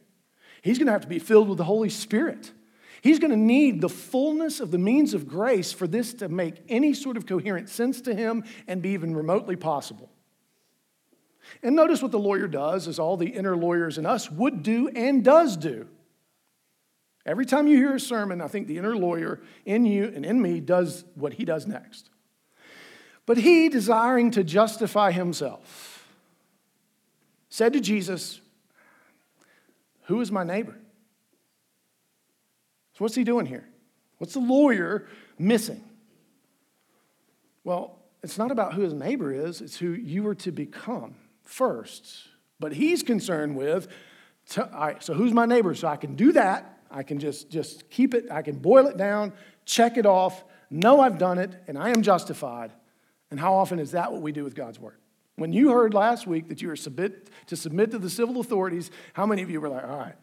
He's 0.64 0.80
going 0.80 0.88
to 0.88 0.94
have 0.94 1.02
to 1.02 1.08
be 1.08 1.20
filled 1.20 1.50
with 1.50 1.60
the 1.60 1.66
Holy 1.66 1.90
Spirit. 1.90 2.52
He's 3.04 3.20
going 3.20 3.30
to 3.30 3.38
need 3.38 3.80
the 3.80 3.90
fullness 3.90 4.60
of 4.60 4.72
the 4.72 4.80
means 4.80 5.14
of 5.14 5.28
grace 5.28 5.72
for 5.72 5.86
this 5.86 6.16
to 6.16 6.30
make 6.30 6.64
any 6.68 6.96
sort 6.96 7.16
of 7.16 7.28
coherent 7.28 7.70
sense 7.70 8.02
to 8.02 8.16
him 8.16 8.44
and 8.68 8.82
be 8.82 8.90
even 8.90 9.16
remotely 9.16 9.56
possible. 9.56 10.10
And 11.64 11.76
notice 11.76 12.02
what 12.02 12.12
the 12.12 12.20
lawyer 12.20 12.48
does, 12.48 12.88
as 12.88 13.00
all 13.00 13.18
the 13.18 13.30
inner 13.30 13.56
lawyers 13.56 13.98
in 13.98 14.06
us 14.06 14.30
would 14.32 14.64
do 14.64 14.88
and 14.90 15.24
does 15.24 15.58
do. 15.58 15.88
Every 17.26 17.46
time 17.46 17.68
you 17.68 17.78
hear 17.78 17.96
a 17.96 18.00
sermon, 18.00 18.40
I 18.40 18.48
think 18.48 18.68
the 18.68 18.78
inner 18.78 18.96
lawyer 18.96 19.42
in 19.66 19.86
you 19.86 20.06
and 20.06 20.26
in 20.26 20.42
me 20.42 20.60
does 20.60 21.06
what 21.16 21.34
he 21.34 21.46
does 21.46 21.66
next. 21.66 22.10
But 23.26 23.38
he, 23.38 23.70
desiring 23.70 24.30
to 24.32 24.44
justify 24.44 25.12
himself, 25.12 26.08
said 27.50 27.74
to 27.74 27.80
Jesus, 27.80 28.42
Who 30.04 30.22
is 30.22 30.32
my 30.32 30.44
neighbor? 30.44 30.78
So, 32.94 33.04
what's 33.04 33.16
he 33.16 33.24
doing 33.24 33.48
here? 33.48 33.68
What's 34.20 34.34
the 34.34 34.40
lawyer 34.40 35.08
missing? 35.40 35.84
Well, 37.64 37.98
it's 38.22 38.38
not 38.38 38.52
about 38.52 38.74
who 38.74 38.84
his 38.84 38.94
neighbor 38.94 39.32
is, 39.32 39.62
it's 39.62 39.78
who 39.78 39.94
you 39.94 40.28
are 40.28 40.36
to 40.36 40.52
become 40.52 41.16
first. 41.46 42.28
But 42.60 42.74
he's 42.74 43.04
concerned 43.04 43.56
with, 43.56 43.88
all 44.58 44.68
right, 44.74 45.04
so 45.04 45.14
who's 45.14 45.34
my 45.34 45.46
neighbor? 45.46 45.74
So 45.74 45.88
I 45.88 45.96
can 45.96 46.16
do 46.16 46.32
that. 46.34 46.80
I 46.92 47.04
can 47.04 47.20
just, 47.20 47.50
just 47.50 47.90
keep 47.90 48.14
it, 48.14 48.32
I 48.32 48.42
can 48.42 48.58
boil 48.58 48.88
it 48.88 48.96
down, 48.96 49.34
check 49.66 49.98
it 49.98 50.06
off, 50.06 50.44
know 50.70 51.02
I've 51.02 51.18
done 51.18 51.40
it, 51.40 51.52
and 51.68 51.78
I 51.78 51.90
am 51.90 52.04
justified. 52.04 52.72
And 53.32 53.40
how 53.40 53.56
often 53.56 53.80
is 53.80 53.92
that 53.92 54.12
what 54.12 54.22
we 54.22 54.32
do 54.32 54.44
with 54.44 54.56
God's 54.56 54.80
word? 54.80 54.98
When 55.36 55.52
you 55.52 55.72
heard 55.72 55.94
last 55.94 56.26
week 56.28 56.48
that 56.48 56.62
you 56.62 56.70
are 56.70 56.76
submit, 56.76 57.30
to 57.48 57.58
submit 57.58 57.92
to 57.92 58.00
the 58.00 58.10
civil 58.10 58.40
authorities, 58.40 58.92
how 59.14 59.26
many 59.26 59.42
of 59.42 59.50
you 59.50 59.60
were 59.60 59.68
like, 59.68 59.84
all 59.84 59.98
right, 59.98 60.16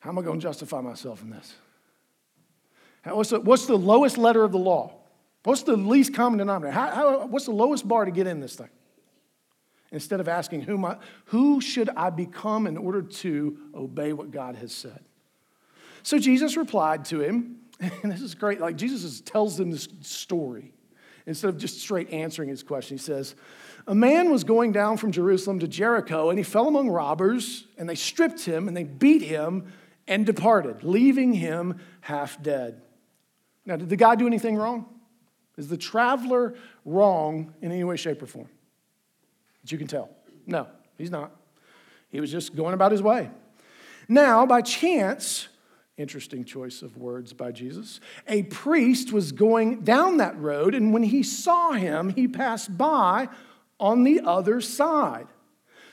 how 0.00 0.10
am 0.10 0.18
I 0.18 0.22
going 0.22 0.38
to 0.38 0.42
justify 0.42 0.80
myself 0.80 1.22
in 1.22 1.30
this? 1.30 1.54
What's 3.04 3.30
the, 3.30 3.40
what's 3.40 3.66
the 3.66 3.76
lowest 3.76 4.18
letter 4.18 4.44
of 4.44 4.52
the 4.52 4.58
law? 4.58 4.94
What's 5.42 5.64
the 5.64 5.76
least 5.76 6.14
common 6.14 6.38
denominator? 6.38 6.72
How, 6.72 6.90
how, 6.90 7.26
what's 7.26 7.46
the 7.46 7.52
lowest 7.52 7.88
bar 7.88 8.04
to 8.04 8.12
get 8.12 8.28
in 8.28 8.38
this 8.38 8.54
thing? 8.54 8.68
Instead 9.92 10.20
of 10.20 10.28
asking, 10.28 10.62
who, 10.62 10.84
I, 10.84 10.96
who 11.26 11.60
should 11.60 11.90
I 11.90 12.10
become 12.10 12.66
in 12.66 12.78
order 12.78 13.02
to 13.02 13.58
obey 13.74 14.14
what 14.14 14.30
God 14.30 14.56
has 14.56 14.72
said? 14.72 15.04
So 16.02 16.18
Jesus 16.18 16.56
replied 16.56 17.04
to 17.06 17.20
him, 17.20 17.58
and 17.80 18.10
this 18.10 18.22
is 18.22 18.34
great. 18.34 18.60
Like 18.60 18.76
Jesus 18.76 19.20
tells 19.20 19.56
them 19.56 19.70
this 19.70 19.88
story 20.00 20.72
instead 21.26 21.48
of 21.48 21.58
just 21.58 21.80
straight 21.80 22.10
answering 22.10 22.48
his 22.48 22.62
question. 22.62 22.96
He 22.96 23.02
says, 23.02 23.34
A 23.86 23.94
man 23.94 24.30
was 24.30 24.44
going 24.44 24.72
down 24.72 24.96
from 24.96 25.12
Jerusalem 25.12 25.58
to 25.60 25.68
Jericho, 25.68 26.30
and 26.30 26.38
he 26.38 26.42
fell 26.42 26.68
among 26.68 26.88
robbers, 26.88 27.66
and 27.76 27.88
they 27.88 27.94
stripped 27.94 28.44
him, 28.44 28.68
and 28.68 28.76
they 28.76 28.84
beat 28.84 29.22
him, 29.22 29.72
and 30.08 30.26
departed, 30.26 30.82
leaving 30.82 31.32
him 31.32 31.78
half 32.00 32.42
dead. 32.42 32.82
Now, 33.64 33.76
did 33.76 33.88
the 33.88 33.96
guy 33.96 34.16
do 34.16 34.26
anything 34.26 34.56
wrong? 34.56 34.86
Is 35.56 35.68
the 35.68 35.76
traveler 35.76 36.54
wrong 36.84 37.54
in 37.60 37.70
any 37.70 37.84
way, 37.84 37.96
shape, 37.96 38.20
or 38.22 38.26
form? 38.26 38.48
That 39.62 39.72
you 39.72 39.78
can 39.78 39.86
tell. 39.86 40.10
No, 40.46 40.66
he's 40.98 41.10
not. 41.10 41.34
He 42.10 42.20
was 42.20 42.30
just 42.30 42.54
going 42.54 42.74
about 42.74 42.92
his 42.92 43.02
way. 43.02 43.30
Now, 44.08 44.44
by 44.44 44.60
chance, 44.60 45.48
Interesting 45.98 46.44
choice 46.44 46.80
of 46.80 46.96
words 46.96 47.34
by 47.34 47.52
Jesus. 47.52 48.00
A 48.26 48.44
priest 48.44 49.12
was 49.12 49.30
going 49.30 49.82
down 49.82 50.16
that 50.16 50.38
road, 50.38 50.74
and 50.74 50.92
when 50.92 51.02
he 51.02 51.22
saw 51.22 51.72
him, 51.72 52.08
he 52.08 52.26
passed 52.26 52.76
by 52.78 53.28
on 53.78 54.02
the 54.02 54.22
other 54.24 54.62
side. 54.62 55.26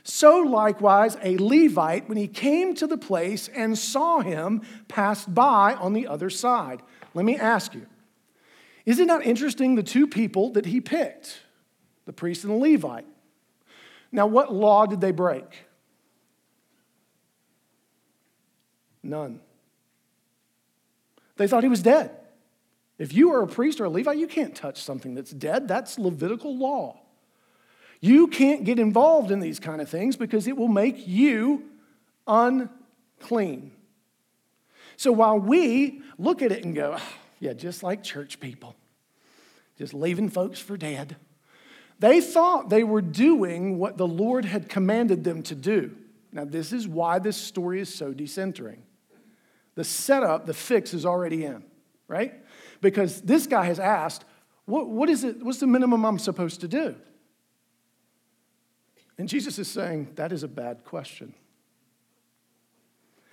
So, 0.04 0.38
likewise, 0.38 1.18
a 1.22 1.38
Levite, 1.38 2.08
when 2.08 2.18
he 2.18 2.30
came 2.30 2.74
to 2.76 2.88
the 2.88 2.98
place 2.98 3.50
and 3.50 3.78
saw 3.78 4.22
him, 4.22 4.62
passed 4.88 5.34
by 5.34 5.74
on 5.74 5.92
the 5.92 6.08
other 6.08 6.30
side. 6.30 6.82
Let 7.14 7.26
me 7.26 7.38
ask 7.38 7.74
you 7.74 7.86
is 8.86 9.00
it 9.00 9.06
not 9.06 9.24
interesting 9.24 9.76
the 9.76 9.84
two 9.84 10.08
people 10.08 10.54
that 10.54 10.66
he 10.66 10.80
picked, 10.80 11.42
the 12.06 12.14
priest 12.14 12.46
and 12.46 12.54
the 12.54 12.58
Levite? 12.58 13.06
Now, 14.12 14.28
what 14.28 14.54
law 14.54 14.86
did 14.86 15.02
they 15.02 15.12
break? 15.12 15.66
None. 19.04 19.40
They 21.38 21.48
thought 21.48 21.64
he 21.64 21.70
was 21.70 21.82
dead. 21.82 22.12
If 22.98 23.14
you 23.14 23.34
are 23.34 23.42
a 23.42 23.48
priest 23.48 23.80
or 23.80 23.86
a 23.86 23.90
Levite, 23.90 24.18
you 24.18 24.28
can't 24.28 24.54
touch 24.54 24.84
something 24.84 25.16
that's 25.16 25.32
dead. 25.32 25.68
That's 25.68 25.98
Levitical 25.98 26.58
law. 26.58 27.00
You 28.02 28.28
can't 28.28 28.66
get 28.66 28.80
involved 28.80 29.32
in 29.32 29.40
these 29.40 29.60
kind 29.60 29.82
of 29.82 29.90
things 29.90 30.16
because 30.16 30.48
it 30.48 30.58
will 30.58 30.68
make 30.68 31.08
you 31.08 31.64
unclean. 32.28 33.72
So 34.98 35.12
while 35.14 35.40
we 35.40 36.02
look 36.18 36.42
at 36.42 36.52
it 36.52 36.66
and 36.66 36.76
go, 36.76 36.96
oh, 36.98 37.14
yeah, 37.40 37.54
just 37.54 37.84
like 37.84 38.04
church 38.04 38.40
people, 38.40 38.76
just 39.78 39.94
leaving 39.94 40.30
folks 40.30 40.60
for 40.60 40.76
dead, 40.76 41.16
they 42.00 42.22
thought 42.22 42.70
they 42.70 42.84
were 42.84 43.02
doing 43.02 43.78
what 43.78 43.98
the 43.98 44.08
Lord 44.08 44.46
had 44.46 44.70
commanded 44.70 45.24
them 45.24 45.44
to 45.44 45.56
do. 45.56 45.96
Now, 46.32 46.46
this 46.46 46.72
is 46.72 46.88
why 46.88 47.20
this 47.20 47.38
story 47.38 47.82
is 47.82 47.94
so 47.94 48.14
decentering. 48.14 48.80
The 49.76 49.84
setup, 49.84 50.46
the 50.46 50.54
fix 50.54 50.94
is 50.94 51.06
already 51.06 51.46
in, 51.46 51.64
right? 52.08 52.34
Because 52.82 53.22
this 53.22 53.48
guy 53.48 53.66
has 53.66 53.80
asked, 53.80 54.26
what, 54.66 54.88
what 54.88 55.10
is 55.10 55.24
it, 55.24 55.44
what's 55.44 55.60
the 55.60 55.68
minimum 55.68 56.06
I'm 56.06 56.20
supposed 56.20 56.62
to 56.62 56.68
do? 56.68 56.96
And 59.18 59.28
Jesus 59.28 59.60
is 59.60 59.68
saying, 59.68 60.10
that 60.16 60.32
is 60.32 60.44
a 60.44 60.48
bad 60.48 60.86
question. 60.86 61.34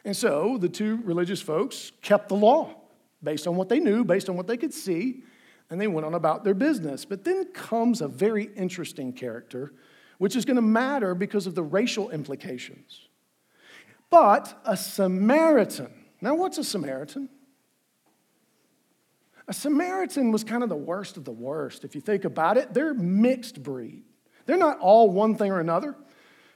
And 0.04 0.16
so 0.16 0.56
the 0.58 0.68
two 0.68 1.00
religious 1.04 1.42
folks 1.42 1.92
kept 2.00 2.28
the 2.28 2.36
law 2.36 2.74
based 3.22 3.46
on 3.46 3.56
what 3.56 3.68
they 3.68 3.80
knew, 3.80 4.04
based 4.04 4.28
on 4.28 4.36
what 4.36 4.46
they 4.46 4.56
could 4.56 4.72
see, 4.72 5.22
and 5.70 5.80
they 5.80 5.86
went 5.86 6.06
on 6.06 6.14
about 6.14 6.44
their 6.44 6.54
business. 6.54 7.04
But 7.04 7.24
then 7.24 7.52
comes 7.52 8.00
a 8.00 8.08
very 8.08 8.50
interesting 8.56 9.12
character, 9.12 9.72
which 10.18 10.36
is 10.36 10.44
going 10.44 10.56
to 10.56 10.62
matter 10.62 11.14
because 11.14 11.46
of 11.46 11.54
the 11.54 11.62
racial 11.62 12.10
implications. 12.10 13.08
But 14.10 14.60
a 14.64 14.76
Samaritan 14.76 15.92
now, 16.20 16.34
what's 16.34 16.58
a 16.58 16.64
Samaritan? 16.64 17.28
A 19.48 19.52
Samaritan 19.52 20.32
was 20.32 20.42
kind 20.42 20.62
of 20.62 20.68
the 20.68 20.76
worst 20.76 21.16
of 21.16 21.24
the 21.24 21.32
worst. 21.32 21.84
If 21.84 21.94
you 21.94 22.00
think 22.00 22.24
about 22.24 22.56
it, 22.56 22.74
they're 22.74 22.94
mixed 22.94 23.62
breed. 23.62 24.02
They're 24.46 24.56
not 24.56 24.78
all 24.80 25.10
one 25.10 25.36
thing 25.36 25.52
or 25.52 25.60
another, 25.60 25.94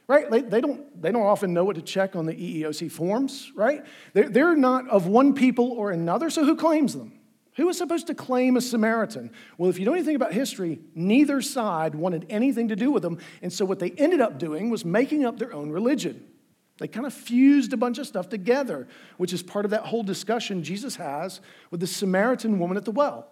right? 0.09 0.31
They, 0.31 0.41
they, 0.41 0.61
don't, 0.61 1.01
they 1.01 1.13
don't 1.13 1.23
often 1.23 1.53
know 1.53 1.65
what 1.65 1.77
to 1.77 1.83
check 1.83 2.17
on 2.17 2.27
the 2.27 2.35
EEOC 2.35 2.91
forms, 2.91 3.53
right? 3.55 3.85
They're, 4.13 4.29
they're 4.29 4.57
not 4.57 4.89
of 4.89 5.07
one 5.07 5.35
people 5.35 5.73
or 5.73 5.91
another, 5.91 6.31
so 6.31 6.45
who 6.45 6.57
claims 6.57 6.95
them? 6.95 7.20
Who 7.61 7.67
was 7.67 7.77
supposed 7.77 8.07
to 8.07 8.15
claim 8.15 8.57
a 8.57 8.61
Samaritan? 8.63 9.31
Well, 9.59 9.69
if 9.69 9.79
you 9.79 9.85
know 9.85 9.93
anything 9.93 10.17
about 10.17 10.33
history, 10.33 10.81
neither 10.95 11.43
side 11.43 11.95
wanted 11.95 12.25
anything 12.31 12.69
to 12.69 12.75
do 12.75 12.91
with 12.91 13.03
them. 13.03 13.19
And 13.43 13.53
so 13.53 13.67
what 13.67 13.81
they 13.81 13.91
ended 13.91 14.23
up 14.23 14.39
doing 14.39 14.71
was 14.71 14.83
making 14.83 15.27
up 15.27 15.39
their 15.39 15.53
own 15.53 15.69
religion. 15.69 16.25
They 16.79 16.89
kind 16.89 17.05
of 17.05 17.13
fused 17.13 17.75
a 17.75 17.77
bunch 17.77 17.99
of 17.99 18.07
stuff 18.07 18.31
together, 18.31 18.89
which 19.19 19.35
is 19.35 19.43
part 19.43 19.67
of 19.67 19.73
that 19.73 19.83
whole 19.83 20.03
discussion 20.03 20.65
Jesus 20.65 20.97
has 20.97 21.43
with 21.71 21.81
the 21.81 21.87
Samaritan 21.87 22.59
woman 22.59 22.79
at 22.79 22.87
the 22.87 22.93
well. 22.93 23.29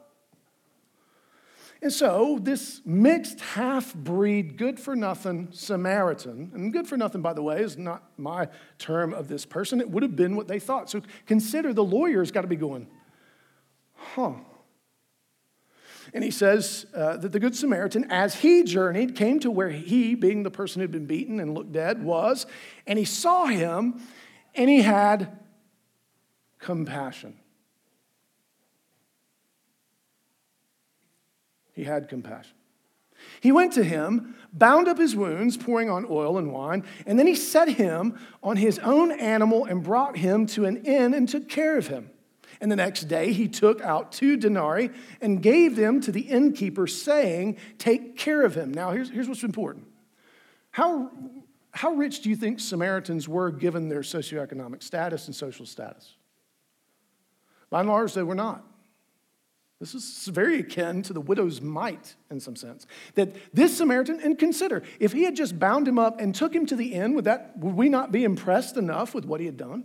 And 1.80 1.90
so, 1.90 2.38
this 2.38 2.82
mixed 2.84 3.40
half 3.40 3.94
breed, 3.94 4.58
good 4.58 4.78
for 4.78 4.94
nothing 4.94 5.48
Samaritan, 5.52 6.50
and 6.52 6.70
good 6.70 6.86
for 6.86 6.98
nothing, 6.98 7.22
by 7.22 7.32
the 7.32 7.42
way, 7.42 7.62
is 7.62 7.78
not 7.78 8.02
my 8.18 8.48
term 8.78 9.14
of 9.14 9.28
this 9.28 9.46
person. 9.46 9.80
It 9.80 9.88
would 9.88 10.02
have 10.02 10.16
been 10.16 10.36
what 10.36 10.48
they 10.48 10.58
thought. 10.58 10.90
So, 10.90 11.00
consider 11.24 11.72
the 11.72 11.82
lawyer's 11.82 12.30
got 12.30 12.42
to 12.42 12.46
be 12.46 12.56
going, 12.56 12.88
huh, 13.98 14.34
and 16.14 16.24
he 16.24 16.30
says 16.30 16.86
uh, 16.94 17.16
that 17.18 17.32
the 17.32 17.40
Good 17.40 17.54
Samaritan, 17.54 18.10
as 18.10 18.36
he 18.36 18.62
journeyed, 18.62 19.14
came 19.14 19.40
to 19.40 19.50
where 19.50 19.68
he, 19.68 20.14
being 20.14 20.42
the 20.42 20.50
person 20.50 20.80
who'd 20.80 20.90
been 20.90 21.06
beaten 21.06 21.38
and 21.38 21.54
looked 21.54 21.72
dead, 21.72 22.02
was, 22.02 22.46
and 22.86 22.98
he 22.98 23.04
saw 23.04 23.46
him 23.46 24.00
and 24.54 24.70
he 24.70 24.80
had 24.80 25.38
compassion. 26.58 27.36
He 31.74 31.84
had 31.84 32.08
compassion. 32.08 32.54
He 33.40 33.52
went 33.52 33.72
to 33.74 33.84
him, 33.84 34.36
bound 34.52 34.88
up 34.88 34.98
his 34.98 35.14
wounds, 35.14 35.56
pouring 35.56 35.90
on 35.90 36.06
oil 36.08 36.38
and 36.38 36.52
wine, 36.52 36.84
and 37.06 37.18
then 37.18 37.26
he 37.26 37.34
set 37.34 37.68
him 37.68 38.18
on 38.42 38.56
his 38.56 38.78
own 38.80 39.12
animal 39.12 39.64
and 39.64 39.82
brought 39.82 40.16
him 40.16 40.46
to 40.46 40.64
an 40.64 40.84
inn 40.84 41.14
and 41.14 41.28
took 41.28 41.48
care 41.48 41.76
of 41.76 41.88
him. 41.88 42.10
And 42.60 42.70
the 42.70 42.76
next 42.76 43.02
day 43.02 43.32
he 43.32 43.48
took 43.48 43.80
out 43.82 44.12
two 44.12 44.36
denarii 44.36 44.90
and 45.20 45.42
gave 45.42 45.76
them 45.76 46.00
to 46.00 46.12
the 46.12 46.22
innkeeper, 46.22 46.86
saying, 46.86 47.56
Take 47.78 48.16
care 48.16 48.42
of 48.42 48.54
him. 48.54 48.72
Now, 48.72 48.90
here's, 48.90 49.10
here's 49.10 49.28
what's 49.28 49.44
important. 49.44 49.86
How, 50.70 51.10
how 51.70 51.92
rich 51.92 52.22
do 52.22 52.30
you 52.30 52.36
think 52.36 52.60
Samaritans 52.60 53.28
were 53.28 53.50
given 53.50 53.88
their 53.88 54.00
socioeconomic 54.00 54.82
status 54.82 55.26
and 55.26 55.34
social 55.34 55.66
status? 55.66 56.14
By 57.70 57.80
and 57.80 57.88
large, 57.88 58.14
they 58.14 58.22
were 58.22 58.34
not. 58.34 58.64
This 59.80 59.94
is 59.94 60.26
very 60.26 60.58
akin 60.58 61.02
to 61.02 61.12
the 61.12 61.20
widow's 61.20 61.60
mite 61.60 62.16
in 62.30 62.40
some 62.40 62.56
sense. 62.56 62.86
That 63.14 63.36
this 63.54 63.76
Samaritan, 63.76 64.20
and 64.20 64.36
consider, 64.36 64.82
if 64.98 65.12
he 65.12 65.22
had 65.22 65.36
just 65.36 65.58
bound 65.58 65.86
him 65.86 65.98
up 65.98 66.20
and 66.20 66.34
took 66.34 66.52
him 66.52 66.66
to 66.66 66.74
the 66.74 66.94
inn, 66.94 67.14
would, 67.14 67.24
that, 67.26 67.56
would 67.58 67.74
we 67.74 67.88
not 67.88 68.10
be 68.10 68.24
impressed 68.24 68.76
enough 68.76 69.14
with 69.14 69.24
what 69.24 69.38
he 69.38 69.46
had 69.46 69.56
done? 69.56 69.84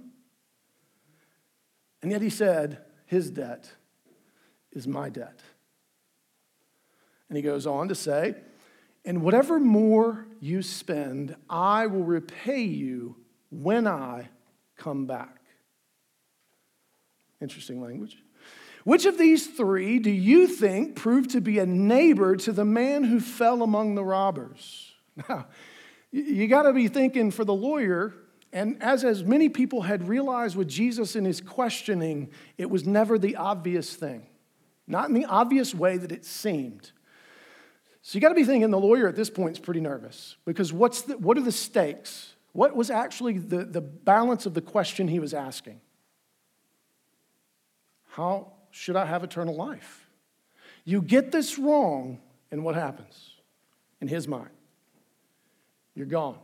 And 2.03 2.11
yet 2.11 2.21
he 2.21 2.29
said, 2.29 2.79
His 3.05 3.31
debt 3.31 3.71
is 4.73 4.87
my 4.87 5.09
debt. 5.09 5.39
And 7.29 7.37
he 7.37 7.41
goes 7.41 7.65
on 7.65 7.87
to 7.87 7.95
say, 7.95 8.35
And 9.05 9.23
whatever 9.23 9.59
more 9.59 10.27
you 10.39 10.61
spend, 10.61 11.35
I 11.49 11.87
will 11.87 12.03
repay 12.03 12.61
you 12.61 13.15
when 13.49 13.87
I 13.87 14.29
come 14.77 15.07
back. 15.07 15.39
Interesting 17.41 17.81
language. 17.81 18.17
Which 18.83 19.05
of 19.05 19.17
these 19.17 19.47
three 19.47 19.97
do 19.99 20.11
you 20.11 20.45
think 20.45 20.97
proved 20.97 21.29
to 21.31 21.41
be 21.41 21.57
a 21.59 21.65
neighbor 21.65 22.35
to 22.35 22.51
the 22.51 22.65
man 22.65 23.05
who 23.05 23.21
fell 23.21 23.63
among 23.63 23.95
the 23.95 24.03
robbers? 24.03 24.91
Now, 25.29 25.45
you 26.11 26.47
got 26.47 26.63
to 26.63 26.73
be 26.73 26.87
thinking 26.87 27.29
for 27.29 27.45
the 27.45 27.53
lawyer, 27.53 28.13
and 28.53 28.81
as, 28.81 29.03
as 29.03 29.23
many 29.23 29.49
people 29.49 29.81
had 29.81 30.07
realized 30.07 30.55
with 30.55 30.67
Jesus 30.67 31.15
in 31.15 31.25
his 31.25 31.41
questioning, 31.41 32.29
it 32.57 32.69
was 32.69 32.85
never 32.85 33.17
the 33.17 33.35
obvious 33.35 33.95
thing, 33.95 34.27
not 34.87 35.09
in 35.09 35.15
the 35.15 35.25
obvious 35.25 35.73
way 35.73 35.97
that 35.97 36.11
it 36.11 36.23
seemed. 36.23 36.91
So 38.03 38.15
you 38.15 38.21
got 38.21 38.29
to 38.29 38.35
be 38.35 38.43
thinking 38.43 38.69
the 38.69 38.79
lawyer 38.79 39.07
at 39.07 39.15
this 39.15 39.31
point 39.31 39.53
is 39.53 39.59
pretty 39.59 39.79
nervous 39.79 40.35
because 40.45 40.71
what's 40.71 41.01
the, 41.01 41.17
what 41.17 41.35
are 41.37 41.41
the 41.41 41.51
stakes? 41.51 42.33
What 42.51 42.75
was 42.75 42.91
actually 42.91 43.39
the, 43.39 43.65
the 43.65 43.81
balance 43.81 44.45
of 44.45 44.53
the 44.53 44.61
question 44.61 45.07
he 45.07 45.19
was 45.19 45.33
asking? 45.33 45.81
How 48.09 48.51
should 48.69 48.95
I 48.95 49.05
have 49.05 49.23
eternal 49.23 49.55
life? 49.55 50.07
You 50.85 51.01
get 51.01 51.31
this 51.31 51.57
wrong, 51.57 52.19
and 52.51 52.63
what 52.63 52.75
happens 52.75 53.31
in 53.99 54.07
his 54.07 54.27
mind? 54.27 54.51
You're 55.95 56.05
gone, 56.05 56.37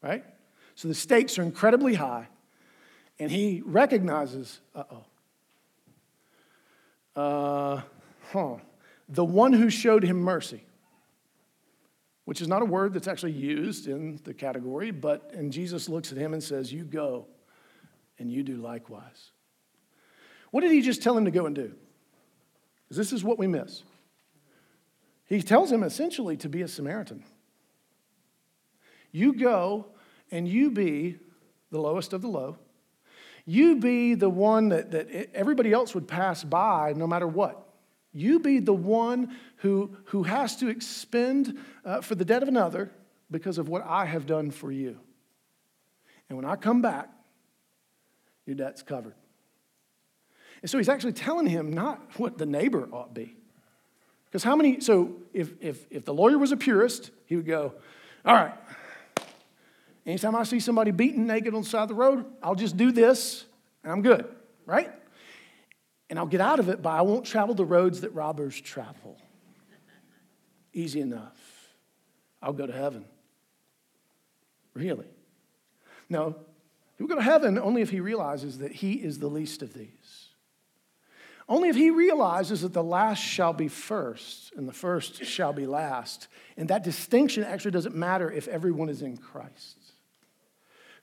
right? 0.00 0.24
So 0.78 0.86
the 0.86 0.94
stakes 0.94 1.40
are 1.40 1.42
incredibly 1.42 1.94
high, 1.94 2.28
and 3.18 3.32
he 3.32 3.62
recognizes, 3.66 4.60
uh 4.76 4.84
oh. 7.16 7.20
Uh, 7.20 7.82
huh. 8.30 8.58
The 9.08 9.24
one 9.24 9.52
who 9.52 9.70
showed 9.70 10.04
him 10.04 10.20
mercy, 10.20 10.62
which 12.26 12.40
is 12.40 12.46
not 12.46 12.62
a 12.62 12.64
word 12.64 12.92
that's 12.92 13.08
actually 13.08 13.32
used 13.32 13.88
in 13.88 14.20
the 14.22 14.32
category, 14.32 14.92
but 14.92 15.32
and 15.34 15.52
Jesus 15.52 15.88
looks 15.88 16.12
at 16.12 16.18
him 16.18 16.32
and 16.32 16.40
says, 16.40 16.72
You 16.72 16.84
go 16.84 17.26
and 18.20 18.30
you 18.30 18.44
do 18.44 18.58
likewise. 18.58 19.32
What 20.52 20.60
did 20.60 20.70
he 20.70 20.80
just 20.80 21.02
tell 21.02 21.18
him 21.18 21.24
to 21.24 21.32
go 21.32 21.46
and 21.46 21.56
do? 21.56 21.74
Because 22.84 22.98
this 22.98 23.12
is 23.12 23.24
what 23.24 23.36
we 23.36 23.48
miss. 23.48 23.82
He 25.26 25.42
tells 25.42 25.72
him 25.72 25.82
essentially 25.82 26.36
to 26.36 26.48
be 26.48 26.62
a 26.62 26.68
Samaritan. 26.68 27.24
You 29.10 29.32
go 29.32 29.86
and 30.30 30.48
you 30.48 30.70
be 30.70 31.18
the 31.70 31.80
lowest 31.80 32.12
of 32.12 32.22
the 32.22 32.28
low. 32.28 32.56
You 33.44 33.76
be 33.76 34.14
the 34.14 34.28
one 34.28 34.68
that, 34.70 34.90
that 34.90 35.34
everybody 35.34 35.72
else 35.72 35.94
would 35.94 36.06
pass 36.06 36.44
by 36.44 36.92
no 36.94 37.06
matter 37.06 37.26
what. 37.26 37.66
You 38.12 38.40
be 38.40 38.58
the 38.58 38.74
one 38.74 39.36
who, 39.58 39.96
who 40.06 40.24
has 40.24 40.56
to 40.56 40.68
expend 40.68 41.58
uh, 41.84 42.00
for 42.00 42.14
the 42.14 42.24
debt 42.24 42.42
of 42.42 42.48
another 42.48 42.90
because 43.30 43.58
of 43.58 43.68
what 43.68 43.84
I 43.86 44.06
have 44.06 44.26
done 44.26 44.50
for 44.50 44.72
you. 44.72 44.98
And 46.28 46.36
when 46.36 46.44
I 46.44 46.56
come 46.56 46.82
back, 46.82 47.08
your 48.46 48.56
debt's 48.56 48.82
covered. 48.82 49.14
And 50.62 50.70
so 50.70 50.78
he's 50.78 50.88
actually 50.88 51.12
telling 51.12 51.46
him 51.46 51.72
not 51.72 52.00
what 52.18 52.38
the 52.38 52.46
neighbor 52.46 52.88
ought 52.92 53.14
be. 53.14 53.34
Because 54.26 54.44
how 54.44 54.56
many, 54.56 54.80
so 54.80 55.16
if, 55.32 55.52
if, 55.60 55.86
if 55.90 56.04
the 56.04 56.12
lawyer 56.12 56.36
was 56.36 56.52
a 56.52 56.56
purist, 56.56 57.10
he 57.24 57.36
would 57.36 57.46
go, 57.46 57.74
all 58.26 58.34
right, 58.34 58.52
anytime 60.08 60.34
I 60.34 60.42
see 60.42 60.58
somebody 60.58 60.90
beaten 60.90 61.26
naked 61.26 61.54
on 61.54 61.62
the 61.62 61.68
side 61.68 61.82
of 61.82 61.88
the 61.88 61.94
road, 61.94 62.24
I'll 62.42 62.54
just 62.54 62.76
do 62.76 62.90
this 62.90 63.44
and 63.84 63.92
I'm 63.92 64.02
good, 64.02 64.26
right? 64.66 64.90
And 66.10 66.18
I'll 66.18 66.26
get 66.26 66.40
out 66.40 66.58
of 66.58 66.68
it, 66.68 66.82
but 66.82 66.90
I 66.90 67.02
won't 67.02 67.26
travel 67.26 67.54
the 67.54 67.64
roads 67.64 68.00
that 68.00 68.14
robbers 68.14 68.60
travel. 68.60 69.18
Easy 70.72 71.00
enough. 71.00 71.36
I'll 72.42 72.52
go 72.52 72.66
to 72.66 72.72
heaven. 72.72 73.04
Really? 74.74 75.06
No, 76.08 76.36
he 76.96 77.02
will 77.02 77.08
go 77.08 77.16
to 77.16 77.22
heaven 77.22 77.58
only 77.58 77.82
if 77.82 77.90
he 77.90 78.00
realizes 78.00 78.58
that 78.58 78.72
he 78.72 78.94
is 78.94 79.18
the 79.18 79.28
least 79.28 79.62
of 79.62 79.74
these. 79.74 80.28
Only 81.48 81.70
if 81.70 81.76
he 81.76 81.90
realizes 81.90 82.60
that 82.60 82.74
the 82.74 82.82
last 82.82 83.22
shall 83.22 83.54
be 83.54 83.68
first 83.68 84.52
and 84.54 84.68
the 84.68 84.72
first 84.72 85.24
shall 85.24 85.52
be 85.52 85.66
last. 85.66 86.28
And 86.56 86.68
that 86.68 86.84
distinction 86.84 87.42
actually 87.42 87.70
doesn't 87.70 87.94
matter 87.94 88.30
if 88.30 88.48
everyone 88.48 88.88
is 88.90 89.00
in 89.00 89.16
Christ. 89.16 89.77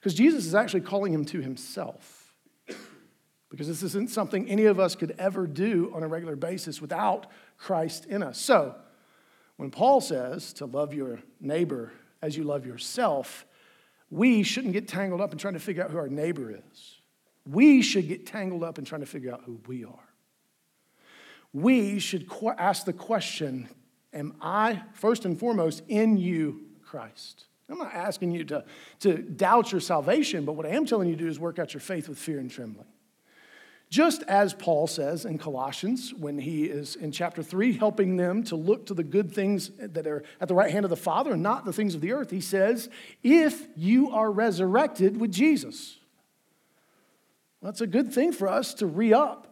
Because 0.06 0.14
Jesus 0.14 0.46
is 0.46 0.54
actually 0.54 0.82
calling 0.82 1.12
him 1.12 1.24
to 1.24 1.40
himself. 1.40 2.32
Because 3.50 3.66
this 3.66 3.82
isn't 3.82 4.10
something 4.10 4.48
any 4.48 4.66
of 4.66 4.78
us 4.78 4.94
could 4.94 5.16
ever 5.18 5.48
do 5.48 5.90
on 5.92 6.04
a 6.04 6.06
regular 6.06 6.36
basis 6.36 6.80
without 6.80 7.26
Christ 7.58 8.06
in 8.06 8.22
us. 8.22 8.38
So, 8.38 8.76
when 9.56 9.72
Paul 9.72 10.00
says 10.00 10.52
to 10.54 10.66
love 10.66 10.94
your 10.94 11.18
neighbor 11.40 11.90
as 12.22 12.36
you 12.36 12.44
love 12.44 12.64
yourself, 12.64 13.46
we 14.08 14.44
shouldn't 14.44 14.74
get 14.74 14.86
tangled 14.86 15.20
up 15.20 15.32
in 15.32 15.38
trying 15.38 15.54
to 15.54 15.60
figure 15.60 15.82
out 15.82 15.90
who 15.90 15.98
our 15.98 16.08
neighbor 16.08 16.52
is. 16.52 17.00
We 17.44 17.82
should 17.82 18.06
get 18.06 18.26
tangled 18.26 18.62
up 18.62 18.78
in 18.78 18.84
trying 18.84 19.00
to 19.00 19.08
figure 19.08 19.32
out 19.32 19.42
who 19.44 19.60
we 19.66 19.84
are 19.84 20.06
we 21.56 21.98
should 21.98 22.30
ask 22.58 22.84
the 22.84 22.92
question 22.92 23.68
Am 24.12 24.34
I, 24.40 24.82
first 24.92 25.24
and 25.24 25.38
foremost, 25.38 25.82
in 25.88 26.16
you, 26.16 26.66
Christ? 26.84 27.46
I'm 27.68 27.78
not 27.78 27.94
asking 27.94 28.30
you 28.30 28.44
to, 28.44 28.64
to 29.00 29.18
doubt 29.18 29.72
your 29.72 29.80
salvation, 29.80 30.44
but 30.44 30.52
what 30.52 30.66
I 30.66 30.70
am 30.70 30.86
telling 30.86 31.08
you 31.08 31.16
to 31.16 31.22
do 31.24 31.28
is 31.28 31.40
work 31.40 31.58
out 31.58 31.74
your 31.74 31.80
faith 31.80 32.08
with 32.08 32.18
fear 32.18 32.38
and 32.38 32.50
trembling. 32.50 32.86
Just 33.88 34.22
as 34.24 34.52
Paul 34.52 34.86
says 34.86 35.24
in 35.24 35.38
Colossians, 35.38 36.12
when 36.12 36.38
he 36.38 36.64
is 36.64 36.96
in 36.96 37.12
chapter 37.12 37.42
3, 37.42 37.72
helping 37.72 38.16
them 38.16 38.42
to 38.44 38.56
look 38.56 38.86
to 38.86 38.94
the 38.94 39.04
good 39.04 39.32
things 39.32 39.70
that 39.78 40.06
are 40.06 40.24
at 40.40 40.48
the 40.48 40.54
right 40.54 40.70
hand 40.70 40.84
of 40.84 40.90
the 40.90 40.96
Father 40.96 41.32
and 41.32 41.42
not 41.42 41.64
the 41.64 41.72
things 41.72 41.94
of 41.94 42.00
the 42.00 42.12
earth, 42.12 42.30
he 42.30 42.40
says, 42.40 42.88
If 43.22 43.66
you 43.76 44.10
are 44.10 44.30
resurrected 44.30 45.20
with 45.20 45.30
Jesus. 45.30 45.98
Well, 47.60 47.70
that's 47.70 47.80
a 47.80 47.86
good 47.86 48.12
thing 48.12 48.32
for 48.32 48.48
us 48.48 48.74
to 48.74 48.86
re 48.86 49.12
up 49.12 49.46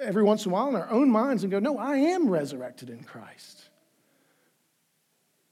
every 0.00 0.22
once 0.22 0.46
in 0.46 0.52
a 0.52 0.54
while 0.54 0.68
in 0.68 0.76
our 0.76 0.90
own 0.90 1.10
minds 1.10 1.42
and 1.42 1.50
go, 1.50 1.58
no, 1.58 1.78
I 1.78 1.96
am 1.96 2.28
resurrected 2.28 2.90
in 2.90 3.04
Christ. 3.04 3.69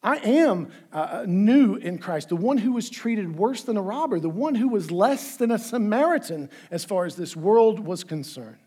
I 0.03 0.17
am 0.19 0.71
uh, 0.93 1.25
new 1.27 1.75
in 1.75 1.99
Christ, 1.99 2.29
the 2.29 2.37
one 2.37 2.59
who 2.59 2.73
was 2.73 2.89
treated 2.89 3.37
worse 3.37 3.63
than 3.63 3.77
a 3.77 3.83
robber, 3.83 4.21
the 4.21 4.29
one 4.29 4.55
who 4.55 4.69
was 4.69 4.91
less 4.91 5.37
than 5.37 5.51
a 5.51 5.59
Samaritan 5.59 6.51
as 6.71 6.85
far 6.85 7.05
as 7.05 7.17
this 7.17 7.35
world 7.35 7.81
was 7.81 8.05
concerned. 8.05 8.59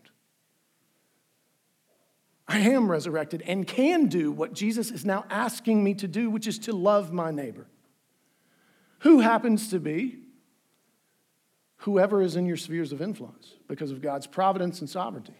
I 2.46 2.58
am 2.58 2.90
resurrected 2.90 3.42
and 3.46 3.66
can 3.66 4.08
do 4.08 4.30
what 4.30 4.52
Jesus 4.52 4.90
is 4.90 5.06
now 5.06 5.24
asking 5.30 5.82
me 5.82 5.94
to 5.94 6.08
do, 6.08 6.28
which 6.28 6.46
is 6.46 6.58
to 6.60 6.72
love 6.72 7.12
my 7.12 7.30
neighbor. 7.30 7.66
Who 9.00 9.20
happens 9.20 9.70
to 9.70 9.80
be 9.80 10.18
whoever 11.78 12.20
is 12.20 12.36
in 12.36 12.46
your 12.46 12.56
spheres 12.56 12.92
of 12.92 13.00
influence 13.00 13.54
because 13.68 13.90
of 13.90 14.02
God's 14.02 14.26
providence 14.26 14.80
and 14.80 14.88
sovereignty. 14.88 15.34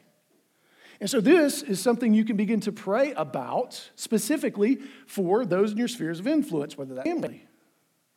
And 1.03 1.11
so, 1.11 1.21
this 1.21 1.65
is 1.65 1.81
something 1.81 2.15
you 2.15 2.25
can 2.25 2.37
begin 2.37 2.61
to 2.61 2.71
pray 2.71 3.13
about 3.15 3.91
specifically 3.97 4.79
for 5.05 5.45
those 5.45 5.73
in 5.73 5.77
your 5.77 5.89
spheres 5.89 6.21
of 6.21 6.29
influence, 6.29 6.79
whether 6.79 6.95
that's 6.95 7.09
family, 7.09 7.45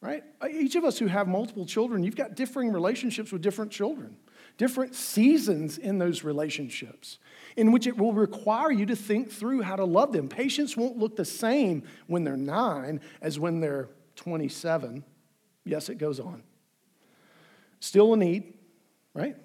right? 0.01 0.23
Uh, 0.39 0.49
each 0.49 0.75
of 0.75 0.83
us 0.83 0.99
who 0.99 1.07
have 1.07 1.27
multiple 1.27 1.65
children, 1.65 2.03
you've 2.03 2.15
got 2.15 2.35
differing 2.35 2.71
relationships 2.71 3.31
with 3.31 3.41
different 3.41 3.71
children, 3.71 4.15
different 4.59 4.93
seasons 4.93 5.79
in 5.79 5.97
those 5.97 6.23
relationships, 6.23 7.17
in 7.57 7.71
which 7.71 7.87
it 7.87 7.97
will 7.97 8.13
require 8.13 8.71
you 8.71 8.85
to 8.85 8.95
think 8.95 9.31
through 9.31 9.63
how 9.63 9.75
to 9.75 9.83
love 9.83 10.11
them. 10.11 10.29
Patience 10.29 10.77
won't 10.77 10.95
look 10.95 11.15
the 11.15 11.25
same 11.25 11.81
when 12.05 12.23
they're 12.23 12.37
nine 12.37 13.01
as 13.19 13.39
when 13.39 13.61
they're 13.61 13.89
27. 14.15 15.03
Yes, 15.63 15.89
it 15.89 15.95
goes 15.95 16.19
on. 16.19 16.43
Still 17.79 18.13
a 18.13 18.17
need, 18.17 18.53
right? 19.15 19.37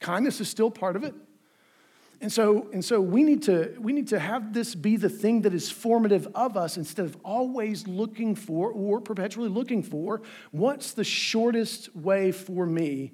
Kindness 0.00 0.40
is 0.40 0.48
still 0.48 0.70
part 0.70 0.96
of 0.96 1.04
it. 1.04 1.14
And 2.20 2.32
so, 2.32 2.68
and 2.72 2.84
so 2.84 3.00
we, 3.00 3.22
need 3.22 3.44
to, 3.44 3.76
we 3.78 3.92
need 3.92 4.08
to 4.08 4.18
have 4.18 4.52
this 4.52 4.74
be 4.74 4.96
the 4.96 5.08
thing 5.08 5.42
that 5.42 5.54
is 5.54 5.70
formative 5.70 6.26
of 6.34 6.56
us 6.56 6.76
instead 6.76 7.06
of 7.06 7.16
always 7.24 7.86
looking 7.86 8.34
for 8.34 8.72
or 8.72 9.00
perpetually 9.00 9.48
looking 9.48 9.84
for 9.84 10.22
what's 10.50 10.92
the 10.92 11.04
shortest 11.04 11.94
way 11.94 12.32
for 12.32 12.66
me 12.66 13.12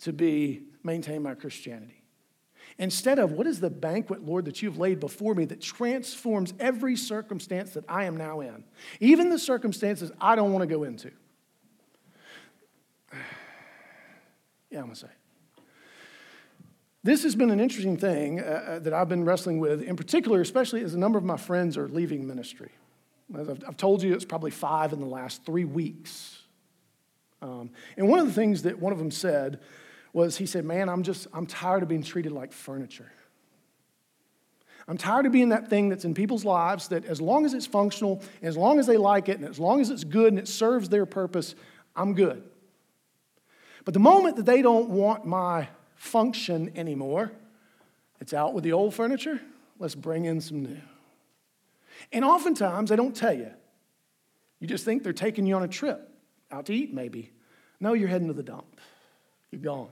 to 0.00 0.12
be 0.12 0.62
maintain 0.82 1.22
my 1.22 1.34
Christianity. 1.34 2.02
Instead 2.78 3.18
of 3.18 3.32
what 3.32 3.46
is 3.46 3.60
the 3.60 3.70
banquet, 3.70 4.24
Lord, 4.24 4.46
that 4.46 4.62
you've 4.62 4.78
laid 4.78 5.00
before 5.00 5.34
me 5.34 5.44
that 5.46 5.60
transforms 5.60 6.54
every 6.58 6.96
circumstance 6.96 7.72
that 7.72 7.84
I 7.88 8.04
am 8.04 8.16
now 8.16 8.40
in, 8.40 8.64
even 9.00 9.30
the 9.30 9.38
circumstances 9.38 10.10
I 10.20 10.34
don't 10.36 10.52
want 10.52 10.68
to 10.68 10.74
go 10.74 10.84
into. 10.84 11.10
Yeah, 14.72 14.82
I'm 14.82 14.90
to 14.90 14.94
say. 14.94 15.08
This 17.02 17.22
has 17.22 17.34
been 17.34 17.50
an 17.50 17.60
interesting 17.60 17.96
thing 17.96 18.40
uh, 18.40 18.42
uh, 18.42 18.78
that 18.80 18.92
I've 18.92 19.08
been 19.08 19.24
wrestling 19.24 19.58
with, 19.58 19.82
in 19.82 19.96
particular, 19.96 20.40
especially 20.40 20.82
as 20.82 20.94
a 20.94 20.98
number 20.98 21.18
of 21.18 21.24
my 21.24 21.38
friends 21.38 21.78
are 21.78 21.88
leaving 21.88 22.26
ministry. 22.26 22.70
As 23.38 23.48
I've, 23.48 23.62
I've 23.66 23.76
told 23.76 24.02
you, 24.02 24.12
it's 24.12 24.24
probably 24.24 24.50
five 24.50 24.92
in 24.92 25.00
the 25.00 25.06
last 25.06 25.44
three 25.46 25.64
weeks. 25.64 26.42
Um, 27.40 27.70
and 27.96 28.08
one 28.08 28.18
of 28.18 28.26
the 28.26 28.32
things 28.32 28.62
that 28.62 28.78
one 28.78 28.92
of 28.92 28.98
them 28.98 29.10
said 29.10 29.60
was, 30.12 30.36
he 30.36 30.44
said, 30.44 30.64
Man, 30.64 30.90
I'm 30.90 31.02
just, 31.02 31.26
I'm 31.32 31.46
tired 31.46 31.82
of 31.82 31.88
being 31.88 32.02
treated 32.02 32.32
like 32.32 32.52
furniture. 32.52 33.10
I'm 34.86 34.98
tired 34.98 35.24
of 35.24 35.32
being 35.32 35.50
that 35.50 35.68
thing 35.68 35.88
that's 35.88 36.04
in 36.04 36.14
people's 36.14 36.44
lives 36.44 36.88
that 36.88 37.04
as 37.04 37.20
long 37.20 37.46
as 37.46 37.54
it's 37.54 37.66
functional, 37.66 38.22
as 38.42 38.56
long 38.56 38.78
as 38.78 38.86
they 38.86 38.96
like 38.96 39.28
it, 39.28 39.38
and 39.38 39.48
as 39.48 39.58
long 39.58 39.80
as 39.80 39.88
it's 39.88 40.04
good 40.04 40.32
and 40.32 40.38
it 40.38 40.48
serves 40.48 40.88
their 40.88 41.06
purpose, 41.06 41.54
I'm 41.94 42.14
good. 42.14 42.42
But 43.84 43.94
the 43.94 44.00
moment 44.00 44.36
that 44.36 44.46
they 44.46 44.60
don't 44.62 44.90
want 44.90 45.24
my 45.24 45.68
function 46.00 46.72
anymore, 46.76 47.30
It's 48.20 48.34
out 48.34 48.54
with 48.54 48.64
the 48.64 48.72
old 48.72 48.94
furniture. 48.94 49.40
Let's 49.78 49.94
bring 49.94 50.24
in 50.24 50.40
some 50.40 50.62
new. 50.62 50.80
And 52.12 52.24
oftentimes, 52.24 52.90
they 52.90 52.96
don't 52.96 53.14
tell 53.14 53.32
you. 53.32 53.50
You 54.58 54.66
just 54.66 54.84
think 54.84 55.02
they're 55.02 55.12
taking 55.12 55.46
you 55.46 55.54
on 55.56 55.62
a 55.62 55.68
trip, 55.68 56.10
out 56.50 56.66
to 56.66 56.74
eat 56.74 56.92
maybe. 56.92 57.30
No, 57.80 57.94
you're 57.94 58.08
heading 58.08 58.28
to 58.28 58.34
the 58.34 58.42
dump. 58.42 58.78
You're 59.50 59.60
gone. 59.60 59.88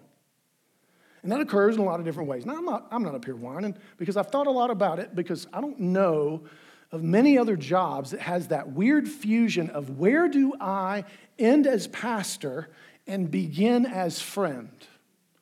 And 1.22 1.32
that 1.32 1.40
occurs 1.40 1.76
in 1.76 1.82
a 1.82 1.84
lot 1.84 2.00
of 2.00 2.06
different 2.06 2.28
ways. 2.28 2.44
Now, 2.44 2.56
I'm 2.56 2.64
not, 2.64 2.86
I'm 2.90 3.02
not 3.02 3.14
up 3.14 3.24
here 3.24 3.36
whining 3.36 3.76
because 3.96 4.16
I've 4.16 4.28
thought 4.28 4.46
a 4.46 4.50
lot 4.50 4.70
about 4.70 4.98
it 4.98 5.14
because 5.14 5.46
I 5.52 5.60
don't 5.60 5.78
know 5.78 6.42
of 6.90 7.02
many 7.02 7.38
other 7.38 7.56
jobs 7.56 8.10
that 8.12 8.20
has 8.20 8.48
that 8.48 8.72
weird 8.72 9.08
fusion 9.08 9.70
of 9.70 9.98
where 9.98 10.28
do 10.28 10.54
I 10.60 11.04
end 11.38 11.66
as 11.66 11.86
pastor 11.86 12.68
and 13.06 13.30
begin 13.30 13.86
as 13.86 14.20
friend? 14.20 14.70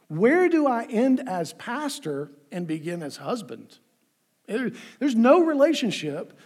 Where 0.09 0.49
do 0.49 0.67
I 0.67 0.85
end 0.85 1.29
as 1.29 1.53
pastor 1.55 2.31
and 2.53 2.67
begin 2.67 3.03
as 3.03 3.17
husband? 3.17 3.79
There's 4.47 5.15
no 5.15 5.45
relationship 5.45 6.39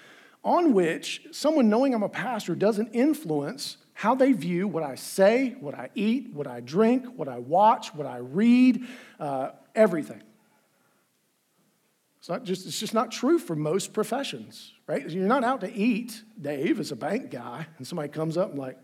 on 0.42 0.72
which 0.72 1.26
someone 1.32 1.68
knowing 1.68 1.94
I'm 1.94 2.02
a 2.02 2.08
pastor 2.08 2.54
doesn't 2.54 2.92
influence 2.92 3.76
how 3.92 4.14
they 4.14 4.32
view 4.32 4.66
what 4.66 4.82
I 4.82 4.94
say, 4.94 5.56
what 5.61 5.74
I 5.74 5.90
eat, 5.94 6.32
what 6.32 6.46
I 6.46 6.61
drink, 6.61 7.04
what 7.16 7.28
I 7.28 7.38
watch, 7.38 7.94
what 7.94 8.06
I 8.06 8.16
read, 8.16 8.86
uh, 9.18 9.50
everything. 9.74 10.22
It's, 12.18 12.28
not 12.30 12.44
just, 12.44 12.66
it's 12.66 12.80
just 12.80 12.94
not 12.94 13.11
true 13.11 13.38
for 13.38 13.54
most 13.54 13.92
professions, 13.92 14.72
right? 14.86 15.08
You're 15.08 15.26
not 15.26 15.44
out 15.44 15.61
to 15.61 15.72
eat, 15.72 16.22
Dave, 16.40 16.80
as 16.80 16.92
a 16.92 16.96
bank 16.96 17.30
guy, 17.30 17.66
and 17.76 17.86
somebody 17.86 18.08
comes 18.08 18.38
up 18.38 18.50
and 18.50 18.58
like, 18.58 18.78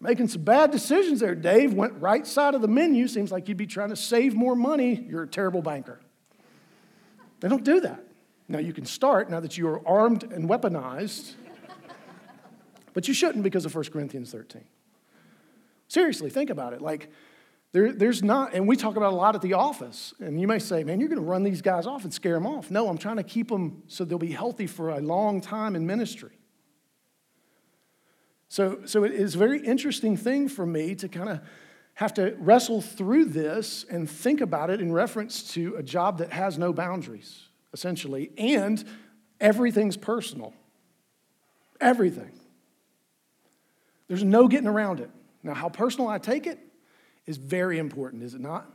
making 0.00 0.28
some 0.28 0.42
bad 0.42 0.70
decisions 0.70 1.20
there, 1.20 1.34
Dave. 1.34 1.74
Went 1.74 2.00
right 2.00 2.26
side 2.26 2.54
of 2.54 2.62
the 2.62 2.68
menu. 2.68 3.06
Seems 3.06 3.30
like 3.30 3.48
you'd 3.48 3.56
be 3.56 3.66
trying 3.66 3.90
to 3.90 3.96
save 3.96 4.34
more 4.34 4.56
money. 4.56 5.06
You're 5.08 5.24
a 5.24 5.28
terrible 5.28 5.62
banker. 5.62 6.00
They 7.40 7.48
don't 7.48 7.64
do 7.64 7.80
that. 7.80 8.04
Now 8.48 8.58
you 8.58 8.72
can 8.72 8.86
start 8.86 9.30
now 9.30 9.40
that 9.40 9.56
you 9.56 9.68
are 9.68 9.86
armed 9.86 10.24
and 10.24 10.48
weaponized 10.48 11.34
but 12.92 13.08
you 13.08 13.14
shouldn't 13.14 13.44
because 13.44 13.64
of 13.64 13.74
1 13.74 13.84
Corinthians 13.84 14.30
13. 14.30 14.64
Seriously, 15.88 16.30
think 16.30 16.50
about 16.50 16.72
it. 16.72 16.80
Like, 16.80 17.10
there, 17.72 17.92
there's 17.92 18.22
not, 18.22 18.52
and 18.52 18.66
we 18.66 18.76
talk 18.76 18.96
about 18.96 19.12
a 19.12 19.16
lot 19.16 19.34
at 19.34 19.42
the 19.42 19.54
office, 19.54 20.12
and 20.20 20.40
you 20.40 20.48
may 20.48 20.58
say, 20.58 20.82
man, 20.82 21.00
you're 21.00 21.08
going 21.08 21.20
to 21.20 21.26
run 21.26 21.42
these 21.42 21.62
guys 21.62 21.86
off 21.86 22.04
and 22.04 22.12
scare 22.12 22.34
them 22.34 22.46
off. 22.46 22.70
No, 22.70 22.88
I'm 22.88 22.98
trying 22.98 23.16
to 23.16 23.22
keep 23.22 23.48
them 23.48 23.82
so 23.86 24.04
they'll 24.04 24.18
be 24.18 24.32
healthy 24.32 24.66
for 24.66 24.90
a 24.90 25.00
long 25.00 25.40
time 25.40 25.76
in 25.76 25.86
ministry. 25.86 26.39
So, 28.50 28.80
so 28.84 29.04
it 29.04 29.12
is 29.12 29.36
a 29.36 29.38
very 29.38 29.64
interesting 29.64 30.16
thing 30.16 30.48
for 30.48 30.66
me 30.66 30.96
to 30.96 31.08
kind 31.08 31.28
of 31.28 31.40
have 31.94 32.12
to 32.14 32.34
wrestle 32.36 32.82
through 32.82 33.26
this 33.26 33.84
and 33.88 34.10
think 34.10 34.40
about 34.40 34.70
it 34.70 34.80
in 34.80 34.92
reference 34.92 35.52
to 35.54 35.76
a 35.76 35.84
job 35.84 36.18
that 36.18 36.32
has 36.32 36.58
no 36.58 36.72
boundaries, 36.72 37.46
essentially, 37.72 38.32
and 38.36 38.84
everything's 39.40 39.96
personal. 39.96 40.52
Everything. 41.80 42.32
There's 44.08 44.24
no 44.24 44.48
getting 44.48 44.66
around 44.66 44.98
it. 44.98 45.10
Now, 45.44 45.54
how 45.54 45.68
personal 45.68 46.08
I 46.08 46.18
take 46.18 46.48
it 46.48 46.58
is 47.26 47.36
very 47.36 47.78
important, 47.78 48.24
is 48.24 48.34
it 48.34 48.40
not? 48.40 48.66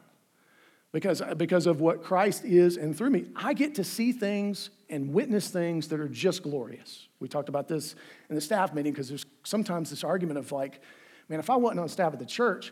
Because, 0.92 1.22
because 1.36 1.68
of 1.68 1.82
what 1.82 2.04
Christ 2.04 2.46
is 2.46 2.78
and 2.78 2.98
through 2.98 3.10
me, 3.10 3.26
I 3.36 3.54
get 3.54 3.76
to 3.76 3.84
see 3.84 4.14
things 4.14 4.70
and 4.90 5.14
witness 5.14 5.50
things 5.50 5.90
that 5.90 6.00
are 6.00 6.08
just 6.08 6.44
glorious. 6.44 7.08
We 7.20 7.28
talked 7.28 7.50
about 7.50 7.68
this 7.68 7.96
in 8.30 8.36
the 8.36 8.42
staff 8.42 8.74
meeting 8.74 8.94
because 8.94 9.10
there's 9.10 9.26
sometimes 9.44 9.90
this 9.90 10.04
argument 10.04 10.40
of 10.40 10.52
like, 10.52 10.80
man, 11.28 11.40
if 11.40 11.50
I 11.50 11.56
wasn't 11.58 11.82
on 11.82 11.90
staff 11.90 12.14
at 12.14 12.20
the 12.20 12.26
church, 12.26 12.72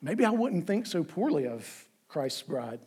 maybe 0.00 0.24
I 0.24 0.30
wouldn't 0.30 0.66
think 0.66 0.86
so 0.86 1.04
poorly 1.04 1.46
of 1.46 1.88
Christ's 2.08 2.42
bride. 2.42 2.80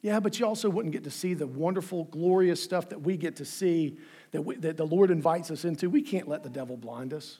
Yeah, 0.00 0.20
but 0.20 0.38
you 0.38 0.46
also 0.46 0.70
wouldn't 0.70 0.92
get 0.92 1.04
to 1.04 1.10
see 1.10 1.34
the 1.34 1.46
wonderful, 1.46 2.04
glorious 2.04 2.62
stuff 2.62 2.88
that 2.90 3.02
we 3.02 3.16
get 3.16 3.36
to 3.36 3.44
see 3.44 3.98
that, 4.30 4.42
we, 4.42 4.56
that 4.56 4.76
the 4.76 4.86
Lord 4.86 5.10
invites 5.10 5.50
us 5.50 5.64
into. 5.64 5.90
We 5.90 6.02
can't 6.02 6.28
let 6.28 6.42
the 6.44 6.50
devil 6.50 6.76
blind 6.76 7.12
us. 7.12 7.38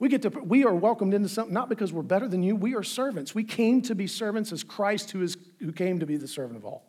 We 0.00 0.08
get 0.08 0.22
to 0.22 0.30
we 0.30 0.64
are 0.64 0.74
welcomed 0.74 1.14
into 1.14 1.28
something 1.28 1.52
not 1.52 1.68
because 1.68 1.92
we're 1.92 2.02
better 2.02 2.26
than 2.26 2.42
you. 2.42 2.56
We 2.56 2.74
are 2.74 2.82
servants. 2.82 3.34
We 3.34 3.44
came 3.44 3.82
to 3.82 3.94
be 3.94 4.06
servants 4.06 4.50
as 4.50 4.64
Christ 4.64 5.10
who 5.12 5.22
is 5.22 5.36
who 5.60 5.72
came 5.72 6.00
to 6.00 6.06
be 6.06 6.16
the 6.16 6.26
servant 6.26 6.56
of 6.56 6.64
all. 6.64 6.86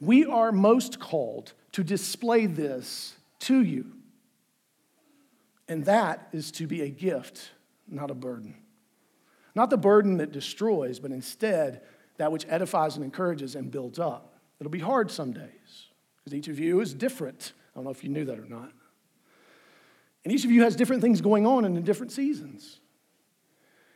We 0.00 0.24
are 0.24 0.52
most 0.52 1.00
called 1.00 1.52
to 1.72 1.84
display 1.84 2.46
this 2.46 3.16
to 3.40 3.62
you. 3.62 3.92
And 5.68 5.84
that 5.84 6.28
is 6.32 6.50
to 6.52 6.66
be 6.66 6.82
a 6.82 6.88
gift, 6.88 7.50
not 7.86 8.10
a 8.10 8.14
burden. 8.14 8.54
Not 9.54 9.70
the 9.70 9.76
burden 9.76 10.18
that 10.18 10.30
destroys, 10.30 11.00
but 11.00 11.10
instead 11.10 11.82
that 12.16 12.30
which 12.30 12.46
edifies 12.48 12.94
and 12.94 13.04
encourages 13.04 13.56
and 13.56 13.70
builds 13.70 13.98
up. 13.98 14.38
It'll 14.60 14.70
be 14.70 14.78
hard 14.78 15.10
some 15.10 15.32
days 15.32 15.88
because 16.18 16.34
each 16.34 16.48
of 16.48 16.60
you 16.60 16.80
is 16.80 16.94
different. 16.94 17.52
I 17.74 17.78
don't 17.78 17.84
know 17.84 17.90
if 17.90 18.04
you 18.04 18.10
knew 18.10 18.24
that 18.24 18.38
or 18.38 18.46
not. 18.46 18.72
And 20.24 20.32
each 20.32 20.44
of 20.44 20.50
you 20.50 20.62
has 20.62 20.76
different 20.76 21.02
things 21.02 21.20
going 21.20 21.46
on 21.46 21.64
and 21.64 21.76
in 21.76 21.82
different 21.82 22.12
seasons. 22.12 22.80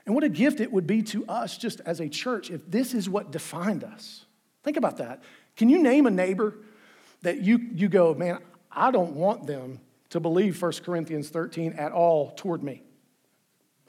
And 0.06 0.14
what 0.14 0.24
a 0.24 0.28
gift 0.28 0.60
it 0.60 0.72
would 0.72 0.86
be 0.86 1.02
to 1.04 1.24
us 1.26 1.56
just 1.56 1.80
as 1.80 2.00
a 2.00 2.08
church 2.08 2.50
if 2.50 2.70
this 2.70 2.94
is 2.94 3.08
what 3.08 3.30
defined 3.30 3.84
us. 3.84 4.24
Think 4.62 4.76
about 4.76 4.98
that. 4.98 5.22
Can 5.56 5.68
you 5.68 5.82
name 5.82 6.06
a 6.06 6.10
neighbor 6.10 6.56
that 7.22 7.40
you, 7.40 7.58
you 7.74 7.88
go, 7.88 8.14
man, 8.14 8.38
I 8.70 8.90
don't 8.90 9.14
want 9.14 9.46
them 9.46 9.80
to 10.10 10.20
believe 10.20 10.60
1 10.60 10.72
Corinthians 10.84 11.28
13 11.28 11.74
at 11.74 11.92
all 11.92 12.32
toward 12.32 12.62
me? 12.62 12.82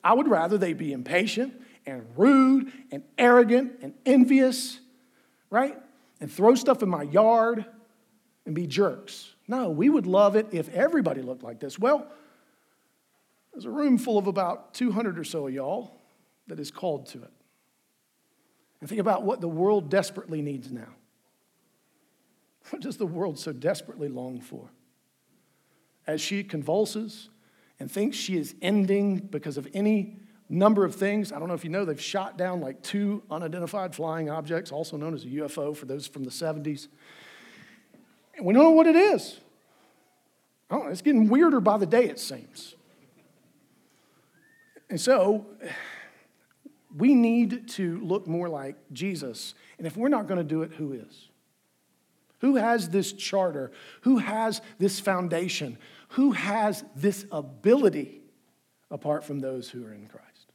I 0.04 0.14
would 0.14 0.28
rather 0.28 0.58
they 0.58 0.74
be 0.74 0.94
impatient 0.94 1.54
and 1.86 2.06
rude 2.16 2.72
and 2.92 3.04
arrogant 3.18 3.74
and 3.82 3.94
envious, 4.06 4.80
right? 5.50 5.78
And 6.22 6.32
throw 6.32 6.56
stuff 6.56 6.84
in 6.84 6.90
my 6.90 7.04
yard 7.04 7.66
and 8.46 8.56
be 8.56 8.68
jerks. 8.68 9.34
No, 9.48 9.70
we 9.70 9.90
would 9.90 10.06
love 10.06 10.36
it 10.36 10.48
if 10.52 10.70
everybody 10.70 11.22
looked 11.22 11.44
like 11.44 11.60
this. 11.60 11.78
Well, 11.78 12.08
there's 13.56 13.66
a 13.66 13.72
room 13.72 13.98
full 13.98 14.18
of 14.18 14.28
about 14.28 14.74
200 14.74 15.18
or 15.18 15.24
so 15.24 15.48
of 15.48 15.54
y'all 15.54 16.02
that 16.48 16.60
is 16.60 16.72
called 16.72 17.06
to 17.08 17.24
it. 17.24 17.32
And 18.82 18.90
think 18.90 19.00
about 19.00 19.24
what 19.24 19.40
the 19.40 19.48
world 19.48 19.90
desperately 19.90 20.42
needs 20.42 20.74
now. 20.74 20.90
What 22.70 22.82
does 22.82 22.98
the 22.98 23.06
world 23.06 23.40
so 23.40 23.54
desperately 23.54 24.10
long 24.10 24.42
for? 24.42 24.70
As 26.06 26.20
she 26.20 26.44
convulses 26.44 27.30
and 27.80 27.90
thinks 27.90 28.18
she 28.18 28.36
is 28.36 28.56
ending 28.62 29.20
because 29.20 29.56
of 29.56 29.70
any 29.74 30.18
number 30.50 30.84
of 30.84 30.94
things. 30.94 31.32
I 31.32 31.40
don't 31.40 31.48
know 31.48 31.54
if 31.54 31.64
you 31.64 31.70
know, 31.70 31.86
they've 31.86 32.00
shot 32.00 32.38
down 32.38 32.60
like 32.60 32.84
two 32.84 33.24
unidentified 33.32 33.96
flying 33.96 34.30
objects, 34.30 34.70
also 34.70 34.98
known 34.98 35.14
as 35.14 35.24
a 35.24 35.28
UFO 35.28 35.76
for 35.76 35.86
those 35.86 36.08
from 36.08 36.26
the 36.26 36.30
70s. 36.30 36.90
And 38.36 38.46
we 38.46 38.54
don't 38.54 38.64
know 38.64 38.72
what 38.72 38.88
it 38.88 38.98
is. 38.98 39.40
Oh, 40.70 40.88
it's 40.88 41.02
getting 41.02 41.30
weirder 41.30 41.62
by 41.62 41.78
the 41.78 41.86
day, 41.86 42.06
it 42.06 42.20
seems. 42.20 42.76
And 44.96 45.02
so 45.02 45.46
we 46.96 47.16
need 47.16 47.68
to 47.72 48.00
look 48.00 48.28
more 48.28 48.48
like 48.48 48.78
Jesus. 48.94 49.54
And 49.78 49.86
if 49.86 49.98
we're 49.98 50.08
not 50.08 50.26
going 50.26 50.38
to 50.38 50.44
do 50.46 50.62
it, 50.62 50.72
who 50.72 50.94
is? 50.94 51.28
Who 52.40 52.56
has 52.56 52.88
this 52.88 53.12
charter? 53.12 53.74
Who 54.04 54.20
has 54.20 54.62
this 54.80 55.02
foundation? 55.02 55.78
Who 56.12 56.32
has 56.32 56.86
this 56.96 57.26
ability 57.30 58.22
apart 58.90 59.26
from 59.26 59.42
those 59.42 59.70
who 59.70 59.86
are 59.86 59.92
in 59.92 60.08
Christ? 60.08 60.54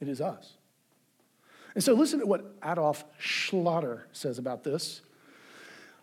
It 0.00 0.08
is 0.08 0.22
us. 0.22 0.54
And 1.74 1.84
so 1.84 1.92
listen 1.92 2.20
to 2.20 2.26
what 2.26 2.54
Adolf 2.64 3.04
Schlatter 3.20 4.04
says 4.12 4.38
about 4.38 4.64
this. 4.64 5.02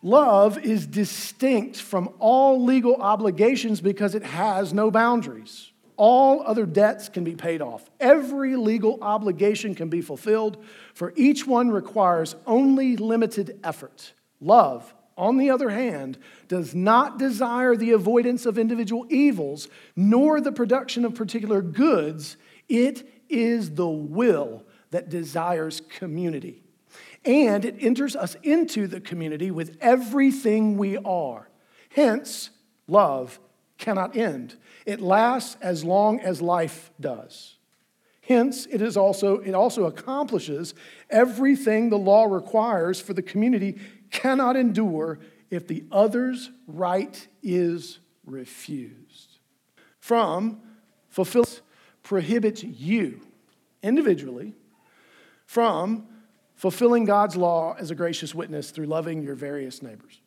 Love 0.03 0.59
is 0.59 0.85
distinct 0.85 1.77
from 1.77 2.13
all 2.19 2.63
legal 2.63 2.95
obligations 2.97 3.81
because 3.81 4.13
it 4.13 4.21
has 4.21 4.71
no 4.71 4.91
boundaries. 4.91 5.71
All 5.97 6.43
other 6.45 6.65
debts 6.65 7.09
can 7.09 7.23
be 7.23 7.35
paid 7.35 7.61
off. 7.61 7.89
Every 7.99 8.55
legal 8.55 8.97
obligation 9.01 9.75
can 9.75 9.89
be 9.89 10.01
fulfilled, 10.01 10.63
for 10.93 11.13
each 11.15 11.47
one 11.47 11.69
requires 11.69 12.35
only 12.45 12.97
limited 12.97 13.59
effort. 13.63 14.13
Love, 14.41 14.93
on 15.17 15.37
the 15.37 15.49
other 15.49 15.69
hand, 15.69 16.17
does 16.47 16.75
not 16.75 17.17
desire 17.17 17.75
the 17.75 17.91
avoidance 17.91 18.45
of 18.45 18.57
individual 18.57 19.05
evils, 19.09 19.69
nor 19.95 20.41
the 20.41 20.51
production 20.51 21.05
of 21.05 21.15
particular 21.15 21.61
goods. 21.61 22.35
It 22.67 23.07
is 23.29 23.71
the 23.71 23.87
will 23.87 24.63
that 24.91 25.09
desires 25.09 25.81
community. 25.89 26.61
And 27.23 27.65
it 27.65 27.77
enters 27.79 28.15
us 28.15 28.35
into 28.43 28.87
the 28.87 29.01
community 29.01 29.49
with 29.49 29.77
everything 29.81 30.77
we 30.77 30.97
are. 30.97 31.49
Hence, 31.89 32.51
love 32.87 33.39
cannot 33.77 34.15
end. 34.15 34.55
It 34.86 35.01
lasts 35.01 35.57
as 35.61 35.83
long 35.83 36.19
as 36.19 36.41
life 36.41 36.91
does. 36.99 37.55
Hence, 38.21 38.65
it, 38.71 38.81
is 38.81 38.97
also, 38.97 39.39
it 39.39 39.53
also 39.53 39.86
accomplishes 39.86 40.73
everything 41.09 41.89
the 41.89 41.97
law 41.97 42.25
requires 42.25 42.99
for 42.99 43.13
the 43.13 43.21
community 43.21 43.79
cannot 44.09 44.55
endure 44.55 45.19
if 45.51 45.67
the 45.67 45.83
other's 45.91 46.49
right 46.67 47.27
is 47.43 47.99
refused. 48.25 49.39
From 49.99 50.61
fulfill 51.09 51.45
prohibits 52.03 52.63
you 52.63 53.21
individually 53.81 54.53
from 55.45 56.07
fulfilling 56.55 57.05
God's 57.05 57.36
law 57.36 57.75
as 57.79 57.91
a 57.91 57.95
gracious 57.95 58.33
witness 58.33 58.71
through 58.71 58.86
loving 58.86 59.21
your 59.21 59.36
various 59.36 59.81
neighbors. 59.81 60.21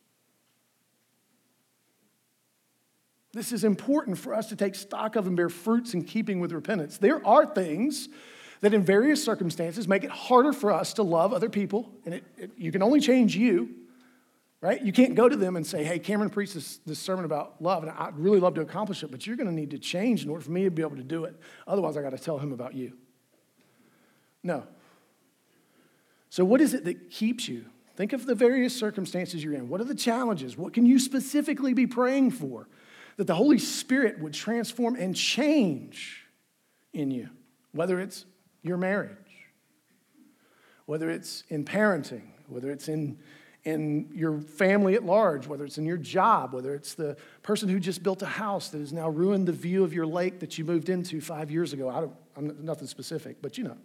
This 3.33 3.51
is 3.51 3.63
important 3.63 4.17
for 4.17 4.33
us 4.33 4.47
to 4.47 4.55
take 4.55 4.75
stock 4.75 5.15
of 5.15 5.27
and 5.27 5.35
bear 5.35 5.49
fruits 5.49 5.93
in 5.93 6.03
keeping 6.03 6.39
with 6.39 6.51
repentance. 6.51 6.97
There 6.97 7.25
are 7.25 7.45
things 7.45 8.09
that, 8.61 8.73
in 8.73 8.83
various 8.83 9.23
circumstances, 9.23 9.87
make 9.87 10.03
it 10.03 10.09
harder 10.09 10.51
for 10.51 10.71
us 10.71 10.93
to 10.93 11.03
love 11.03 11.31
other 11.31 11.49
people, 11.49 11.91
and 12.05 12.15
it, 12.15 12.23
it, 12.37 12.51
you 12.57 12.71
can 12.71 12.81
only 12.81 12.99
change 12.99 13.35
you, 13.35 13.69
right? 14.61 14.81
You 14.81 14.91
can't 14.91 15.15
go 15.15 15.29
to 15.29 15.35
them 15.35 15.55
and 15.55 15.65
say, 15.65 15.83
Hey, 15.83 15.99
Cameron 15.99 16.31
preached 16.31 16.55
this, 16.55 16.79
this 16.85 16.99
sermon 16.99 17.23
about 17.23 17.61
love, 17.61 17.83
and 17.83 17.91
I'd 17.91 18.17
really 18.17 18.39
love 18.39 18.55
to 18.55 18.61
accomplish 18.61 19.03
it, 19.03 19.11
but 19.11 19.27
you're 19.27 19.37
going 19.37 19.47
to 19.47 19.53
need 19.53 19.71
to 19.71 19.79
change 19.79 20.23
in 20.23 20.29
order 20.29 20.43
for 20.43 20.51
me 20.51 20.63
to 20.63 20.71
be 20.71 20.81
able 20.81 20.97
to 20.97 21.03
do 21.03 21.25
it. 21.25 21.39
Otherwise, 21.67 21.97
I 21.97 22.01
got 22.01 22.11
to 22.11 22.17
tell 22.17 22.39
him 22.39 22.51
about 22.51 22.73
you. 22.73 22.93
No. 24.43 24.65
So, 26.31 26.43
what 26.43 26.61
is 26.61 26.73
it 26.73 26.83
that 26.85 27.11
keeps 27.11 27.47
you? 27.47 27.65
Think 27.95 28.13
of 28.13 28.25
the 28.25 28.35
various 28.35 28.77
circumstances 28.77 29.43
you're 29.43 29.53
in. 29.53 29.67
What 29.67 29.81
are 29.81 29.85
the 29.85 29.95
challenges? 29.95 30.57
What 30.57 30.73
can 30.73 30.85
you 30.85 30.99
specifically 30.99 31.73
be 31.73 31.85
praying 31.85 32.31
for? 32.31 32.67
That 33.19 33.27
the 33.27 33.35
Holy 33.35 33.59
Spirit 33.59 34.17
would 34.19 34.33
transform 34.33 34.95
and 34.95 35.13
change 35.13 36.25
in 36.93 37.11
you, 37.11 37.27
whether 37.73 37.99
it's 37.99 38.23
your 38.61 38.77
marriage, 38.77 39.11
whether 40.85 41.09
it's 41.09 41.43
in 41.49 41.65
parenting, 41.65 42.21
whether 42.47 42.71
it's 42.71 42.87
in, 42.87 43.19
in 43.65 44.09
your 44.13 44.39
family 44.39 44.95
at 44.95 45.03
large, 45.03 45.47
whether 45.47 45.65
it's 45.65 45.77
in 45.77 45.85
your 45.85 45.97
job, 45.97 46.53
whether 46.53 46.73
it's 46.73 46.93
the 46.93 47.17
person 47.43 47.67
who 47.67 47.77
just 47.77 48.03
built 48.03 48.21
a 48.21 48.25
house 48.25 48.69
that 48.69 48.79
has 48.79 48.93
now 48.93 49.09
ruined 49.09 49.49
the 49.49 49.51
view 49.51 49.83
of 49.83 49.93
your 49.93 50.05
lake 50.05 50.39
that 50.39 50.57
you 50.57 50.63
moved 50.63 50.87
into 50.87 51.19
five 51.19 51.51
years 51.51 51.73
ago. 51.73 51.89
I 51.89 51.99
don't, 51.99 52.15
I'm 52.37 52.63
nothing 52.63 52.87
specific, 52.87 53.41
but 53.41 53.57
you 53.57 53.65
know. 53.65 53.77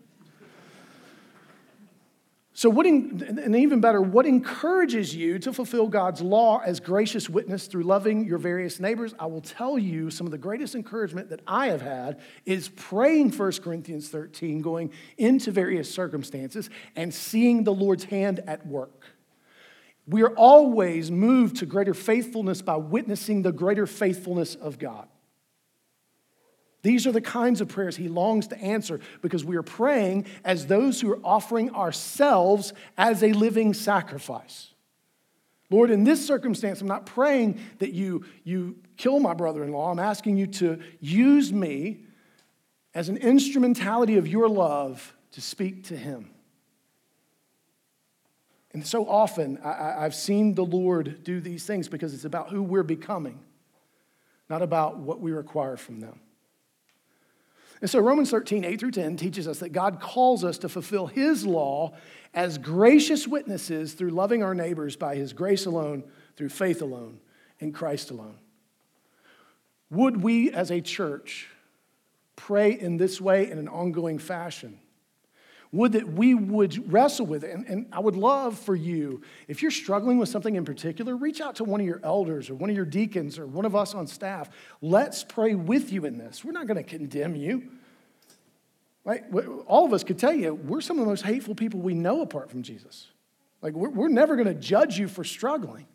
So, 2.57 2.71
what, 2.71 2.87
and 2.87 3.57
even 3.57 3.81
better, 3.81 4.01
what 4.01 4.27
encourages 4.27 5.13
you 5.13 5.41
to 5.41 5.53
fulfill 5.53 5.89
God's 5.89 6.21
law 6.21 6.61
as 6.65 6.79
gracious 6.79 7.29
witness 7.29 7.67
through 7.67 7.83
loving 7.83 8.25
your 8.25 8.39
various 8.39 8.79
neighbors? 8.79 9.13
I 9.19 9.27
will 9.27 9.41
tell 9.41 9.77
you 9.77 10.09
some 10.09 10.25
of 10.25 10.31
the 10.31 10.39
greatest 10.39 10.77
encouragement 10.77 11.31
that 11.31 11.41
I 11.49 11.67
have 11.67 11.83
had 11.83 12.21
is 12.47 12.69
praying 12.69 13.33
1 13.33 13.53
Corinthians 13.55 14.09
13, 14.09 14.61
going 14.63 14.93
into 15.19 15.51
various 15.51 15.93
circumstances 15.93 16.71
and 16.95 17.13
seeing 17.13 17.65
the 17.65 17.75
Lord's 17.75 18.05
hand 18.05 18.39
at 18.47 18.65
work. 18.65 19.05
We 20.07 20.23
are 20.23 20.35
always 20.37 21.11
moved 21.11 21.57
to 21.57 21.67
greater 21.67 21.95
faithfulness 21.95 22.63
by 22.63 22.77
witnessing 22.77 23.43
the 23.43 23.51
greater 23.51 23.89
faithfulness 23.89 24.55
of 24.55 24.79
God. 24.79 25.09
These 26.85 27.07
are 27.07 27.13
the 27.13 27.23
kinds 27.23 27.63
of 27.63 27.69
prayers 27.69 27.97
he 27.97 28.09
longs 28.09 28.49
to 28.49 28.59
answer 28.59 29.01
because 29.23 29.43
we 29.43 29.57
are 29.57 29.63
praying 29.63 30.27
as 30.45 30.67
those 30.67 31.01
who 31.01 31.11
are 31.11 31.21
offering 31.25 31.75
ourselves 31.75 32.75
as 32.99 33.23
a 33.23 33.33
living 33.33 33.73
sacrifice. 33.73 34.69
Lord, 35.71 35.91
in 35.91 36.05
this 36.05 36.25
circumstance, 36.25 36.83
I'm 36.83 36.87
not 36.87 37.07
praying 37.07 37.59
that 37.79 37.95
you, 37.95 38.27
you 38.45 38.77
kill 38.99 39.19
my 39.19 39.33
brother 39.33 39.65
in 39.65 39.73
law. 39.73 39.91
I'm 39.91 39.99
asking 39.99 40.37
you 40.37 40.47
to 40.47 40.79
use 41.01 41.55
me 41.55 42.05
as 42.95 43.09
an 43.09 43.17
instrumentality 43.17 44.19
of 44.19 44.29
your 44.29 44.47
love 44.47 45.17
to 45.33 45.41
speak 45.41 45.85
to 45.85 45.97
him. 45.97 46.29
And 48.75 48.87
so 48.87 49.09
often, 49.09 49.59
I, 49.65 50.03
have 50.03 50.15
seen 50.15 50.55
the 50.55 50.67
Lord 50.67 51.25
do 51.25 51.41
these 51.41 51.65
things 51.65 51.89
because 51.89 52.13
it's 52.13 52.27
about 52.27 52.51
who 52.51 52.63
we're 52.63 52.83
becoming, 52.83 53.41
not 54.51 54.61
about 54.61 54.99
what 54.99 55.21
we 55.21 55.33
require 55.33 55.79
from 55.79 56.01
them. 56.01 56.21
And 57.85 57.91
so 57.91 57.99
Romans 57.99 58.31
13, 58.31 58.65
8 58.65 58.81
through 58.81 58.93
10 58.93 59.19
teaches 59.19 59.47
us 59.47 59.59
that 59.59 59.75
God 59.75 60.01
calls 60.01 60.43
us 60.43 60.57
to 60.57 60.71
fulfill 60.71 61.07
his 61.07 61.45
law 61.45 61.93
as 62.33 62.57
gracious 62.57 63.29
witnesses 63.29 63.93
through 63.93 64.09
loving 64.09 64.43
our 64.43 64.55
neighbors 64.55 64.97
by 64.97 65.17
his 65.17 65.35
grace 65.35 65.67
alone, 65.67 66.03
through 66.35 66.49
faith 66.49 66.81
alone, 66.81 67.21
in 67.61 67.73
Christ 67.73 68.11
alone. 68.11 68.39
Would 69.91 70.23
we 70.23 70.51
as 70.51 70.71
a 70.71 70.81
church 70.81 71.51
pray 72.37 72.73
in 72.73 72.97
this 72.97 73.21
way 73.21 73.51
in 73.51 73.59
an 73.59 73.69
ongoing 73.69 74.19
fashion? 74.19 74.79
Would 75.75 75.93
that 75.93 76.13
we 76.13 76.37
would 76.37 76.93
wrestle 76.93 77.27
with 77.27 77.43
it. 77.43 77.51
And, 77.51 77.67
and, 77.67 77.87
I 77.93 77.99
would 77.99 78.15
love 78.15 78.57
for 78.57 78.77
you, 78.77 79.23
if 79.49 79.61
you're 79.61 79.73
struggling 79.73 80.19
with 80.19 80.29
something 80.29 80.55
in 80.55 80.65
particular, 80.65 81.17
reach 81.17 81.41
out 81.41 81.57
to 81.57 81.65
one 81.65 81.81
of 81.81 81.87
your 81.87 82.01
elders 82.05 82.49
or 82.49 82.55
one 82.55 82.71
of 82.71 82.77
your 82.77 82.85
deacons 82.85 83.41
or 83.41 83.47
one 83.47 83.65
of 83.65 83.75
us 83.75 83.93
on 83.93 84.07
staff. 84.07 84.49
Let's 84.81 85.25
pray 85.25 85.57
with 85.57 85.93
you 85.93 86.05
in 86.05 86.17
this. 86.17 86.45
We're 86.45 86.53
not 86.53 86.69
going 86.69 86.77
to 86.77 86.89
condemn 86.89 87.35
you. 87.35 87.71
Right? 89.03 89.25
All 89.67 89.85
of 89.85 89.93
us 89.93 90.05
could 90.05 90.17
tell 90.17 90.33
you, 90.33 90.55
we're 90.55 90.81
some 90.81 90.99
of 91.01 91.05
the 91.05 91.11
most 91.11 91.25
hateful 91.25 91.57
people 91.57 91.81
we 91.81 91.95
know 91.95 92.23
apart 92.23 92.51
from 92.51 92.63
Jesus. 92.63 93.09
Like, 93.61 93.75
we're, 93.75 93.91
we're 93.91 94.09
never 94.09 94.37
going 94.37 94.47
to 94.47 94.55
judge 94.55 94.97
you 94.97 95.09
for 95.09 95.25
struggling. 95.25 95.89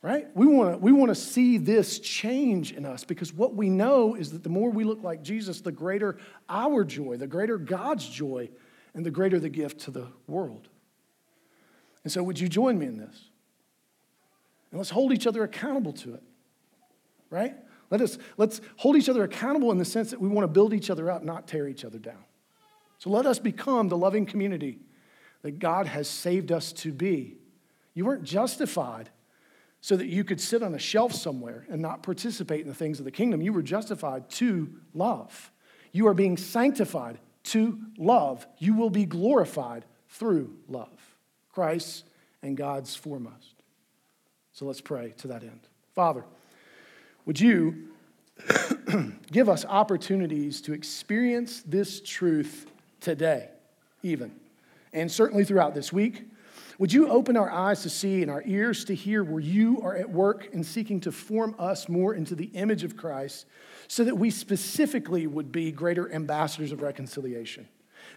Right? 0.00 0.26
We 0.34 0.46
want 0.46 0.74
to 0.74 0.78
we 0.78 0.92
want 0.92 1.08
to 1.08 1.14
see 1.16 1.58
this 1.58 1.98
change 1.98 2.72
in 2.72 2.86
us 2.86 3.02
because 3.02 3.32
what 3.32 3.56
we 3.56 3.68
know 3.68 4.14
is 4.14 4.30
that 4.30 4.44
the 4.44 4.48
more 4.48 4.70
we 4.70 4.84
look 4.84 5.02
like 5.02 5.22
Jesus, 5.22 5.60
the 5.60 5.72
greater 5.72 6.18
our 6.48 6.84
joy, 6.84 7.16
the 7.16 7.26
greater 7.26 7.58
God's 7.58 8.08
joy, 8.08 8.48
and 8.94 9.04
the 9.04 9.10
greater 9.10 9.40
the 9.40 9.48
gift 9.48 9.80
to 9.80 9.90
the 9.90 10.06
world. 10.28 10.68
And 12.04 12.12
so, 12.12 12.22
would 12.22 12.38
you 12.38 12.48
join 12.48 12.78
me 12.78 12.86
in 12.86 12.96
this? 12.96 13.24
And 14.70 14.78
let's 14.78 14.90
hold 14.90 15.12
each 15.12 15.26
other 15.26 15.42
accountable 15.42 15.92
to 15.94 16.14
it. 16.14 16.22
Right? 17.28 17.56
Let 17.90 18.00
us 18.00 18.18
let's 18.36 18.60
hold 18.76 18.96
each 18.96 19.08
other 19.08 19.24
accountable 19.24 19.72
in 19.72 19.78
the 19.78 19.84
sense 19.84 20.10
that 20.10 20.20
we 20.20 20.28
want 20.28 20.44
to 20.44 20.52
build 20.52 20.74
each 20.74 20.90
other 20.90 21.10
up, 21.10 21.24
not 21.24 21.48
tear 21.48 21.66
each 21.66 21.84
other 21.84 21.98
down. 21.98 22.24
So 22.98 23.10
let 23.10 23.26
us 23.26 23.40
become 23.40 23.88
the 23.88 23.96
loving 23.96 24.26
community 24.26 24.78
that 25.42 25.58
God 25.58 25.86
has 25.86 26.08
saved 26.08 26.52
us 26.52 26.72
to 26.74 26.92
be. 26.92 27.36
You 27.94 28.04
weren't 28.04 28.24
justified 28.24 29.10
so 29.80 29.96
that 29.96 30.06
you 30.06 30.24
could 30.24 30.40
sit 30.40 30.62
on 30.62 30.74
a 30.74 30.78
shelf 30.78 31.12
somewhere 31.12 31.66
and 31.70 31.80
not 31.80 32.02
participate 32.02 32.62
in 32.62 32.68
the 32.68 32.74
things 32.74 32.98
of 32.98 33.04
the 33.04 33.10
kingdom. 33.10 33.40
You 33.40 33.52
were 33.52 33.62
justified 33.62 34.28
to 34.30 34.70
love. 34.94 35.50
You 35.92 36.08
are 36.08 36.14
being 36.14 36.36
sanctified 36.36 37.18
to 37.44 37.78
love. 37.96 38.46
You 38.58 38.74
will 38.74 38.90
be 38.90 39.06
glorified 39.06 39.84
through 40.08 40.56
love. 40.68 41.16
Christ 41.52 42.04
and 42.42 42.56
God's 42.56 42.94
foremost. 42.94 43.54
So 44.52 44.66
let's 44.66 44.80
pray 44.80 45.14
to 45.18 45.28
that 45.28 45.42
end. 45.42 45.60
Father, 45.94 46.24
would 47.24 47.40
you 47.40 47.88
give 49.32 49.48
us 49.48 49.64
opportunities 49.64 50.60
to 50.62 50.72
experience 50.72 51.62
this 51.62 52.00
truth 52.00 52.70
today, 53.00 53.50
even, 54.02 54.34
and 54.92 55.10
certainly 55.10 55.44
throughout 55.44 55.74
this 55.74 55.92
week? 55.92 56.24
Would 56.78 56.92
you 56.92 57.08
open 57.08 57.36
our 57.36 57.50
eyes 57.50 57.82
to 57.82 57.90
see 57.90 58.22
and 58.22 58.30
our 58.30 58.42
ears 58.46 58.84
to 58.84 58.94
hear 58.94 59.24
where 59.24 59.40
you 59.40 59.80
are 59.82 59.96
at 59.96 60.08
work 60.08 60.48
in 60.52 60.62
seeking 60.62 61.00
to 61.00 61.12
form 61.12 61.56
us 61.58 61.88
more 61.88 62.14
into 62.14 62.36
the 62.36 62.46
image 62.46 62.84
of 62.84 62.96
Christ 62.96 63.46
so 63.88 64.04
that 64.04 64.16
we 64.16 64.30
specifically 64.30 65.26
would 65.26 65.50
be 65.50 65.72
greater 65.72 66.10
ambassadors 66.12 66.70
of 66.70 66.80
reconciliation? 66.80 67.68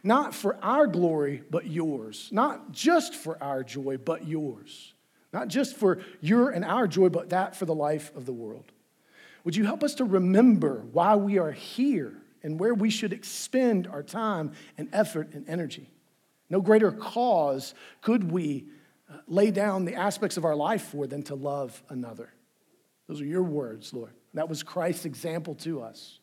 Not 0.04 0.36
for 0.36 0.58
our 0.64 0.86
glory, 0.86 1.42
but 1.50 1.66
yours. 1.66 2.30
Not 2.32 2.72
just 2.72 3.16
for 3.16 3.42
our 3.42 3.64
joy, 3.64 3.98
but 3.98 4.28
yours. 4.28 4.94
Not 5.34 5.48
just 5.48 5.76
for 5.76 6.00
your 6.20 6.52
and 6.52 6.64
our 6.64 6.88
joy, 6.88 7.10
but 7.10 7.30
that 7.30 7.56
for 7.56 7.66
the 7.66 7.74
life 7.74 8.16
of 8.16 8.28
the 8.28 8.34
world. 8.34 8.66
Would 9.44 9.56
you 9.56 9.66
help 9.66 9.84
us 9.84 9.96
to 9.96 10.06
remember 10.06 10.84
why 10.92 11.16
we 11.16 11.40
are 11.40 11.52
here 11.52 12.14
and 12.44 12.60
where 12.60 12.76
we 12.76 12.92
should 12.92 13.12
expend 13.12 13.88
our 13.88 14.04
time 14.04 14.52
and 14.78 14.88
effort 14.94 15.30
and 15.34 15.50
energy? 15.50 15.90
No 16.52 16.62
greater 16.62 16.92
cause 16.92 17.74
could 18.02 18.32
we 18.32 18.68
uh, 19.10 19.18
lay 19.28 19.50
down 19.50 19.86
the 19.86 19.96
aspects 19.96 20.38
of 20.38 20.46
our 20.46 20.56
life 20.56 20.84
for 20.84 21.08
than 21.08 21.24
to 21.24 21.36
love 21.36 21.82
another. 21.90 22.32
Those 23.08 23.22
are 23.22 23.26
your 23.26 23.44
words, 23.44 23.92
Lord. 23.92 24.12
That 24.36 24.48
was 24.48 24.62
Christ's 24.62 25.06
example 25.06 25.56
to 25.56 25.82
us. 25.82 26.20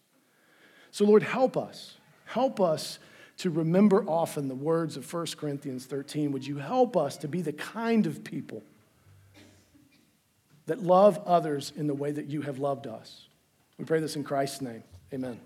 So, 0.93 1.05
Lord, 1.05 1.25
help 1.25 1.57
us. 1.57 1.97
Help 2.27 2.61
us 2.61 3.01
to 3.39 3.51
remember 3.51 4.05
often 4.05 4.47
the 4.47 4.55
words 4.55 4.97
of 4.97 5.13
1 5.13 5.27
Corinthians 5.37 5.87
13. 5.87 6.31
Would 6.31 6.47
you 6.47 6.59
help 6.59 6.97
us 6.97 7.17
to 7.19 7.29
be 7.29 7.43
the 7.43 7.53
kind 7.53 8.07
of 8.07 8.23
people? 8.23 8.63
that 10.69 10.83
love 10.83 11.19
others 11.27 11.73
in 11.77 11.87
the 11.87 11.95
way 11.95 12.13
that 12.13 12.27
you 12.27 12.43
have 12.43 12.59
loved 12.59 12.87
us. 12.87 13.27
We 13.79 13.85
pray 13.85 14.01
this 14.01 14.17
in 14.17 14.23
Christ's 14.23 14.61
name. 14.61 14.85
Amen. 15.13 15.41